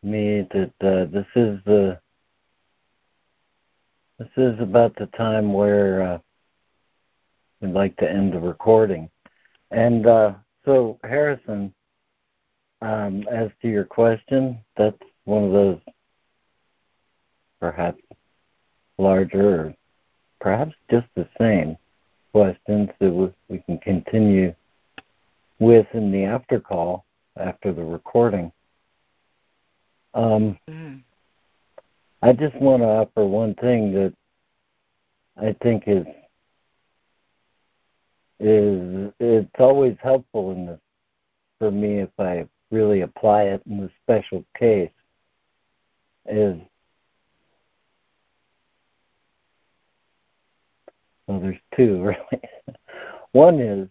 me 0.04 0.46
that 0.52 0.72
uh, 0.80 1.06
this 1.06 1.26
is 1.34 1.58
the 1.64 1.98
this 4.20 4.28
is 4.36 4.60
about 4.60 4.94
the 4.94 5.06
time 5.18 5.52
where 5.52 6.00
uh, 6.00 6.18
we'd 7.60 7.72
like 7.72 7.96
to 7.96 8.08
end 8.08 8.34
the 8.34 8.38
recording. 8.38 9.10
And 9.72 10.06
uh, 10.06 10.34
so, 10.64 10.96
Harrison, 11.02 11.74
um, 12.82 13.24
as 13.28 13.50
to 13.62 13.68
your 13.68 13.82
question, 13.84 14.60
that's 14.76 15.02
one 15.24 15.42
of 15.42 15.50
those 15.50 15.80
perhaps 17.60 18.00
larger 18.98 19.60
or 19.60 19.74
perhaps 20.40 20.74
just 20.90 21.06
the 21.14 21.28
same 21.38 21.76
questions 22.32 22.90
that 22.98 23.32
we 23.48 23.58
can 23.58 23.78
continue 23.78 24.54
with 25.58 25.86
in 25.94 26.10
the 26.10 26.24
after 26.24 26.60
call 26.60 27.04
after 27.36 27.72
the 27.72 27.82
recording. 27.82 28.52
Um, 30.14 30.58
mm. 30.68 31.02
I 32.22 32.32
just 32.32 32.54
want 32.56 32.82
to 32.82 32.86
offer 32.86 33.26
one 33.26 33.54
thing 33.54 33.92
that 33.92 34.14
I 35.36 35.54
think 35.62 35.84
is 35.86 36.06
is 38.40 39.12
it's 39.20 39.50
always 39.58 39.96
helpful 40.02 40.50
in 40.52 40.66
this 40.66 40.80
for 41.58 41.70
me 41.70 42.00
if 42.00 42.10
I 42.18 42.46
really 42.70 43.02
apply 43.02 43.44
it 43.44 43.62
in 43.68 43.84
a 43.84 43.90
special 44.02 44.44
case 44.58 44.90
is 46.26 46.58
well 51.26 51.40
there's 51.40 51.58
two 51.76 52.02
really. 52.30 52.42
One 53.32 53.58
is 53.58 53.88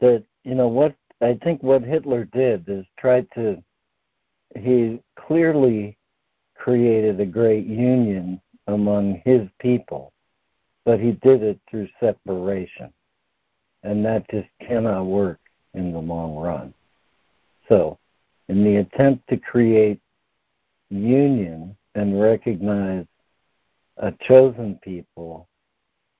that, 0.00 0.24
you 0.42 0.54
know, 0.54 0.68
what 0.68 0.94
I 1.20 1.38
think 1.42 1.62
what 1.62 1.82
Hitler 1.82 2.24
did 2.24 2.68
is 2.68 2.84
tried 2.98 3.26
to 3.34 3.62
he 4.56 5.00
clearly 5.16 5.96
created 6.54 7.20
a 7.20 7.26
great 7.26 7.66
union 7.66 8.40
among 8.66 9.20
his 9.24 9.48
people, 9.58 10.12
but 10.84 11.00
he 11.00 11.12
did 11.12 11.42
it 11.42 11.58
through 11.68 11.88
separation. 12.00 12.92
And 13.82 14.04
that 14.04 14.28
just 14.30 14.48
cannot 14.66 15.04
work 15.04 15.40
in 15.74 15.92
the 15.92 15.98
long 15.98 16.36
run. 16.36 16.72
So, 17.68 17.98
in 18.48 18.62
the 18.64 18.76
attempt 18.76 19.28
to 19.28 19.36
create 19.36 20.00
union 20.90 21.76
and 21.94 22.20
recognize 22.20 23.06
a 23.98 24.12
chosen 24.22 24.78
people, 24.82 25.48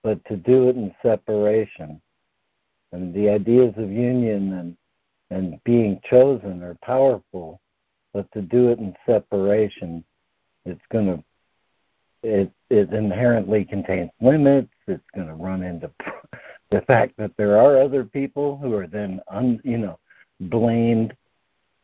but 0.05 0.22
to 0.26 0.36
do 0.36 0.68
it 0.68 0.76
in 0.76 0.94
separation, 1.02 2.01
and 2.93 3.12
the 3.12 3.28
ideas 3.31 3.74
of 3.78 3.90
union 3.90 4.52
and, 4.52 4.76
and 5.31 5.64
being 5.64 5.98
chosen 6.05 6.62
are 6.62 6.76
powerful, 6.82 7.60
but 8.12 8.31
to 8.32 8.43
do 8.43 8.68
it 8.68 8.78
in 8.78 8.94
separation, 9.06 10.05
it's 10.66 10.85
going 10.93 11.06
to 11.06 11.24
it 12.22 12.51
it 12.70 12.90
inherently 12.93 13.64
contains 13.64 14.10
limits. 14.20 14.70
It's 14.86 15.02
going 15.14 15.26
to 15.26 15.35
run 15.35 15.62
into 15.62 15.90
the 16.70 16.81
fact 16.82 17.14
that 17.18 17.32
there 17.36 17.59
are 17.59 17.81
other 17.81 18.05
people 18.05 18.56
who 18.56 18.74
are 18.74 18.86
then 18.86 19.20
un, 19.28 19.60
you 19.64 19.78
know 19.78 19.98
blamed, 20.40 21.14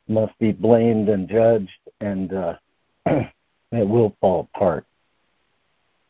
must 0.09 0.38
be 0.38 0.52
blamed 0.52 1.09
and 1.09 1.28
judged, 1.28 1.70
and 2.01 2.32
uh, 2.32 2.55
it 3.06 3.32
will 3.72 4.14
fall 4.20 4.48
apart. 4.55 4.84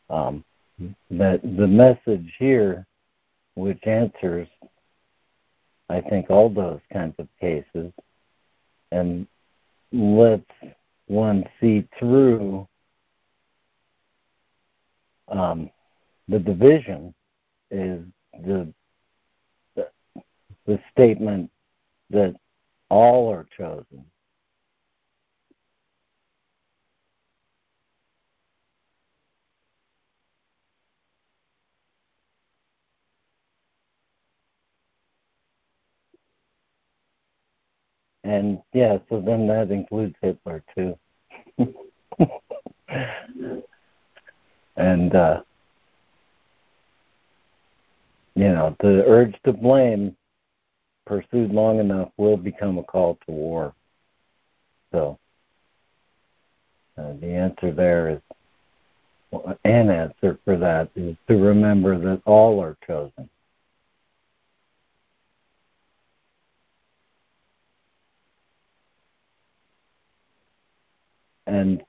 Um, 0.09 0.43
that 1.09 1.41
the 1.41 1.67
message 1.67 2.33
here, 2.37 2.85
which 3.55 3.85
answers, 3.85 4.47
I 5.89 6.01
think, 6.01 6.29
all 6.29 6.49
those 6.49 6.79
kinds 6.91 7.15
of 7.19 7.27
cases, 7.39 7.91
and 8.91 9.27
lets 9.91 10.43
one 11.07 11.45
see 11.59 11.87
through 11.99 12.67
um, 15.27 15.69
the 16.27 16.39
division 16.39 17.13
is 17.69 18.01
the, 18.45 18.73
the 19.75 19.87
the 20.65 20.79
statement 20.91 21.49
that 22.09 22.35
all 22.89 23.31
are 23.31 23.45
chosen. 23.57 24.05
And 38.31 38.61
yeah, 38.71 38.97
so 39.09 39.19
then 39.19 39.45
that 39.47 39.71
includes 39.71 40.15
Hitler 40.21 40.63
too. 40.73 40.97
and 44.77 45.13
uh 45.13 45.41
you 48.35 48.47
know, 48.47 48.73
the 48.79 49.03
urge 49.05 49.35
to 49.43 49.51
blame 49.51 50.15
pursued 51.05 51.51
long 51.51 51.79
enough 51.79 52.09
will 52.15 52.37
become 52.37 52.77
a 52.77 52.83
call 52.83 53.19
to 53.25 53.31
war. 53.33 53.73
So 54.93 55.19
uh, 56.97 57.11
the 57.19 57.33
answer 57.33 57.73
there 57.73 58.11
is 58.11 58.19
an 59.65 59.89
answer 59.89 60.39
for 60.45 60.55
that 60.55 60.89
is 60.95 61.17
to 61.27 61.35
remember 61.35 61.99
that 61.99 62.21
all 62.25 62.61
are 62.61 62.77
chosen. 62.87 63.29
And 71.51 71.83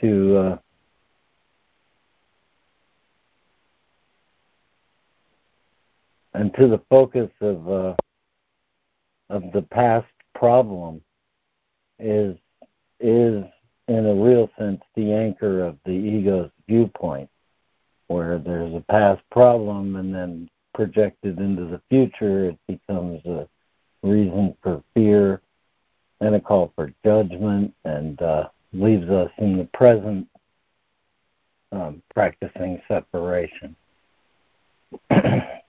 to 0.00 0.36
uh, 0.38 0.58
and 6.32 6.54
to 6.54 6.66
the 6.66 6.80
focus 6.88 7.30
of 7.42 7.68
uh, 7.68 7.94
of 9.28 9.52
the 9.52 9.60
past 9.60 10.06
problem 10.34 11.02
is 11.98 12.38
is 13.00 13.44
in 13.88 14.06
a 14.06 14.14
real 14.14 14.50
sense 14.58 14.80
the 14.94 15.12
anchor 15.12 15.62
of 15.62 15.76
the 15.84 15.92
ego's 15.92 16.50
viewpoint, 16.66 17.28
where 18.06 18.38
there's 18.38 18.74
a 18.74 18.84
past 18.88 19.20
problem 19.30 19.96
and 19.96 20.14
then 20.14 20.48
projected 20.72 21.38
into 21.38 21.66
the 21.66 21.82
future, 21.90 22.46
it 22.46 22.58
becomes 22.66 23.22
a 23.26 23.46
reason 24.02 24.56
for 24.62 24.82
fear 24.94 25.42
and 26.22 26.34
a 26.34 26.40
call 26.40 26.72
for 26.74 26.90
judgment, 27.04 27.74
and 27.84 28.22
uh, 28.22 28.48
leaves 28.72 29.08
us 29.08 29.30
in 29.38 29.56
the 29.56 29.64
present 29.72 30.26
um, 31.72 32.02
practicing 32.14 32.80
separation. 32.88 33.76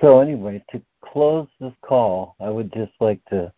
So 0.00 0.20
anyway, 0.20 0.62
to 0.70 0.80
close 1.00 1.48
this 1.60 1.72
call, 1.82 2.36
I 2.40 2.50
would 2.50 2.72
just 2.72 2.92
like 3.00 3.24
to 3.26 3.52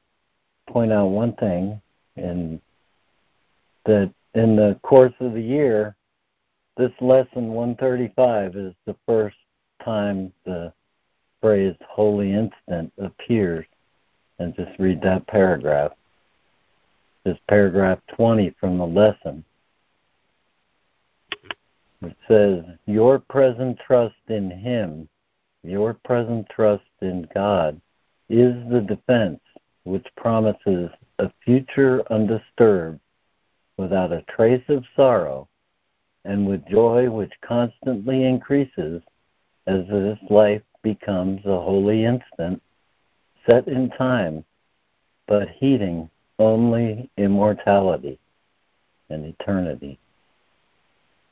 point 0.69 0.93
out 0.93 1.07
one 1.07 1.35
thing, 1.35 1.81
and 2.17 2.61
that 3.85 4.13
in 4.35 4.57
the 4.57 4.79
course 4.83 5.13
of 5.21 5.35
the 5.35 5.43
year, 5.43 5.97
this 6.77 6.93
lesson 7.01 7.49
135 7.49 8.57
is 8.57 8.75
the 8.87 8.97
first 9.07 9.37
time 9.85 10.33
the 10.47 10.73
phrase 11.43 11.75
holy 11.87 12.33
instant 12.33 12.93
appears. 12.99 13.67
And 14.39 14.57
just 14.57 14.79
read 14.79 15.03
that 15.03 15.27
paragraph. 15.27 15.93
This 17.25 17.39
paragraph 17.49 18.01
20 18.09 18.51
from 18.59 18.79
the 18.79 18.87
lesson. 18.87 19.45
It 22.03 22.17
says, 22.27 22.65
Your 22.87 23.19
present 23.19 23.79
trust 23.79 24.15
in 24.29 24.51
Him 24.51 25.09
your 25.63 25.93
present 25.93 26.49
trust 26.49 26.85
in 27.03 27.29
God 27.35 27.81
is 28.31 28.55
the 28.71 28.81
defense 28.81 29.41
which 29.85 30.07
promises 30.17 30.91
a 31.19 31.31
future 31.45 32.03
undisturbed, 32.11 33.01
without 33.77 34.13
a 34.13 34.23
trace 34.23 34.65
of 34.69 34.87
sorrow, 34.97 35.49
and 36.25 36.47
with 36.47 36.67
joy 36.67 37.11
which 37.11 37.33
constantly 37.43 38.25
increases 38.25 39.03
as 39.67 39.87
this 39.89 40.19
life 40.31 40.63
becomes 40.83 41.45
a 41.45 41.61
holy 41.61 42.07
instant, 42.07 42.63
set 43.47 43.69
in 43.69 43.91
time, 43.91 44.45
but 45.27 45.49
heeding 45.51 46.09
only 46.41 47.11
immortality 47.19 48.19
and 49.11 49.27
eternity. 49.27 49.99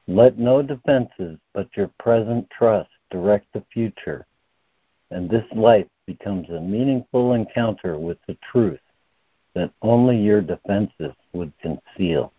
Let 0.07 0.39
no 0.39 0.63
defenses 0.63 1.39
but 1.55 1.69
your 1.77 1.91
present 1.99 2.49
trust 2.51 2.91
direct 3.11 3.47
the 3.53 3.65
future, 3.73 4.27
and 5.11 5.29
this 5.29 5.51
life 5.53 5.87
becomes 6.07 6.51
a 6.51 6.61
meaningful 6.61 7.33
encounter 7.33 7.99
with 7.99 8.19
the 8.27 8.37
truth 8.53 8.81
that 9.55 9.73
only 9.83 10.19
your 10.19 10.43
defenses 10.43 11.15
would 11.33 11.53
conceal. 11.61 12.33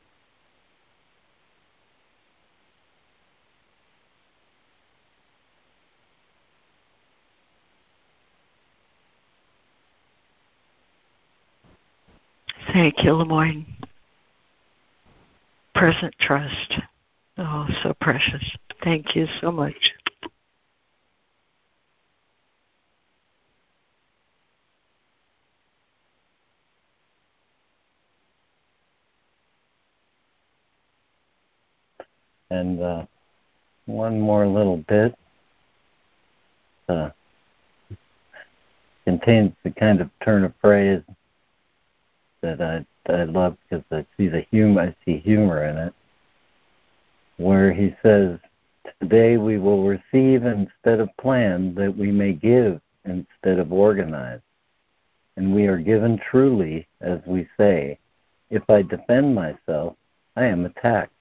Thank 12.73 13.03
you, 13.03 13.11
LeMoyne. 13.11 13.65
Present 15.73 16.13
trust. 16.19 16.73
Oh, 17.37 17.67
so 17.81 17.95
precious. 17.99 18.43
Thank 18.83 19.15
you 19.15 19.25
so 19.41 19.51
much. 19.51 19.73
And 32.51 32.81
uh, 32.81 33.05
one 33.85 34.19
more 34.19 34.45
little 34.45 34.77
bit 34.87 35.15
uh, 36.87 37.09
contains 39.05 39.53
the 39.63 39.71
kind 39.71 40.01
of 40.01 40.09
turn 40.23 40.43
of 40.43 40.53
phrase 40.61 41.01
that 42.41 42.61
I 42.61 42.85
I 43.11 43.23
love 43.23 43.57
because 43.67 43.83
I 43.91 44.05
see 44.17 44.27
the 44.27 44.45
humor 44.51 44.81
I 44.81 44.95
see 45.03 45.17
humor 45.17 45.63
in 45.65 45.77
it, 45.77 45.93
where 47.37 47.71
he 47.71 47.95
says, 48.03 48.39
"Today 49.01 49.37
we 49.37 49.57
will 49.57 49.83
receive 49.83 50.45
instead 50.45 50.99
of 50.99 51.15
plan, 51.17 51.73
that 51.75 51.95
we 51.95 52.11
may 52.11 52.33
give 52.33 52.81
instead 53.05 53.59
of 53.59 53.73
organize, 53.73 54.41
and 55.37 55.53
we 55.53 55.67
are 55.67 55.77
given 55.77 56.17
truly, 56.17 56.87
as 57.01 57.19
we 57.25 57.47
say, 57.57 57.97
if 58.49 58.69
I 58.69 58.81
defend 58.81 59.33
myself, 59.33 59.95
I 60.35 60.45
am 60.45 60.65
attacked, 60.65 61.13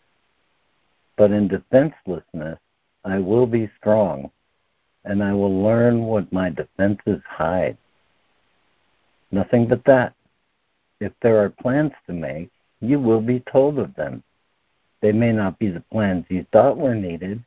but 1.17 1.31
in 1.31 1.49
defenselessness 1.49 2.59
I 3.05 3.19
will 3.19 3.47
be 3.47 3.71
strong, 3.79 4.31
and 5.05 5.23
I 5.23 5.33
will 5.33 5.63
learn 5.63 6.03
what 6.03 6.33
my 6.33 6.51
defenses 6.51 7.23
hide." 7.27 7.79
Nothing 9.31 9.67
but 9.67 9.85
that. 9.85 10.15
If 11.01 11.13
there 11.23 11.39
are 11.39 11.51
plans 11.51 11.93
to 12.07 12.13
make, 12.13 12.51
you 12.81 12.99
will 12.99 13.21
be 13.21 13.41
told 13.41 13.79
of 13.79 13.95
them. 13.95 14.23
They 15.01 15.13
may 15.13 15.33
not 15.33 15.59
be 15.59 15.69
the 15.69 15.85
plans 15.93 16.27
you 16.29 16.45
thought 16.53 16.77
were 16.77 16.95
needed, 16.95 17.43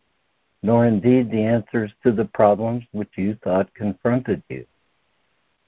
nor 0.64 0.86
indeed 0.86 1.30
the 1.30 1.44
answers 1.44 1.92
to 2.04 2.12
the 2.12 2.26
problems 2.26 2.86
which 2.92 3.10
you 3.18 3.36
thought 3.44 3.74
confronted 3.74 4.42
you. 4.50 4.66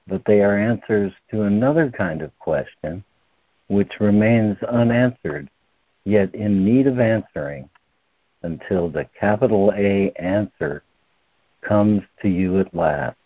But 0.07 0.23
they 0.25 0.41
are 0.41 0.57
answers 0.57 1.13
to 1.31 1.43
another 1.43 1.89
kind 1.89 2.21
of 2.21 2.37
question 2.39 3.03
which 3.67 3.99
remains 3.99 4.61
unanswered, 4.63 5.49
yet 6.03 6.35
in 6.35 6.65
need 6.65 6.87
of 6.87 6.99
answering 6.99 7.69
until 8.43 8.89
the 8.89 9.07
capital 9.19 9.73
A 9.75 10.11
answer 10.11 10.83
comes 11.61 12.03
to 12.21 12.29
you 12.29 12.59
at 12.59 12.75
last. 12.75 13.17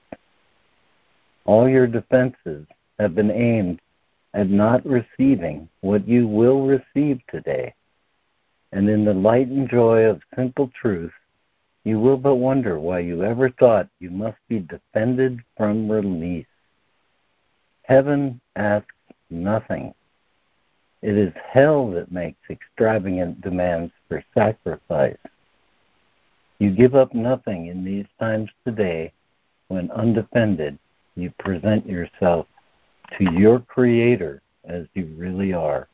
All 1.46 1.68
your 1.68 1.88
defenses 1.88 2.68
have 3.00 3.16
been 3.16 3.32
aimed 3.32 3.82
at 4.38 4.52
not 4.52 4.86
receiving 4.86 5.68
what 5.82 6.08
you 6.08 6.28
will 6.28 6.68
receive 6.68 7.20
today. 7.28 7.74
And 8.72 8.88
in 8.88 9.04
the 9.04 9.14
light 9.14 9.48
and 9.48 9.68
joy 9.68 10.04
of 10.04 10.22
simple 10.36 10.70
truth, 10.80 11.12
you 11.84 12.00
will 12.00 12.18
but 12.18 12.36
wonder 12.36 12.80
why 12.80 13.00
you 13.00 13.24
ever 13.24 13.50
thought 13.50 13.90
you 14.00 14.12
must 14.12 14.38
be 14.48 14.60
defended 14.60 15.40
from 15.58 15.90
release. 15.90 16.46
Heaven 17.82 18.40
asks 18.56 18.94
nothing. 19.32 19.96
It 21.02 21.18
is 21.18 21.34
hell 21.52 21.90
that 21.92 22.12
makes 22.12 22.38
extravagant 22.48 23.42
demands 23.42 23.92
for 24.08 24.24
sacrifice. 24.36 25.18
You 26.60 26.70
give 26.70 26.94
up 26.94 27.16
nothing 27.16 27.68
in 27.68 27.84
these 27.84 28.08
times 28.20 28.52
today 28.68 29.14
when 29.68 29.90
undefended 29.90 30.78
you 31.16 31.32
present 31.40 31.88
yourself 31.88 32.46
to 33.18 33.32
your 33.34 33.60
Creator 33.60 34.42
as 34.66 34.86
you 34.94 35.14
really 35.18 35.54
are. 35.54 35.88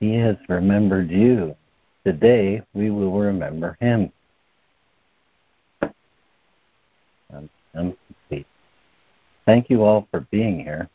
He 0.00 0.14
has 0.14 0.36
remembered 0.48 1.10
you. 1.10 1.56
Today 2.04 2.62
we 2.72 2.90
will 2.90 3.18
remember 3.18 3.76
Him. 3.80 4.12
I'm, 7.32 7.50
complete. 7.74 8.46
Thank 9.44 9.68
you 9.68 9.84
all 9.84 10.08
for 10.10 10.20
being 10.30 10.60
here. 10.60 10.88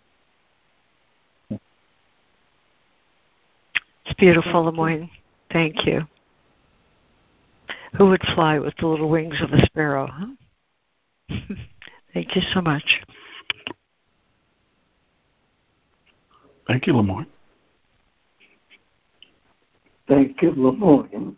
It's 4.06 4.14
beautiful, 4.18 4.72
LeMoyne. 4.72 5.10
Thank 5.52 5.86
you. 5.86 6.02
Who 7.98 8.08
would 8.08 8.22
fly 8.34 8.58
with 8.58 8.74
the 8.80 8.88
little 8.88 9.10
wings 9.10 9.36
of 9.42 9.52
a 9.52 9.64
sparrow, 9.66 10.08
huh? 10.12 10.28
Thank 12.14 12.36
you 12.36 12.42
so 12.54 12.62
much. 12.62 13.02
Thank 16.68 16.88
you, 16.88 16.94
LeMoyne. 16.94 17.28
Thank 20.08 20.42
you, 20.42 20.52
LeMoyne. 20.52 21.36